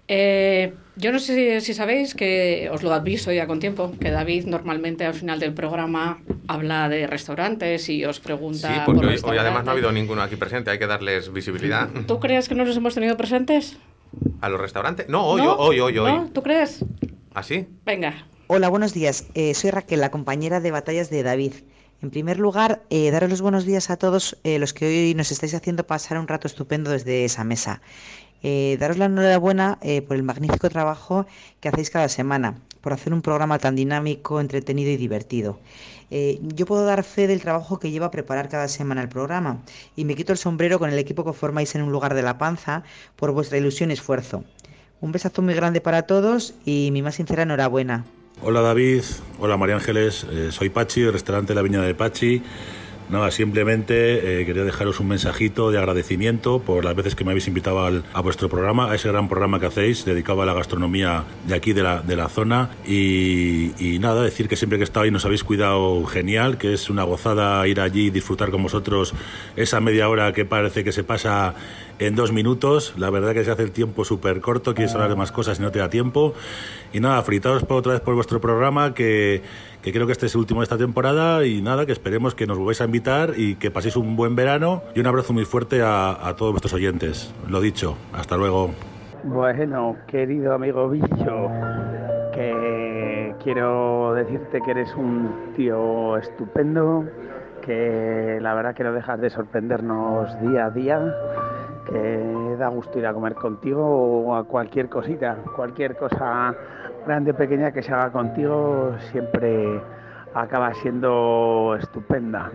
Eh, 0.07 0.73
yo 1.01 1.11
no 1.11 1.19
sé 1.19 1.59
si, 1.59 1.65
si 1.65 1.73
sabéis 1.73 2.13
que 2.13 2.69
os 2.71 2.83
lo 2.83 2.93
aviso 2.93 3.31
ya 3.31 3.47
con 3.47 3.59
tiempo, 3.59 3.91
que 3.99 4.11
David 4.11 4.45
normalmente 4.45 5.03
al 5.03 5.15
final 5.15 5.39
del 5.39 5.51
programa 5.53 6.21
habla 6.47 6.87
de 6.89 7.07
restaurantes 7.07 7.89
y 7.89 8.05
os 8.05 8.19
pregunta. 8.19 8.71
Sí, 8.71 8.79
por 8.85 8.95
porque 8.95 9.15
hoy, 9.15 9.19
hoy 9.23 9.37
además 9.37 9.65
no 9.65 9.71
ha 9.71 9.73
habido 9.73 9.91
ninguno 9.91 10.21
aquí 10.21 10.35
presente, 10.35 10.69
hay 10.69 10.77
que 10.77 10.85
darles 10.85 11.33
visibilidad. 11.33 11.89
¿Tú 12.05 12.19
crees 12.19 12.47
que 12.47 12.53
no 12.53 12.63
los 12.65 12.77
hemos 12.77 12.93
tenido 12.93 13.17
presentes? 13.17 13.77
¿A 14.41 14.49
los 14.49 14.61
restaurantes? 14.61 15.09
No, 15.09 15.25
hoy, 15.25 15.41
¿No? 15.41 15.55
hoy, 15.55 15.79
hoy, 15.79 15.97
hoy. 15.97 16.11
¿No? 16.11 16.29
¿Tú 16.31 16.43
crees? 16.43 16.85
¿Así? 17.33 17.67
Venga. 17.83 18.27
Hola, 18.45 18.69
buenos 18.69 18.93
días. 18.93 19.25
Eh, 19.33 19.55
soy 19.55 19.71
Raquel, 19.71 20.01
la 20.01 20.11
compañera 20.11 20.59
de 20.59 20.69
batallas 20.69 21.09
de 21.09 21.23
David. 21.23 21.53
En 22.01 22.09
primer 22.09 22.39
lugar, 22.39 22.81
eh, 22.89 23.11
daros 23.11 23.29
los 23.29 23.41
buenos 23.41 23.65
días 23.65 23.89
a 23.89 23.97
todos 23.97 24.37
eh, 24.43 24.57
los 24.57 24.73
que 24.73 24.87
hoy 24.87 25.13
nos 25.13 25.31
estáis 25.31 25.53
haciendo 25.53 25.85
pasar 25.85 26.17
un 26.17 26.27
rato 26.27 26.47
estupendo 26.47 26.89
desde 26.89 27.25
esa 27.25 27.43
mesa. 27.43 27.81
Eh, 28.43 28.77
daros 28.79 28.97
la 28.97 29.05
enhorabuena 29.05 29.77
eh, 29.81 30.01
por 30.01 30.17
el 30.17 30.23
magnífico 30.23 30.69
trabajo 30.69 31.27
que 31.59 31.69
hacéis 31.69 31.89
cada 31.89 32.09
semana, 32.09 32.55
por 32.81 32.93
hacer 32.93 33.13
un 33.13 33.21
programa 33.21 33.59
tan 33.59 33.75
dinámico, 33.75 34.39
entretenido 34.41 34.89
y 34.91 34.97
divertido. 34.97 35.59
Eh, 36.09 36.39
yo 36.41 36.65
puedo 36.65 36.83
dar 36.83 37.03
fe 37.03 37.27
del 37.27 37.41
trabajo 37.41 37.79
que 37.79 37.91
lleva 37.91 38.07
a 38.07 38.11
preparar 38.11 38.49
cada 38.49 38.67
semana 38.67 39.01
el 39.01 39.09
programa 39.09 39.61
y 39.95 40.05
me 40.05 40.15
quito 40.15 40.33
el 40.33 40.37
sombrero 40.37 40.79
con 40.79 40.89
el 40.89 40.99
equipo 40.99 41.23
que 41.23 41.33
formáis 41.33 41.73
en 41.75 41.83
un 41.83 41.91
lugar 41.91 42.15
de 42.15 42.21
la 42.23 42.37
panza 42.37 42.83
por 43.15 43.31
vuestra 43.31 43.57
ilusión 43.57 43.91
y 43.91 43.93
esfuerzo. 43.93 44.43
Un 44.99 45.11
besazo 45.11 45.41
muy 45.41 45.53
grande 45.53 45.79
para 45.79 46.03
todos 46.03 46.53
y 46.65 46.89
mi 46.91 47.01
más 47.01 47.15
sincera 47.15 47.43
enhorabuena. 47.43 48.05
Hola 48.43 48.61
David, 48.61 49.03
hola 49.39 49.55
María 49.55 49.75
Ángeles, 49.75 50.25
soy 50.49 50.69
Pachi, 50.69 51.01
del 51.01 51.13
restaurante 51.13 51.53
La 51.53 51.61
Viña 51.61 51.81
de 51.81 51.93
Pachi. 51.93 52.41
Nada, 53.11 53.29
simplemente 53.29 54.41
eh, 54.41 54.45
quería 54.45 54.63
dejaros 54.63 55.01
un 55.01 55.09
mensajito 55.09 55.69
de 55.69 55.77
agradecimiento 55.77 56.59
por 56.61 56.85
las 56.85 56.95
veces 56.95 57.13
que 57.13 57.25
me 57.25 57.31
habéis 57.31 57.45
invitado 57.49 57.85
al- 57.85 58.05
a 58.13 58.21
vuestro 58.21 58.47
programa, 58.47 58.89
a 58.89 58.95
ese 58.95 59.09
gran 59.09 59.27
programa 59.27 59.59
que 59.59 59.65
hacéis 59.65 60.05
dedicado 60.05 60.41
a 60.41 60.45
la 60.45 60.53
gastronomía 60.53 61.25
de 61.45 61.53
aquí 61.53 61.73
de 61.73 61.83
la, 61.83 62.01
de 62.01 62.15
la 62.15 62.29
zona. 62.29 62.69
Y, 62.87 63.73
y 63.77 63.99
nada, 63.99 64.23
decir 64.23 64.47
que 64.47 64.55
siempre 64.55 64.77
que 64.77 64.83
he 64.83 64.85
estado 64.85 65.03
ahí 65.03 65.11
nos 65.11 65.25
habéis 65.25 65.43
cuidado 65.43 66.05
genial, 66.05 66.57
que 66.57 66.73
es 66.73 66.89
una 66.89 67.03
gozada 67.03 67.67
ir 67.67 67.81
allí 67.81 68.05
y 68.07 68.09
disfrutar 68.11 68.49
con 68.49 68.63
vosotros 68.63 69.13
esa 69.57 69.81
media 69.81 70.07
hora 70.07 70.31
que 70.31 70.45
parece 70.45 70.85
que 70.85 70.93
se 70.93 71.03
pasa 71.03 71.53
en 72.01 72.15
dos 72.15 72.31
minutos. 72.31 72.95
La 72.97 73.09
verdad 73.09 73.33
que 73.33 73.43
se 73.43 73.51
hace 73.51 73.63
el 73.63 73.71
tiempo 73.71 74.03
súper 74.03 74.41
corto, 74.41 74.73
quieres 74.73 74.93
hablar 74.95 75.09
de 75.09 75.15
más 75.15 75.31
cosas 75.31 75.59
y 75.59 75.61
no 75.61 75.71
te 75.71 75.79
da 75.79 75.89
tiempo. 75.89 76.33
Y 76.91 76.99
nada, 76.99 77.21
fritaros 77.21 77.63
por 77.63 77.77
otra 77.77 77.93
vez 77.93 78.01
por 78.01 78.15
vuestro 78.15 78.41
programa, 78.41 78.93
que, 78.93 79.43
que 79.81 79.93
creo 79.93 80.07
que 80.07 80.11
este 80.11 80.25
es 80.25 80.33
el 80.33 80.39
último 80.39 80.61
de 80.61 80.63
esta 80.63 80.77
temporada. 80.77 81.45
Y 81.45 81.61
nada, 81.61 81.85
que 81.85 81.91
esperemos 81.91 82.33
que 82.33 82.47
nos 82.47 82.57
volváis 82.57 82.81
a 82.81 82.85
invitar 82.85 83.33
y 83.37 83.55
que 83.55 83.69
paséis 83.69 83.95
un 83.95 84.15
buen 84.15 84.35
verano. 84.35 84.81
Y 84.95 84.99
un 84.99 85.07
abrazo 85.07 85.31
muy 85.31 85.45
fuerte 85.45 85.83
a, 85.83 86.27
a 86.27 86.35
todos 86.35 86.51
vuestros 86.53 86.73
oyentes. 86.73 87.33
Lo 87.47 87.61
dicho, 87.61 87.95
hasta 88.13 88.35
luego. 88.35 88.71
Bueno, 89.23 89.95
querido 90.07 90.55
amigo 90.55 90.89
Billo, 90.89 91.51
que 92.33 93.35
quiero 93.43 94.15
decirte 94.15 94.59
que 94.65 94.71
eres 94.71 94.91
un 94.95 95.53
tío 95.55 96.17
estupendo, 96.17 97.05
que 97.61 98.39
la 98.41 98.55
verdad 98.55 98.73
que 98.73 98.83
no 98.83 98.91
dejas 98.91 99.21
de 99.21 99.29
sorprendernos 99.29 100.41
día 100.41 100.65
a 100.65 100.69
día, 100.71 101.15
que 101.85 102.55
da 102.57 102.67
gusto 102.67 102.99
ir 102.99 103.05
a 103.05 103.13
comer 103.13 103.35
contigo 103.35 103.83
o 103.83 104.35
a 104.35 104.43
cualquier 104.43 104.89
cosita, 104.89 105.37
cualquier 105.55 105.95
cosa 105.97 106.55
grande 107.05 107.31
o 107.31 107.35
pequeña 107.35 107.71
que 107.71 107.81
se 107.81 107.91
haga 107.93 108.11
contigo 108.11 108.93
siempre 109.11 109.81
acaba 110.33 110.73
siendo 110.75 111.75
estupenda. 111.79 112.51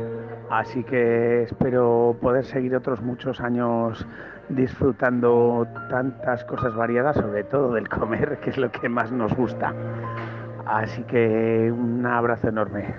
Así 0.51 0.85
que 0.85 1.43
espero 1.43 2.17
poder 2.21 2.45
seguir 2.45 2.75
otros 2.75 3.03
muchos 3.03 3.41
años 3.41 4.07
disfrutando 4.49 5.67
tantas 5.91 6.45
cosas 6.45 6.75
variadas, 6.75 7.17
sobre 7.17 7.45
todo 7.45 7.73
del 7.73 7.89
comer, 7.89 8.39
que 8.43 8.51
es 8.51 8.57
lo 8.57 8.71
que 8.71 8.89
más 8.89 9.13
nos 9.13 9.35
gusta. 9.35 9.75
Así 10.67 11.03
que 11.05 11.73
un 11.73 12.05
abrazo 12.07 12.49
enorme. 12.49 12.95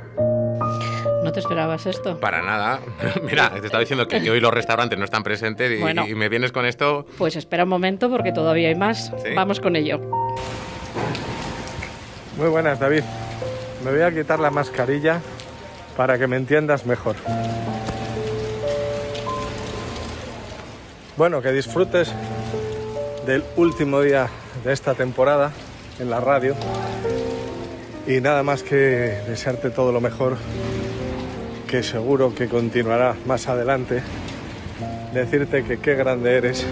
¿No 1.28 1.34
te 1.34 1.42
esperabas 1.42 1.86
esto? 1.86 2.18
Para 2.22 2.42
nada. 2.42 2.80
Mira, 3.24 3.50
te 3.50 3.66
estaba 3.66 3.82
diciendo 3.82 4.08
que, 4.08 4.22
que 4.22 4.32
hoy 4.32 4.40
los 4.40 4.54
restaurantes 4.54 4.98
no 4.98 5.04
están 5.04 5.24
presentes 5.24 5.78
y, 5.78 5.82
Bueno. 5.82 6.08
y 6.08 6.16
me 6.16 6.30
vienes 6.30 6.54
con 6.54 6.66
esto. 6.66 7.06
Pues 7.18 7.36
espera 7.36 7.64
un 7.66 7.70
momento 7.70 8.10
porque 8.10 8.32
todavía 8.32 8.70
hay 8.70 8.76
más. 8.76 9.12
¿Sí? 9.26 9.34
Vamos 9.36 9.60
con 9.60 9.76
ello. 9.76 10.00
Muy 12.38 12.48
buenas, 12.48 12.80
David. 12.80 13.02
Me 13.84 13.92
voy 13.92 14.04
a 14.04 14.12
quitar 14.14 14.40
la 14.40 14.52
mascarilla 14.52 15.20
para 15.98 16.18
que 16.18 16.28
me 16.28 16.38
entiendas 16.38 16.86
mejor. 16.86 17.18
Bueno, 21.18 21.42
que 21.42 21.52
disfrutes 21.52 22.14
del 23.26 23.44
último 23.58 24.00
día 24.00 24.30
de 24.64 24.72
esta 24.72 24.94
temporada 24.94 25.52
en 26.00 26.10
la 26.10 26.22
radio. 26.22 26.56
Y 28.08 28.22
nada 28.22 28.44
más 28.44 28.64
que 28.64 28.76
desearte 29.28 29.72
todo 29.72 29.92
lo 29.92 30.00
mejor, 30.00 30.38
que 31.68 31.84
seguro 31.84 32.34
que 32.34 32.48
continuará 32.48 33.16
más 33.26 33.48
adelante. 33.50 34.02
Decirte 35.14 35.64
que 35.64 35.80
qué 35.80 35.96
grande 35.96 36.38
eres, 36.38 36.66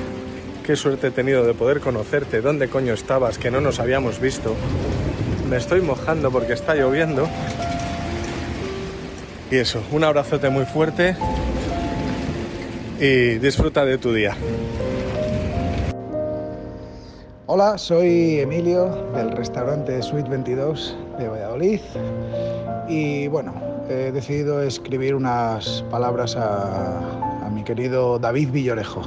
qué 0.66 0.76
suerte 0.76 1.08
he 1.08 1.12
tenido 1.12 1.46
de 1.46 1.54
poder 1.54 1.82
conocerte, 1.82 2.42
dónde 2.42 2.70
coño 2.70 2.94
estabas, 2.94 3.38
que 3.38 3.52
no 3.52 3.60
nos 3.60 3.80
habíamos 3.80 4.20
visto. 4.20 4.56
Me 5.50 5.58
estoy 5.58 5.82
mojando 5.82 6.32
porque 6.32 6.54
está 6.54 6.76
lloviendo. 6.76 7.28
Y 9.52 9.58
eso, 9.58 9.82
un 9.92 10.04
abrazote 10.04 10.50
muy 10.50 10.66
fuerte 10.66 11.16
y 13.00 13.38
disfruta 13.38 13.86
de 13.86 13.98
tu 13.98 14.14
día. 14.14 14.36
Hola, 17.48 17.78
soy 17.78 18.40
Emilio 18.40 19.12
del 19.14 19.32
restaurante 19.32 20.02
Suite 20.02 20.30
22 20.30 20.98
de 21.20 21.28
Valladolid 21.28 21.80
y 22.90 23.28
bueno, 23.28 23.54
he 23.90 24.12
decidido 24.12 24.62
escribir 24.62 25.16
unas 25.16 25.84
palabras 25.92 26.36
a, 26.36 27.50
mi 27.54 27.64
querido 27.64 28.20
David 28.20 28.52
Villorejo. 28.52 29.04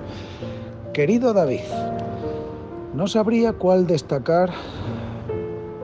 Querido 0.93 1.33
David, 1.33 1.61
no 2.95 3.07
sabría 3.07 3.53
cuál 3.53 3.87
destacar 3.87 4.51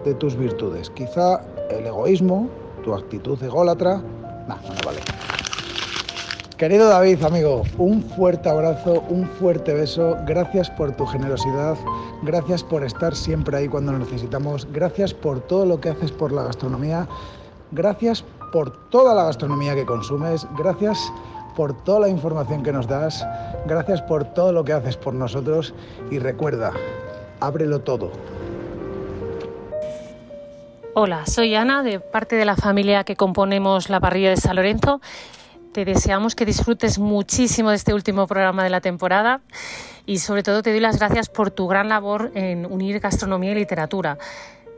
de 0.05 0.15
tus 0.15 0.37
virtudes. 0.37 0.91
Quizá 0.91 1.43
el 1.71 1.87
egoísmo, 1.87 2.49
tu 2.83 2.95
actitud 2.95 3.43
ególatra. 3.43 3.97
No, 4.49 4.57
vale. 4.85 5.01
Querido 6.57 6.89
David, 6.89 7.23
amigo, 7.25 7.65
un 7.79 8.03
fuerte 8.03 8.49
abrazo, 8.49 9.03
un 9.09 9.27
fuerte 9.27 9.75
beso. 9.75 10.17
Gracias 10.27 10.71
por 10.71 10.93
tu 10.93 11.05
generosidad, 11.05 11.77
gracias 12.23 12.63
por 12.63 12.85
estar 12.85 13.15
siempre 13.15 13.57
ahí 13.57 13.69
cuando 13.69 13.93
lo 13.93 13.99
necesitamos, 13.99 14.67
gracias 14.73 15.13
por 15.13 15.41
todo 15.41 15.67
lo 15.67 15.81
que 15.81 15.91
haces 15.91 16.13
por 16.13 16.33
la 16.33 16.45
gastronomía, 16.45 17.09
gracias 17.73 18.25
por 18.55 18.71
toda 18.89 19.17
la 19.17 19.25
gastronomía 19.25 19.75
que 19.75 19.85
consumes, 19.85 20.47
gracias 20.57 21.13
por 21.57 21.73
toda 21.83 21.99
la 21.99 22.09
información 22.09 22.63
que 22.63 22.73
nos 22.73 22.87
das, 22.87 23.27
gracias 23.67 24.01
por 24.03 24.33
todo 24.33 24.53
lo 24.53 24.65
que 24.65 24.73
haces 24.73 24.97
por 24.97 25.13
nosotros 25.13 25.75
y 26.09 26.21
recuerda, 26.21 26.71
ábrelo 27.41 27.81
todo. 27.81 28.13
Hola, 30.95 31.27
soy 31.27 31.57
Ana, 31.57 31.83
de 31.83 31.99
parte 31.99 32.37
de 32.37 32.45
la 32.45 32.55
familia 32.55 33.03
que 33.03 33.17
componemos 33.17 33.91
la 33.91 33.99
parrilla 33.99 34.31
de 34.31 34.37
San 34.37 34.55
Lorenzo. 34.55 35.01
Te 35.73 35.85
deseamos 35.85 36.37
que 36.37 36.47
disfrutes 36.47 37.01
muchísimo 37.01 37.71
de 37.71 37.77
este 37.77 37.93
último 37.93 38.29
programa 38.29 38.63
de 38.63 38.71
la 38.71 38.81
temporada 38.81 39.41
y 40.07 40.19
sobre 40.19 40.45
todo 40.45 40.63
te 40.63 40.71
doy 40.71 40.79
las 40.79 41.01
gracias 41.01 41.29
por 41.29 41.51
tu 41.51 41.67
gran 41.67 41.89
labor 41.89 42.31
en 42.37 42.67
unir 42.67 43.01
gastronomía 43.01 43.51
y 43.51 43.57
literatura 43.57 44.17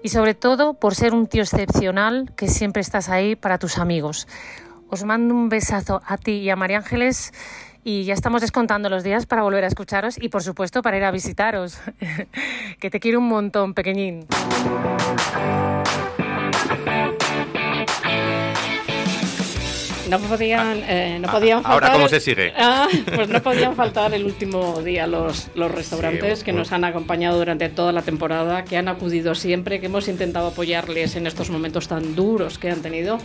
y 0.02 0.08
sobre 0.08 0.34
todo 0.34 0.74
por 0.74 0.94
ser 0.94 1.14
un 1.14 1.26
tío 1.26 1.42
excepcional 1.42 2.32
que 2.36 2.48
siempre 2.48 2.80
estás 2.80 3.08
ahí 3.08 3.36
para 3.36 3.58
tus 3.58 3.78
amigos. 3.78 4.28
Os 4.88 5.04
mando 5.04 5.34
un 5.34 5.48
besazo 5.48 6.00
a 6.06 6.16
ti 6.16 6.32
y 6.32 6.50
a 6.50 6.56
María 6.56 6.78
Ángeles 6.78 7.32
y 7.82 8.04
ya 8.04 8.14
estamos 8.14 8.40
descontando 8.40 8.88
los 8.88 9.04
días 9.04 9.26
para 9.26 9.42
volver 9.42 9.64
a 9.64 9.68
escucharos 9.68 10.16
y 10.20 10.28
por 10.28 10.42
supuesto 10.42 10.82
para 10.82 10.96
ir 10.96 11.04
a 11.04 11.10
visitaros. 11.10 11.78
que 12.80 12.90
te 12.90 13.00
quiero 13.00 13.18
un 13.18 13.28
montón, 13.28 13.74
pequeñín. 13.74 14.26
No 20.08 20.18
podían, 20.20 20.82
eh, 20.86 21.18
no 21.20 21.30
podían 21.30 21.62
faltar. 21.62 21.72
Ahora, 21.72 21.92
¿cómo 21.92 22.08
se 22.08 22.20
sigue? 22.20 22.52
Ah, 22.56 22.88
pues 23.14 23.28
no 23.28 23.42
podían 23.42 23.74
faltar 23.74 24.14
el 24.14 24.24
último 24.24 24.82
día 24.82 25.06
los, 25.06 25.48
los 25.54 25.70
restaurantes 25.70 26.38
Sí, 26.38 26.44
que 26.44 26.52
nos 26.52 26.72
han 26.72 26.84
acompañado 26.84 27.38
durante 27.38 27.68
toda 27.68 27.92
la 27.92 28.02
temporada, 28.02 28.64
que 28.64 28.76
han 28.76 28.88
acudido 28.88 29.34
siempre, 29.34 29.80
que 29.80 29.86
hemos 29.86 30.08
intentado 30.08 30.48
apoyarles 30.48 31.16
en 31.16 31.26
estos 31.26 31.50
momentos 31.50 31.88
tan 31.88 32.14
duros 32.14 32.58
que 32.58 32.70
han 32.70 32.82
tenido. 32.82 33.18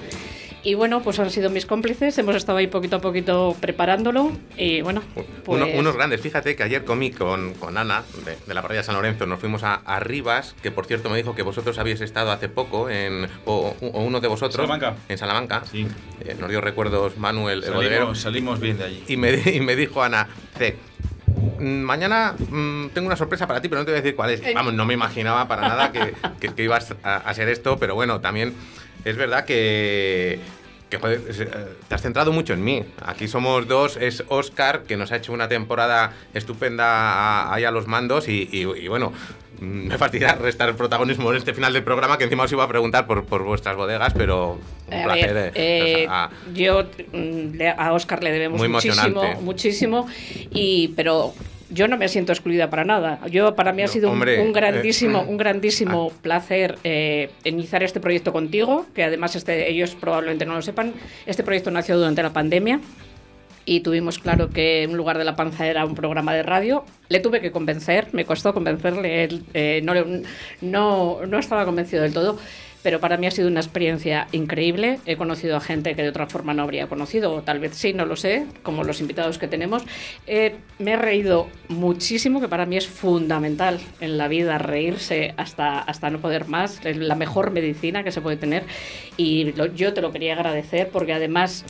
Y 0.64 0.76
bueno, 0.76 1.02
pues 1.02 1.18
han 1.20 1.32
sido 1.32 1.50
mis 1.50 1.66
cómplices, 1.66 2.16
hemos 2.20 2.36
estado 2.36 2.60
ahí 2.60 2.68
poquito 2.68 2.98
a 2.98 3.00
poquito 3.02 3.56
preparándolo 3.60 4.32
y 4.58 4.82
bueno, 4.82 5.02
pues... 5.44 5.60
Uno- 5.60 5.68
unos 5.80 5.96
grandes. 5.96 6.22
Fíjate 6.22 6.56
que 6.56 6.62
ayer 6.62 6.86
comí 6.86 7.10
con, 7.10 7.56
con 7.56 7.78
Ana, 7.80 8.04
de, 8.26 8.38
de 8.46 8.54
la 8.54 8.62
parrilla 8.62 8.84
San 8.84 8.94
Lorenzo, 8.94 9.26
nos 9.26 9.40
fuimos 9.40 9.64
a, 9.64 9.74
a 9.74 10.00
Rivas, 10.00 10.56
que 10.62 10.70
por 10.70 10.86
cierto 10.86 11.10
me 11.10 11.18
dijo 11.18 11.34
que 11.34 11.42
vosotros 11.42 11.80
habíais 11.80 12.02
estado 12.02 12.32
hace 12.32 12.48
poco, 12.48 12.92
en, 12.92 13.28
o, 13.46 13.76
o 13.82 14.02
uno 14.02 14.20
de 14.20 14.28
vosotros. 14.28 14.56
Salamanca. 14.68 14.96
En 15.10 15.18
Salamanca. 15.18 15.64
Sí. 15.66 15.88
nos 16.40 16.50
dio 16.50 16.62
recuerdos 16.62 17.18
Manuel, 17.18 17.64
el 17.64 17.72
bodeguero. 17.74 18.14
Salimos, 18.14 18.20
salimos 18.20 18.60
bien 18.60 18.78
de 18.78 18.84
allí. 18.84 19.04
Y 19.08 19.18
me, 19.18 19.32
y 19.34 19.62
me 19.62 19.76
dijo 19.76 20.04
Ana, 20.04 20.28
"Ce, 20.60 20.76
mm, 21.60 21.64
mañana 21.82 22.36
mm, 22.38 22.90
tengo 22.90 23.08
una 23.08 23.16
sorpresa 23.18 23.48
para 23.48 23.62
ti, 23.62 23.68
pero 23.68 23.82
no 23.82 23.86
te 23.86 23.92
voy 23.94 23.98
a 24.00 24.02
decir 24.04 24.16
cuál 24.16 24.30
es. 24.30 24.42
Eh. 24.42 24.52
Vamos, 24.54 24.74
no 24.76 24.86
me 24.86 24.94
imaginaba 24.94 25.48
para 25.48 25.68
nada 25.68 25.92
que, 25.92 26.14
que- 26.40 26.54
que 26.54 26.64
ibas 26.64 26.94
a, 27.02 27.16
a 27.18 27.34
ser 27.34 27.50
esto, 27.50 27.78
pero 27.80 27.96
bueno, 27.96 28.22
también 28.22 28.54
es 29.06 29.16
verdad 29.16 29.46
que, 29.46 30.40
que, 30.90 30.98
joder, 30.98 31.22
es, 31.30 31.40
eh, 31.40 31.48
te 31.88 31.96
has 31.96 32.02
centrado 32.02 32.32
mucho 32.32 32.54
en 32.54 32.64
mí. 32.64 32.84
Aquí 33.06 33.28
somos 33.28 33.68
dos, 33.68 33.98
es 33.98 34.24
Oscar, 34.28 34.84
que 34.84 34.98
nos 34.98 35.12
ha 35.12 35.18
hecho 35.18 35.34
una 35.34 35.48
temporada 35.48 36.14
estupenda 36.34 37.54
ahí 37.54 37.64
a 37.64 37.72
los 37.72 37.88
mandos 37.88 38.28
y, 38.28 38.48
y- 38.52 38.62
y 38.84 38.88
bueno... 38.88 39.12
mm, 39.60 39.88
Me 39.88 39.98
fastidia 39.98 40.36
restar 40.42 40.70
el 40.70 40.76
protagonismo 40.76 41.32
en 41.32 41.38
este 41.38 41.54
final 41.54 41.74
del 41.74 41.84
programa, 41.84 42.18
que 42.18 42.26
encima 42.26 42.44
os 42.44 42.52
iba 42.52 42.64
a 42.64 42.68
preguntar 42.68 43.08
por, 43.08 43.26
por 43.26 43.44
vuestras 43.44 43.76
bodegas, 43.76 44.14
pero 44.16 44.60
un 44.88 44.94
A 45.00 45.04
placer. 45.04 45.34
ver, 45.34 45.52
eh, 45.56 46.04
eh, 46.04 46.08
a- 46.10 46.30
yo 46.54 46.84
mm, 47.14 47.62
a 47.78 47.94
Oscar 47.94 48.24
le 48.24 48.32
debemos 48.32 48.60
muchísimo, 48.68 49.40
muchísimo, 49.42 50.08
y 50.52 50.90
pero 50.90 51.34
yo 51.72 51.88
no 51.88 51.98
me 51.98 52.08
siento 52.08 52.32
excluida 52.32 52.70
para 52.70 52.84
nada. 52.84 53.20
Yo 53.28 53.56
para 53.56 53.74
mí 53.74 53.82
ha 53.82 53.86
No, 53.86 53.92
sido 53.92 54.10
un- 54.10 54.14
hombre, 54.16 54.42
un, 54.42 54.50
eh, 54.50 54.54
grandísimo, 54.54 55.24
mm. 55.24 55.30
un 55.30 55.38
grandísimo 55.38 56.10
placer 56.22 56.78
eh, 56.84 57.30
iniciar 57.44 57.82
este 57.84 58.00
proyecto 58.00 58.32
contigo, 58.32 58.86
que 58.94 59.04
además 59.04 59.36
este, 59.36 59.70
ellos 59.72 59.96
probablemente 59.96 60.46
no 60.46 60.54
lo 60.56 60.62
sepan. 60.62 60.94
Este 61.26 61.44
proyecto 61.44 61.72
nació 61.72 61.98
durante 61.98 62.22
la 62.22 62.32
pandemia. 62.32 62.80
Y 63.64 63.82
tuvimos 63.82 64.18
claro 64.18 64.50
que 64.50 64.82
en 64.84 64.94
lugar 64.98 65.20
de 65.20 65.24
la 65.24 65.36
panza 65.36 65.68
era 65.68 65.86
un 65.86 65.94
programa 65.94 66.34
de 66.34 66.42
radio. 66.42 66.84
Le 67.10 67.20
tuve 67.20 67.42
que 67.42 67.52
convencer, 67.52 68.08
me 68.12 68.26
costó 68.26 68.56
convencerle, 68.56 69.24
él 69.24 69.44
eh, 69.54 69.82
no, 69.84 69.94
no, 70.62 71.20
no 71.28 71.38
estaba 71.38 71.64
convencido 71.66 72.02
del 72.02 72.12
todo, 72.12 72.40
pero 72.84 73.00
para 73.00 73.18
mí 73.18 73.28
ha 73.28 73.32
sido 73.32 73.48
una 73.48 73.60
experiencia 73.60 74.28
increíble. 74.32 75.00
He 75.06 75.16
conocido 75.18 75.56
a 75.56 75.60
gente 75.62 75.96
que 75.96 76.02
de 76.04 76.10
otra 76.10 76.28
forma 76.28 76.54
no 76.54 76.64
habría 76.64 76.88
conocido, 76.88 77.34
o 77.34 77.42
tal 77.42 77.60
vez 77.60 77.76
sí, 77.76 77.94
no 77.94 78.06
lo 78.06 78.16
sé, 78.16 78.46
como 78.64 78.84
los 78.84 79.02
invitados 79.02 79.38
que 79.38 79.48
tenemos. 79.48 79.84
Eh, 80.28 80.56
me 80.80 80.92
he 80.92 80.96
reído 80.98 81.48
muchísimo, 81.68 82.42
que 82.42 82.48
para 82.48 82.66
mí 82.66 82.78
es 82.78 82.88
fundamental 82.88 83.80
en 84.00 84.18
la 84.18 84.28
vida 84.28 84.58
reírse 84.58 85.34
hasta, 85.38 85.80
hasta 85.80 86.10
no 86.10 86.20
poder 86.20 86.48
más, 86.48 86.84
es 86.86 86.98
la 86.98 87.16
mejor 87.16 87.52
medicina 87.52 88.04
que 88.04 88.12
se 88.12 88.22
puede 88.22 88.38
tener. 88.38 88.64
Y 89.18 89.52
lo- 89.54 89.68
yo 89.68 89.94
te 89.94 90.02
lo 90.02 90.12
quería 90.12 90.34
agradecer 90.34 90.90
porque 90.90 91.14
además... 91.14 91.66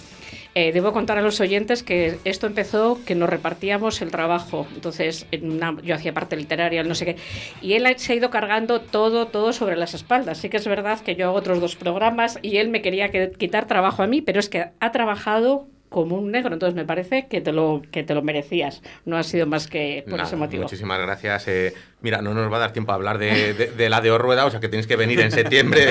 Eh, 0.53 0.73
debo 0.73 0.91
contar 0.91 1.17
a 1.17 1.21
los 1.21 1.39
oyentes 1.39 1.81
que 1.81 2.17
esto 2.25 2.45
empezó 2.45 2.99
que 3.05 3.15
nos 3.15 3.29
repartíamos 3.29 4.01
el 4.01 4.11
trabajo. 4.11 4.67
Entonces, 4.75 5.25
en 5.31 5.49
una- 5.49 5.77
yo 5.81 5.95
hacía 5.95 6.13
parte 6.13 6.35
literaria, 6.35 6.83
no 6.83 6.93
sé 6.93 7.05
qué. 7.05 7.15
Y 7.61 7.73
él 7.73 7.87
se 7.97 8.11
ha 8.11 8.15
ido 8.17 8.29
cargando 8.29 8.81
todo, 8.81 9.27
todo 9.27 9.53
sobre 9.53 9.77
las 9.77 9.93
espaldas. 9.93 10.39
Sí 10.39 10.49
que 10.49 10.57
es 10.57 10.67
verdad 10.67 10.99
que 10.99 11.15
yo 11.15 11.27
hago 11.29 11.37
otros 11.37 11.61
dos 11.61 11.77
programas 11.77 12.37
y 12.41 12.57
él 12.57 12.67
me 12.67 12.81
quería 12.81 13.11
que- 13.11 13.31
quitar 13.31 13.65
trabajo 13.65 14.03
a 14.03 14.07
mí, 14.07 14.21
pero 14.21 14.41
es 14.41 14.49
que 14.49 14.65
ha 14.77 14.91
trabajado 14.91 15.67
como 15.91 16.15
un 16.15 16.31
negro. 16.31 16.53
Entonces, 16.53 16.73
me 16.73 16.85
parece 16.85 17.27
que 17.27 17.41
te 17.41 17.51
lo, 17.51 17.81
que 17.91 18.01
te 18.03 18.15
lo 18.15 18.21
merecías. 18.21 18.81
No 19.05 19.17
ha 19.17 19.23
sido 19.23 19.45
más 19.45 19.67
que 19.67 20.03
por 20.05 20.13
Nada, 20.17 20.23
ese 20.27 20.37
motivo. 20.37 20.63
Muchísimas 20.63 20.99
gracias. 21.01 21.47
eh, 21.49 21.73
mira, 22.01 22.21
no 22.21 22.33
nos 22.33 22.49
va 22.51 22.55
a 22.57 22.59
dar 22.61 22.71
tiempo 22.73 22.93
a 22.93 22.95
hablar 22.95 23.17
de, 23.17 23.53
de- 23.53 23.67
de 23.71 23.89
la 23.89 23.99
de 23.99 24.09
Orrueda, 24.09 24.45
o 24.45 24.49
sea 24.49 24.61
que 24.61 24.69
tenéis 24.69 24.87
que 24.87 24.95
venir 24.95 25.19
en 25.19 25.31
septiembre. 25.31 25.89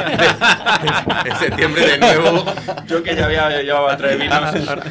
en 1.25 1.37
septiembre 1.37 1.87
de 1.87 1.99
nuevo. 1.99 2.45
Yo 2.87 3.03
que 3.03 3.15
ya 3.15 3.27
había 3.27 3.63
llevado 3.63 3.89
a 3.91 3.97
traer 3.99 4.19
vinos. 4.19 4.69
Ahora, 4.69 4.83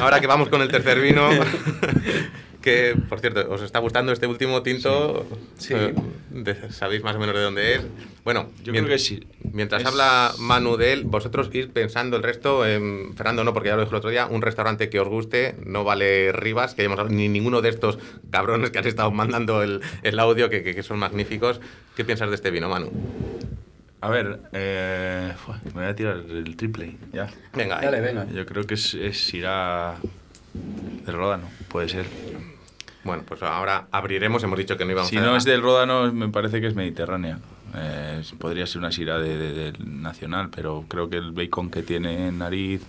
ahora 0.00 0.20
que 0.20 0.26
vamos 0.28 0.48
con 0.48 0.62
el 0.62 0.68
tercer 0.68 1.00
vino. 1.00 1.28
Que, 2.64 2.96
por 3.10 3.20
cierto, 3.20 3.44
¿os 3.50 3.60
está 3.60 3.78
gustando 3.78 4.10
este 4.10 4.26
último 4.26 4.62
tinto? 4.62 5.26
Sí. 5.58 5.74
Eh, 5.74 5.94
de- 6.30 6.72
¿Sabéis 6.72 7.02
más 7.04 7.14
o 7.14 7.18
menos 7.18 7.34
de 7.34 7.42
dónde 7.42 7.74
es? 7.74 7.82
Bueno, 8.24 8.48
Yo 8.62 8.72
mien- 8.72 8.84
creo 8.84 8.96
que 8.96 8.98
sí. 8.98 9.22
Mientras 9.52 9.82
Es- 9.82 9.88
habla 9.88 10.32
Manu 10.38 10.78
de 10.78 10.94
él, 10.94 11.04
vosotros 11.04 11.50
ir 11.52 11.72
pensando 11.72 12.16
el 12.16 12.22
resto. 12.22 12.64
en 12.66 13.14
Fernando 13.16 13.44
no, 13.44 13.52
porque 13.52 13.68
ya 13.68 13.74
lo 13.76 13.82
dijo 13.82 13.90
el 13.92 13.98
otro 13.98 14.08
día. 14.08 14.24
Un 14.26 14.40
restaurante 14.40 14.88
que 14.88 14.98
os 14.98 15.08
guste, 15.08 15.56
no 15.66 15.84
vale 15.84 16.32
Rivas, 16.32 16.74
que 16.74 16.80
hayamos 16.80 17.10
ni 17.10 17.28
ninguno 17.28 17.60
de 17.60 17.68
estos 17.68 17.98
cabrones 18.30 18.70
que 18.70 18.78
han 18.78 18.86
estado 18.86 19.10
mandando 19.10 19.62
el, 19.62 19.82
el 20.02 20.18
audio, 20.18 20.48
que, 20.48 20.62
que- 20.62 20.74
que 20.74 20.82
son 20.82 20.98
magníficos. 20.98 21.60
¿Qué 21.96 22.04
piensas 22.06 22.30
de 22.30 22.36
este 22.36 22.50
vino, 22.50 22.70
Manu? 22.70 22.90
A 24.00 24.08
ver, 24.08 24.40
eh, 24.52 25.32
me 25.66 25.72
voy 25.72 25.84
a 25.84 25.94
tirar 25.94 26.16
el 26.16 26.56
triple. 26.56 26.96
Ya. 27.12 27.28
Venga, 27.54 27.78
Dale, 27.82 28.00
venga. 28.00 28.26
Yo 28.32 28.46
creo 28.46 28.64
que 28.66 28.72
es, 28.74 28.94
es 28.94 29.34
irá 29.34 29.96
del 30.54 31.14
Ródano, 31.14 31.50
puede 31.68 31.90
ser. 31.90 32.06
Bueno, 33.04 33.22
pues 33.26 33.42
ahora 33.42 33.86
abriremos. 33.90 34.42
Hemos 34.42 34.58
dicho 34.58 34.76
que 34.76 34.84
no 34.84 34.92
íbamos 34.92 35.10
Si 35.10 35.16
a... 35.18 35.20
no 35.20 35.36
es 35.36 35.44
del 35.44 35.62
Ródano, 35.62 36.12
me 36.12 36.28
parece 36.28 36.60
que 36.60 36.66
es 36.66 36.74
mediterránea. 36.74 37.38
Eh, 37.76 38.22
podría 38.38 38.66
ser 38.66 38.78
una 38.78 38.92
sira 38.92 39.18
de, 39.18 39.36
de- 39.36 39.52
del 39.52 40.02
nacional, 40.02 40.48
pero 40.54 40.84
creo 40.88 41.08
que 41.10 41.16
el 41.16 41.32
bacon 41.32 41.70
que 41.70 41.82
tiene 41.82 42.28
en 42.28 42.38
nariz 42.38 42.82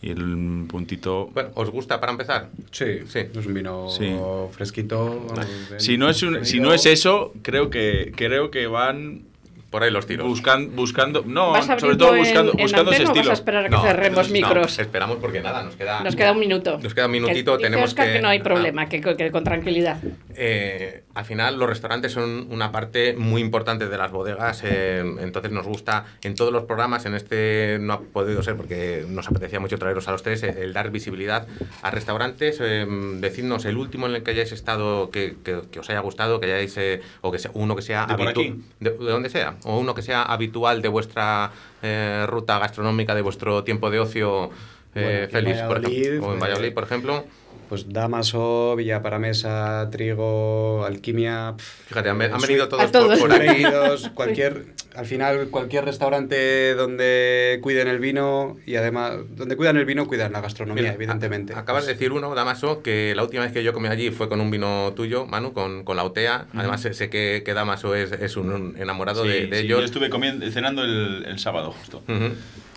y 0.00 0.10
el 0.10 0.64
puntito. 0.68 1.30
Bueno, 1.34 1.50
¿os 1.54 1.70
gusta 1.70 1.98
para 2.00 2.12
empezar? 2.12 2.50
Sí, 2.70 3.00
sí. 3.08 3.18
Es 3.34 3.46
un 3.46 3.54
vino 3.54 3.88
Sí. 3.90 4.14
fresquito. 4.52 5.26
vamos, 5.28 5.46
Si 5.78 5.98
no 5.98 6.08
es 6.08 6.22
un- 6.22 6.44
si 6.44 6.60
no 6.60 6.72
es 6.72 6.86
eso, 6.86 7.32
creo 7.42 7.68
que 7.70 8.12
creo 8.16 8.50
que 8.50 8.66
van 8.68 9.22
por 9.70 9.82
ahí 9.82 9.90
los 9.90 10.06
tiros. 10.06 10.26
Buscan, 10.26 10.74
buscando, 10.76 11.22
no, 11.26 11.50
¿Vas 11.52 11.66
sobre 11.66 11.96
todo 11.96 12.14
en- 12.14 12.18
buscando, 12.20 12.52
en 12.52 12.58
buscando 12.58 12.90
ese 12.92 13.02
antena 13.02 13.10
o 13.10 13.14
vas 13.14 13.16
estilo. 13.16 13.30
a 13.30 13.34
esperar 13.34 13.64
a 13.66 13.68
que 13.68 13.76
cerremos 13.88 14.30
micros? 14.30 14.78
esperamos 14.78 15.18
porque 15.20 15.40
nada, 15.40 15.62
nos 15.62 15.76
queda... 15.76 16.00
Nos 16.02 16.16
queda 16.16 16.32
un 16.32 16.38
minuto. 16.40 16.78
Nos 16.82 16.94
queda 16.94 17.06
un 17.06 17.12
minutito, 17.12 17.56
Que 17.58 17.64
tenemos 17.64 17.90
Óscar 17.90 18.06
que... 18.06 18.12
que 18.14 18.20
no 18.20 18.28
hay 18.28 18.38
problema, 18.40 18.88
que, 18.88 19.00
que 19.00 19.30
con 19.30 19.44
tranquilidad. 19.44 19.98
Eh, 20.34 21.02
al 21.14 21.24
final 21.24 21.58
los 21.58 21.68
restaurantes 21.68 22.12
son 22.12 22.46
una 22.50 22.70
parte 22.72 23.14
muy 23.16 23.40
importante 23.40 23.88
de 23.88 23.98
las 23.98 24.10
bodegas, 24.12 24.62
eh, 24.64 25.02
entonces 25.20 25.50
nos 25.50 25.66
gusta 25.66 26.04
en 26.22 26.34
todos 26.34 26.52
los 26.52 26.64
programas, 26.64 27.06
en 27.06 27.14
este 27.14 27.78
no 27.80 27.92
ha 27.94 28.00
podido 28.00 28.42
ser 28.42 28.56
porque 28.56 29.04
nos 29.08 29.26
apetecía 29.28 29.60
mucho 29.60 29.78
traeros 29.78 30.06
a 30.08 30.12
los 30.12 30.22
tres, 30.22 30.42
el 30.42 30.72
dar 30.72 30.90
visibilidad 30.90 31.46
a 31.82 31.90
restaurantes, 31.90 32.58
eh, 32.60 32.86
decidnos 33.18 33.64
el 33.64 33.76
último 33.76 34.06
en 34.06 34.14
el 34.16 34.22
que 34.22 34.32
hayáis 34.32 34.52
estado 34.52 35.10
que, 35.10 35.36
que- 35.44 35.62
que 35.70 35.80
os 35.80 35.88
haya 35.90 36.00
gustado, 36.00 36.38
que 36.40 36.46
hayáis, 36.46 36.76
eh, 36.76 37.00
o 37.22 37.32
que 37.32 37.38
sea, 37.38 37.50
uno 37.54 37.74
que 37.74 37.82
sea 37.82 38.06
¿De 38.06 38.14
por 38.14 38.26
habitu- 38.26 38.30
aquí? 38.50 38.60
de, 38.80 38.90
de 38.90 38.96
donde 39.10 39.30
sea, 39.30 39.55
o 39.64 39.78
uno 39.78 39.94
que 39.94 40.02
sea 40.02 40.22
habitual 40.22 40.82
de 40.82 40.88
vuestra 40.88 41.50
eh, 41.82 42.24
ruta 42.28 42.58
gastronómica, 42.58 43.14
de 43.14 43.22
vuestro 43.22 43.64
tiempo 43.64 43.90
de 43.90 44.00
ocio. 44.00 44.50
Eh, 44.94 45.28
Bueno, 45.28 45.28
Félix, 45.30 45.62
por 45.62 45.78
ejemplo, 45.78 46.26
o 46.26 46.32
en 46.32 46.38
eh, 46.38 46.40
Valladolid, 46.40 46.72
por 46.72 46.84
ejemplo. 46.84 47.24
Pues 47.68 47.88
Damaso, 47.92 48.76
Villa 48.76 49.02
Paramesa, 49.02 49.88
Trigo, 49.90 50.84
Alquimia. 50.84 51.54
Fíjate, 51.88 52.10
han, 52.10 52.22
han 52.22 52.38
soy- 52.38 52.48
venido 52.48 52.68
todos, 52.68 52.90
por, 52.92 53.18
por 53.18 53.32
aquí. 53.32 53.46
Venidos, 53.48 54.08
cualquier, 54.14 54.66
al 54.94 55.04
final, 55.04 55.48
cualquier 55.50 55.84
restaurante 55.84 56.74
donde 56.74 57.58
cuiden 57.62 57.88
el 57.88 57.98
vino 57.98 58.56
y 58.66 58.76
además, 58.76 59.14
donde 59.30 59.56
cuidan 59.56 59.76
el 59.78 59.84
vino, 59.84 60.06
cuidan 60.06 60.32
la 60.32 60.40
gastronomía, 60.40 60.82
Mira, 60.84 60.94
evidentemente. 60.94 61.54
Acabas 61.54 61.86
de 61.86 61.94
decir 61.94 62.12
uno, 62.12 62.32
Damaso, 62.36 62.82
que 62.82 63.14
la 63.16 63.24
última 63.24 63.42
vez 63.42 63.52
que 63.52 63.64
yo 63.64 63.72
comí 63.72 63.88
allí 63.88 64.10
fue 64.10 64.28
con 64.28 64.40
un 64.40 64.50
vino 64.52 64.92
tuyo, 64.94 65.26
Manu, 65.26 65.52
con, 65.52 65.82
con 65.84 65.96
la 65.96 66.04
OTEA. 66.04 66.46
Además, 66.54 66.82
sé, 66.82 67.10
que, 67.10 67.42
que 67.44 67.52
Damaso 67.54 67.96
es, 67.96 68.12
es 68.12 68.36
un 68.36 68.76
enamorado 68.78 69.24
Sí, 69.24 69.28
de, 69.28 69.46
de 69.48 69.58
sí, 69.58 69.64
ellos. 69.64 69.80
Yo 69.80 69.84
estuve 69.84 70.08
comiendo, 70.08 70.48
cenando 70.52 70.84
el, 70.84 71.24
el 71.26 71.38
sábado 71.40 71.72
justo. 71.72 72.02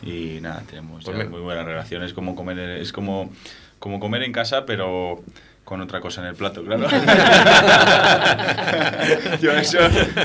Y 0.01 0.39
nada, 0.41 0.63
tenemos 0.67 1.03
Pues 1.03 1.15
ya 1.15 1.23
mira. 1.23 1.29
muy 1.29 1.41
buena 1.41 1.63
relación. 1.63 2.03
Es 2.03 2.13
como 2.13 2.33
comer, 2.35 2.57
es 2.57 2.91
como, 2.93 3.31
como 3.80 3.99
comer 3.99 4.23
en 4.23 4.32
casa, 4.32 4.65
pero 4.65 5.21
con 5.63 5.82
otra 5.82 5.99
cosa 6.01 6.21
en 6.21 6.27
el 6.27 6.36
plato, 6.36 6.63
claro. 6.63 6.88
yo, 9.41 9.51
eso, 9.51 9.77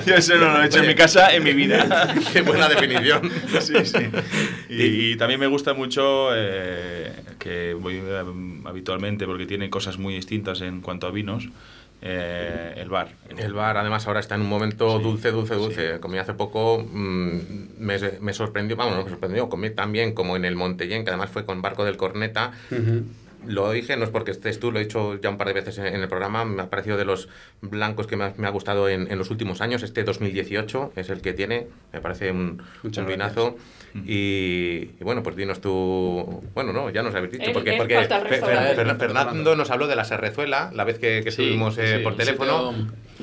yo 0.06 0.14
eso 0.14 0.36
no 0.38 0.52
lo 0.52 0.62
he 0.62 0.66
hecho 0.66 0.78
en 0.78 0.84
Oye, 0.84 0.86
mi 0.86 0.94
casa 0.94 1.34
en 1.34 1.42
mi 1.42 1.52
vida. 1.52 2.14
qué 2.32 2.42
buena 2.42 2.68
definición. 2.68 3.30
sí, 3.60 3.74
sí. 3.84 3.98
Y, 4.68 5.12
y 5.12 5.16
también 5.16 5.40
me 5.40 5.46
gusta 5.46 5.74
mucho 5.74 6.30
eh, 6.34 7.12
que 7.38 7.74
voy 7.74 7.96
eh, 8.04 8.22
habitualmente 8.64 9.26
porque 9.26 9.46
tiene 9.46 9.70
cosas 9.70 9.98
muy 9.98 10.14
distintas 10.14 10.60
en 10.62 10.80
cuanto 10.80 11.06
a 11.06 11.10
vinos. 11.10 11.48
eh, 12.00 12.74
el 12.76 12.88
bar. 12.88 13.08
El 13.36 13.52
bar, 13.52 13.76
además, 13.76 14.06
ahora 14.06 14.20
está 14.20 14.34
en 14.34 14.42
un 14.42 14.48
momento 14.48 14.98
dulce, 14.98 15.30
dulce, 15.30 15.54
dulce. 15.54 16.00
Comí 16.00 16.18
hace 16.18 16.34
poco, 16.34 16.84
mm, 16.90 17.38
me, 17.78 17.98
me 18.20 18.32
sorprendió, 18.34 18.76
vamos, 18.76 18.96
no 18.96 19.04
me 19.04 19.10
sorprendió, 19.10 19.48
comí 19.48 19.70
también 19.70 20.12
como 20.14 20.36
en 20.36 20.44
el 20.44 20.56
Montellén, 20.56 21.04
que 21.04 21.10
además 21.10 21.30
fue 21.30 21.44
con 21.44 21.62
Barco 21.62 21.84
del 21.84 21.96
Corneta. 21.96 22.52
Lo 23.46 23.70
dije, 23.72 23.96
no 23.96 24.04
es 24.04 24.10
porque 24.10 24.30
estés 24.30 24.58
tú, 24.60 24.72
lo 24.72 24.78
he 24.78 24.84
dicho 24.84 25.20
ya 25.20 25.30
un 25.30 25.36
par 25.38 25.48
de 25.48 25.54
veces 25.54 25.78
en 25.78 25.86
el 26.00 26.08
programa, 26.08 26.44
me 26.44 26.62
ha 26.62 26.70
parecido 26.70 26.96
de 26.96 27.04
los 27.04 27.28
blancos 27.60 28.06
que 28.06 28.16
más 28.16 28.38
me 28.38 28.46
ha 28.46 28.50
gustado 28.50 28.88
en, 28.88 29.10
en 29.10 29.18
los 29.18 29.30
últimos 29.30 29.60
años. 29.60 29.82
Este 29.82 30.04
2018 30.04 30.92
es 30.96 31.10
el 31.10 31.20
que 31.20 31.32
tiene, 31.32 31.66
me 31.92 32.00
parece 32.00 32.30
un, 32.30 32.62
un 32.82 33.06
vinazo. 33.06 33.56
Y, 34.06 34.90
y 34.98 35.04
bueno, 35.04 35.22
pues 35.22 35.36
dinos 35.36 35.60
tú, 35.60 36.42
bueno, 36.54 36.72
no, 36.72 36.90
ya 36.90 37.02
nos 37.02 37.14
habéis 37.14 37.32
dicho, 37.32 37.52
porque, 37.52 37.74
porque 37.78 37.96
Fer-. 37.98 38.08
Fer- 38.76 38.98
Fernando 38.98 39.54
nos 39.56 39.70
habló 39.70 39.86
de 39.86 39.96
la 39.96 40.04
serrezuela 40.04 40.70
la 40.74 40.84
vez 40.84 40.98
que, 40.98 41.22
que 41.22 41.30
Sí, 41.30 41.42
estuvimos 41.42 41.78
eh, 41.78 41.98
sí, 41.98 42.02
por 42.02 42.16
teléfono. 42.16 42.74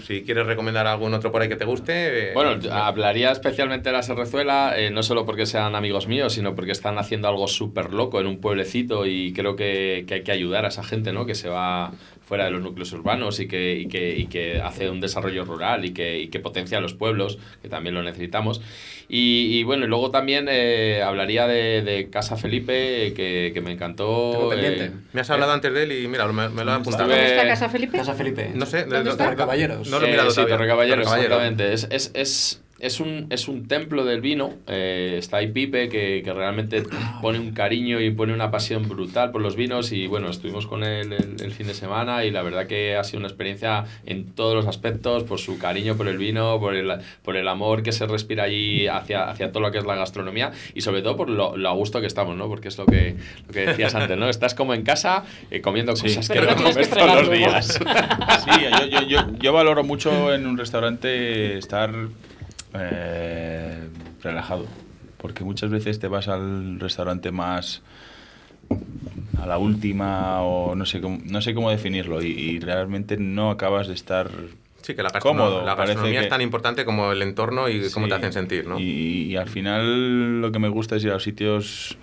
Si 0.06 0.24
quieres 0.24 0.46
recomendar 0.46 0.88
algún 0.88 1.14
otro 1.14 1.32
por 1.32 1.42
ahí 1.42 1.50
que 1.50 1.56
te 1.56 1.66
guste. 1.66 2.30
eh, 2.30 2.34
Bueno, 2.34 2.58
hablaría 2.72 3.32
especialmente 3.32 3.90
de 3.90 3.94
la 3.94 4.04
Serrezuela, 4.04 4.74
eh, 4.78 4.90
no 4.92 5.04
solo 5.04 5.26
porque 5.26 5.46
sean 5.46 5.76
amigos 5.76 6.08
míos, 6.08 6.34
sino 6.34 6.56
porque 6.56 6.72
están 6.72 6.98
haciendo 6.98 7.28
algo 7.28 7.48
súper 7.48 7.94
loco 7.94 8.20
en 8.20 8.28
un 8.28 8.40
pueblecito 8.40 9.06
y 9.06 9.34
creo 9.34 9.56
que, 9.56 10.06
que 10.08 10.16
hay 10.16 10.24
que 10.24 10.32
ayudar 10.32 10.66
a 10.66 10.70
esa 10.70 10.84
gente, 10.84 11.14
¿no? 11.14 11.26
Que 11.26 11.36
se 11.36 11.50
va 11.50 11.92
fuera 12.32 12.46
de 12.46 12.52
los 12.52 12.62
núcleos 12.62 12.94
urbanos 12.94 13.42
y 13.42 13.48
que, 13.50 13.76
y 13.76 13.88
que, 13.88 14.16
y 14.18 14.28
que 14.28 14.62
hace 14.62 14.90
un 14.90 15.02
desarrollo 15.02 15.44
rural 15.44 15.84
y 15.84 15.92
que, 15.94 16.18
y 16.18 16.30
que 16.30 16.40
potencia 16.40 16.78
a 16.78 16.82
los 16.82 16.94
pueblos, 16.94 17.38
que 17.62 17.68
también 17.68 17.94
lo 17.94 18.02
necesitamos. 18.04 18.62
Y, 19.10 19.50
y 19.60 19.64
bueno, 19.64 19.84
y 19.84 19.90
luego 19.90 20.12
también 20.12 20.48
eh, 20.50 21.02
hablaría 21.06 21.46
de, 21.46 21.82
de 21.82 22.10
Casa 22.10 22.38
Felipe, 22.38 23.12
que, 23.18 23.52
que 23.54 23.60
me 23.60 23.74
encantó. 23.74 24.32
Tengo 24.32 24.50
pendiente. 24.50 24.86
eh, 24.86 24.92
Me 25.12 25.20
has 25.20 25.30
hablado 25.30 25.52
antes 25.52 25.74
de 25.74 25.84
él 25.84 25.92
y 25.92 26.08
mira, 26.08 26.26
me, 26.32 26.48
me 26.48 26.64
lo 26.64 26.72
he 26.72 26.76
apuntado. 26.76 27.10
¿Dónde 27.10 27.26
está 27.26 27.46
Casa 27.46 27.68
Felipe? 27.68 27.98
Casa 27.98 28.14
Felipe. 28.14 28.52
No 28.56 28.66
sé, 28.66 28.84
¿Dónde 28.84 29.04
no- 29.04 29.12
está? 29.12 29.30
no- 29.30 29.36
Caballeros. 29.36 29.90
No 29.90 30.00
lo 30.00 30.06
he 30.06 30.08
Eh, 30.08 30.12
mirado 30.14 30.32
sí. 30.32 30.40
Torre 30.48 30.68
Caballeros, 30.68 31.04
Torre 31.06 31.28
Caballeros. 31.28 31.44
exactamente. 31.44 31.74
Es, 31.74 31.88
es, 31.92 32.12
es, 32.14 32.62
es, 32.82 33.00
un, 33.00 33.28
es 33.30 33.48
un 33.48 33.68
templo 33.68 34.04
del 34.04 34.22
vino. 34.22 34.54
eh, 34.68 35.16
está 35.18 35.38
ahí 35.38 35.48
Pipe, 35.48 35.90
que, 35.90 36.22
que 36.24 36.34
realmente 36.34 36.84
pone 37.22 37.40
un 37.40 37.52
cariño 37.52 38.02
y 38.02 38.12
pone 38.12 38.34
una 38.34 38.52
pasión 38.52 38.90
brutal 38.90 39.32
por 39.32 39.42
los 39.42 39.56
vinos. 39.56 39.92
Y 39.92 40.08
bueno, 40.08 40.30
estuvimos 40.30 40.68
con 40.68 40.84
él 40.84 41.14
el, 41.14 41.36
el 41.42 41.52
fin 41.52 41.68
de 41.68 41.74
semana 41.74 42.26
y 42.26 42.32
la 42.32 42.42
verdad 42.42 42.68
que 42.68 42.96
ha 42.96 43.04
sido 43.04 43.20
una 43.20 43.28
experiencia 43.28 43.86
en 44.06 44.26
todos 44.34 44.56
los 44.56 44.68
aspectos, 44.68 45.24
por 45.24 45.40
su 45.40 45.58
cariño 45.58 45.96
por 45.96 46.08
el 46.08 46.18
vino, 46.18 46.60
por 46.60 46.76
el, 46.76 46.92
por 47.24 47.38
el 47.38 47.48
amor 47.48 47.84
que 47.84 47.92
se 47.92 48.08
respira 48.08 48.44
allí 48.44 48.88
hacia, 48.88 49.30
hacia 49.30 49.52
todo 49.52 49.62
lo 49.62 49.72
que 49.72 49.78
es 49.78 49.86
la 49.86 49.96
gastronomía 49.96 50.52
y 50.74 50.82
sobre 50.82 51.02
todo 51.02 51.16
por 51.16 51.30
lo, 51.30 51.56
lo 51.56 51.70
a 51.70 51.74
gusto 51.74 52.02
que 52.02 52.08
estamos, 52.08 52.36
¿no? 52.36 52.48
Porque 52.48 52.68
es 52.70 52.78
lo 52.78 52.86
que, 52.86 53.16
lo 53.48 53.54
que 53.54 53.68
decías 53.68 53.96
antes, 53.96 54.18
¿no? 54.18 54.30
Estás 54.30 54.56
como 54.56 54.74
en 54.74 54.84
casa 54.84 55.24
eh, 55.52 55.62
comiendo 55.62 55.94
cosas 55.94 56.28
que 56.28 56.40
Pero 56.40 56.52
no 56.52 56.58
comes 56.58 56.76
que 56.88 56.96
todos 56.96 57.16
los 57.16 57.32
días. 57.32 57.80
Sí, 58.44 58.62
yo, 58.80 58.86
yo, 58.88 59.08
yo, 59.08 59.20
yo 59.40 59.54
valoro 59.54 59.84
mucho 59.84 60.34
en 60.34 60.48
un 60.48 60.58
restaurante 60.58 61.58
estar 61.58 61.92
eh, 62.74 63.88
relajado. 64.22 64.66
Porque 65.18 65.44
muchas 65.44 65.70
veces 65.70 66.00
te 66.00 66.08
vas 66.08 66.28
al 66.28 66.80
restaurante 66.80 67.32
más 67.32 67.82
a 69.40 69.46
la 69.46 69.58
última 69.58 70.42
o 70.42 70.76
no 70.76 70.86
sé 70.86 71.02
cómo, 71.02 71.20
no 71.26 71.42
sé 71.42 71.54
cómo 71.54 71.70
definirlo 71.72 72.22
y, 72.24 72.28
y 72.28 72.60
realmente 72.60 73.18
no 73.18 73.50
acabas 73.52 73.88
de 73.88 73.94
estar 73.94 74.30
Sí, 74.82 74.96
que 74.96 75.04
la, 75.04 75.12
cómodo. 75.20 75.64
la 75.64 75.76
gastronomía 75.76 76.20
que- 76.22 76.26
es 76.26 76.30
tan 76.30 76.42
importante 76.42 76.86
como 76.86 77.12
el 77.12 77.22
entorno 77.22 77.70
y 77.70 77.90
cómo 77.92 78.08
te 78.08 78.16
hacen 78.16 78.34
sentir, 78.34 78.68
¿no? 78.68 78.80
Y, 78.80 79.26
y 79.30 79.36
al 79.36 79.48
final 79.48 80.42
lo 80.42 80.52
que 80.52 80.58
me 80.60 80.70
gusta 80.70 80.96
es 80.96 81.04
ir 81.04 81.12
a 81.12 81.14
los 81.14 81.24
sitios 81.24 81.98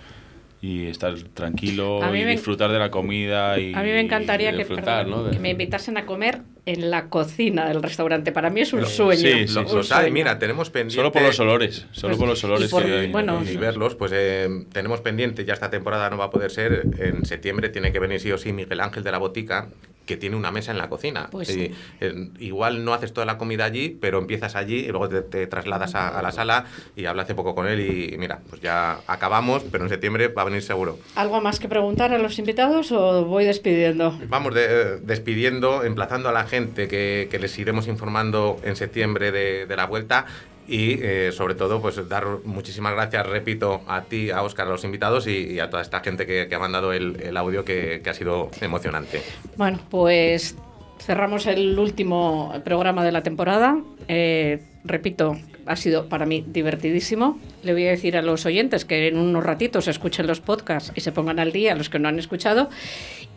y 0.61 0.87
estar 0.87 1.13
tranquilo 1.33 1.99
y 2.15 2.23
me- 2.23 2.31
disfrutar 2.31 2.71
de 2.71 2.79
la 2.79 2.89
comida 2.91 3.59
y 3.59 3.73
A 3.73 3.81
mí 3.81 3.89
me 3.89 3.99
encantaría 4.01 4.49
y 4.49 4.51
que, 4.53 4.57
disfrutar, 4.59 5.05
perdón, 5.05 5.25
¿no? 5.25 5.31
que 5.31 5.39
me 5.39 5.49
invitasen 5.49 5.97
a 5.97 6.05
comer 6.05 6.41
en 6.73 6.89
la 6.91 7.09
cocina 7.09 7.67
del 7.67 7.81
restaurante. 7.81 8.31
Para 8.31 8.49
mí 8.49 8.61
es 8.61 8.73
un 8.73 8.85
sueño. 8.85 9.19
sí, 9.21 9.47
sí, 9.47 9.57
un 9.57 9.83
sueño. 9.83 10.11
mira, 10.11 10.37
tenemos 10.39 10.69
pendiente... 10.69 10.95
Solo 10.95 11.11
por 11.11 11.21
los 11.21 11.39
olores, 11.39 11.85
solo 11.91 12.11
Pues, 12.11 12.17
por 12.19 12.27
los 12.29 12.43
y 12.43 12.45
olores 12.45 12.69
por- 12.71 12.85
que 12.85 12.93
hay. 12.99 13.11
bueno, 13.11 13.43
y 13.49 13.57
verlos, 13.57 13.95
pues 13.95 14.11
eh, 14.15 14.47
tenemos 14.71 15.01
pendiente, 15.01 15.45
ya 15.45 15.53
esta 15.53 15.69
temporada 15.69 16.09
no 16.09 16.17
va 16.17 16.25
a 16.25 16.29
poder 16.29 16.51
ser, 16.51 16.83
en 16.99 17.25
septiembre 17.25 17.69
tiene 17.69 17.91
que 17.91 17.99
venir 17.99 18.19
sí 18.19 18.31
o 18.31 18.37
sí 18.37 18.53
Miguel 18.53 18.79
Ángel 18.81 19.03
de 19.03 19.11
la 19.11 19.17
Botica, 19.17 19.67
que 20.05 20.17
tiene 20.17 20.35
una 20.35 20.49
mesa 20.51 20.71
en 20.71 20.79
la 20.79 20.89
cocina. 20.89 21.27
Pues 21.31 21.55
Y, 21.55 21.71
eh, 22.01 22.29
igual 22.39 22.83
no 22.83 22.95
haces 22.95 23.13
toda 23.13 23.25
la 23.27 23.37
comida 23.37 23.65
allí, 23.65 23.89
pero 24.01 24.17
empiezas 24.17 24.55
allí 24.55 24.77
y 24.77 24.87
luego 24.87 25.07
te, 25.07 25.21
te 25.21 25.45
trasladas 25.45 25.93
a, 25.93 26.07
a 26.17 26.21
la 26.23 26.31
sala 26.31 26.65
y 26.95 27.05
hablé 27.05 27.21
hace 27.21 27.35
poco 27.35 27.53
con 27.53 27.67
él 27.67 27.79
y 27.79 28.17
mira, 28.17 28.39
pues 28.49 28.59
ya 28.59 29.01
acabamos, 29.05 29.63
pero 29.71 29.83
en 29.83 29.89
septiembre 29.91 30.29
va 30.29 30.41
a 30.41 30.45
venir 30.45 30.63
seguro. 30.63 30.97
¿Algo 31.15 31.41
más 31.41 31.59
que 31.59 31.67
preguntar 31.67 32.11
a 32.11 32.17
los 32.17 32.39
invitados 32.39 32.91
o 32.91 33.23
voy 33.25 33.45
despidiendo? 33.45 34.17
Vamos 34.29 34.55
de- 34.55 34.65
eh, 34.65 34.97
despidiendo, 35.03 35.83
emplazando 35.83 36.27
a 36.27 36.31
la 36.31 36.47
gente 36.47 36.58
que, 36.67 37.27
que 37.29 37.39
les 37.39 37.57
iremos 37.57 37.87
informando 37.87 38.59
en 38.63 38.75
septiembre 38.75 39.31
de, 39.31 39.65
de 39.65 39.75
la 39.75 39.85
vuelta 39.85 40.25
y 40.67 41.01
eh, 41.01 41.31
sobre 41.31 41.55
todo 41.55 41.81
pues 41.81 42.07
dar 42.07 42.25
muchísimas 42.43 42.93
gracias, 42.93 43.25
repito, 43.25 43.81
a 43.87 44.03
ti, 44.03 44.29
a 44.29 44.43
Óscar, 44.43 44.67
a 44.67 44.69
los 44.69 44.83
invitados 44.83 45.25
y, 45.25 45.53
y 45.53 45.59
a 45.59 45.69
toda 45.69 45.81
esta 45.81 45.99
gente 46.01 46.27
que, 46.27 46.47
que 46.47 46.55
ha 46.55 46.59
mandado 46.59 46.93
el, 46.93 47.19
el 47.21 47.35
audio 47.37 47.65
que, 47.65 48.01
que 48.03 48.09
ha 48.09 48.13
sido 48.13 48.51
emocionante. 48.61 49.21
Bueno, 49.57 49.79
pues 49.89 50.55
cerramos 50.99 51.47
el 51.47 51.79
último 51.79 52.53
programa 52.63 53.03
de 53.03 53.11
la 53.11 53.23
temporada. 53.23 53.81
Eh, 54.07 54.61
repito, 54.83 55.37
ha 55.65 55.75
sido 55.75 56.07
para 56.07 56.27
mí 56.27 56.45
divertidísimo. 56.47 57.39
Le 57.63 57.73
voy 57.73 57.87
a 57.87 57.89
decir 57.89 58.15
a 58.15 58.21
los 58.21 58.45
oyentes 58.45 58.85
que 58.85 59.07
en 59.07 59.17
unos 59.17 59.43
ratitos 59.43 59.87
escuchen 59.87 60.27
los 60.27 60.39
podcasts 60.39 60.91
y 60.95 61.01
se 61.01 61.11
pongan 61.11 61.39
al 61.39 61.51
día, 61.51 61.73
los 61.73 61.89
que 61.89 61.97
no 61.97 62.09
han 62.09 62.19
escuchado. 62.19 62.69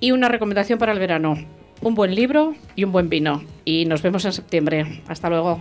Y 0.00 0.10
una 0.10 0.28
recomendación 0.28 0.78
para 0.78 0.92
el 0.92 0.98
verano. 0.98 1.38
Un 1.82 1.96
buen 1.96 2.14
libro 2.14 2.54
y 2.76 2.84
un 2.84 2.92
buen 2.92 3.08
vino. 3.08 3.42
Y 3.64 3.84
nos 3.86 4.02
vemos 4.02 4.24
en 4.24 4.32
septiembre. 4.32 5.02
Hasta 5.08 5.28
luego. 5.28 5.60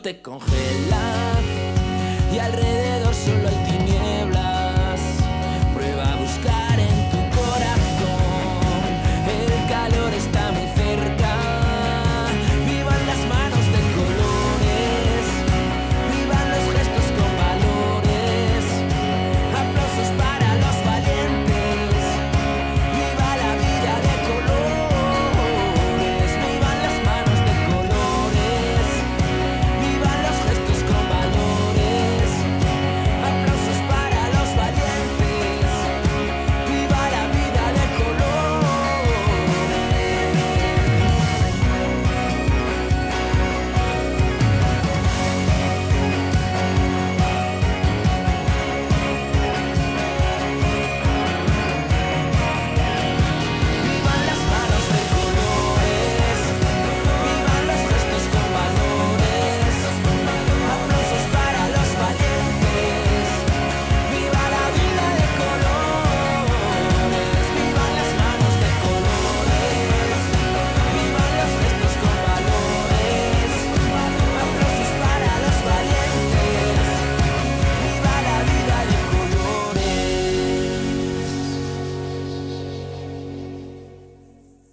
Te 0.00 0.22
congela 0.22 0.61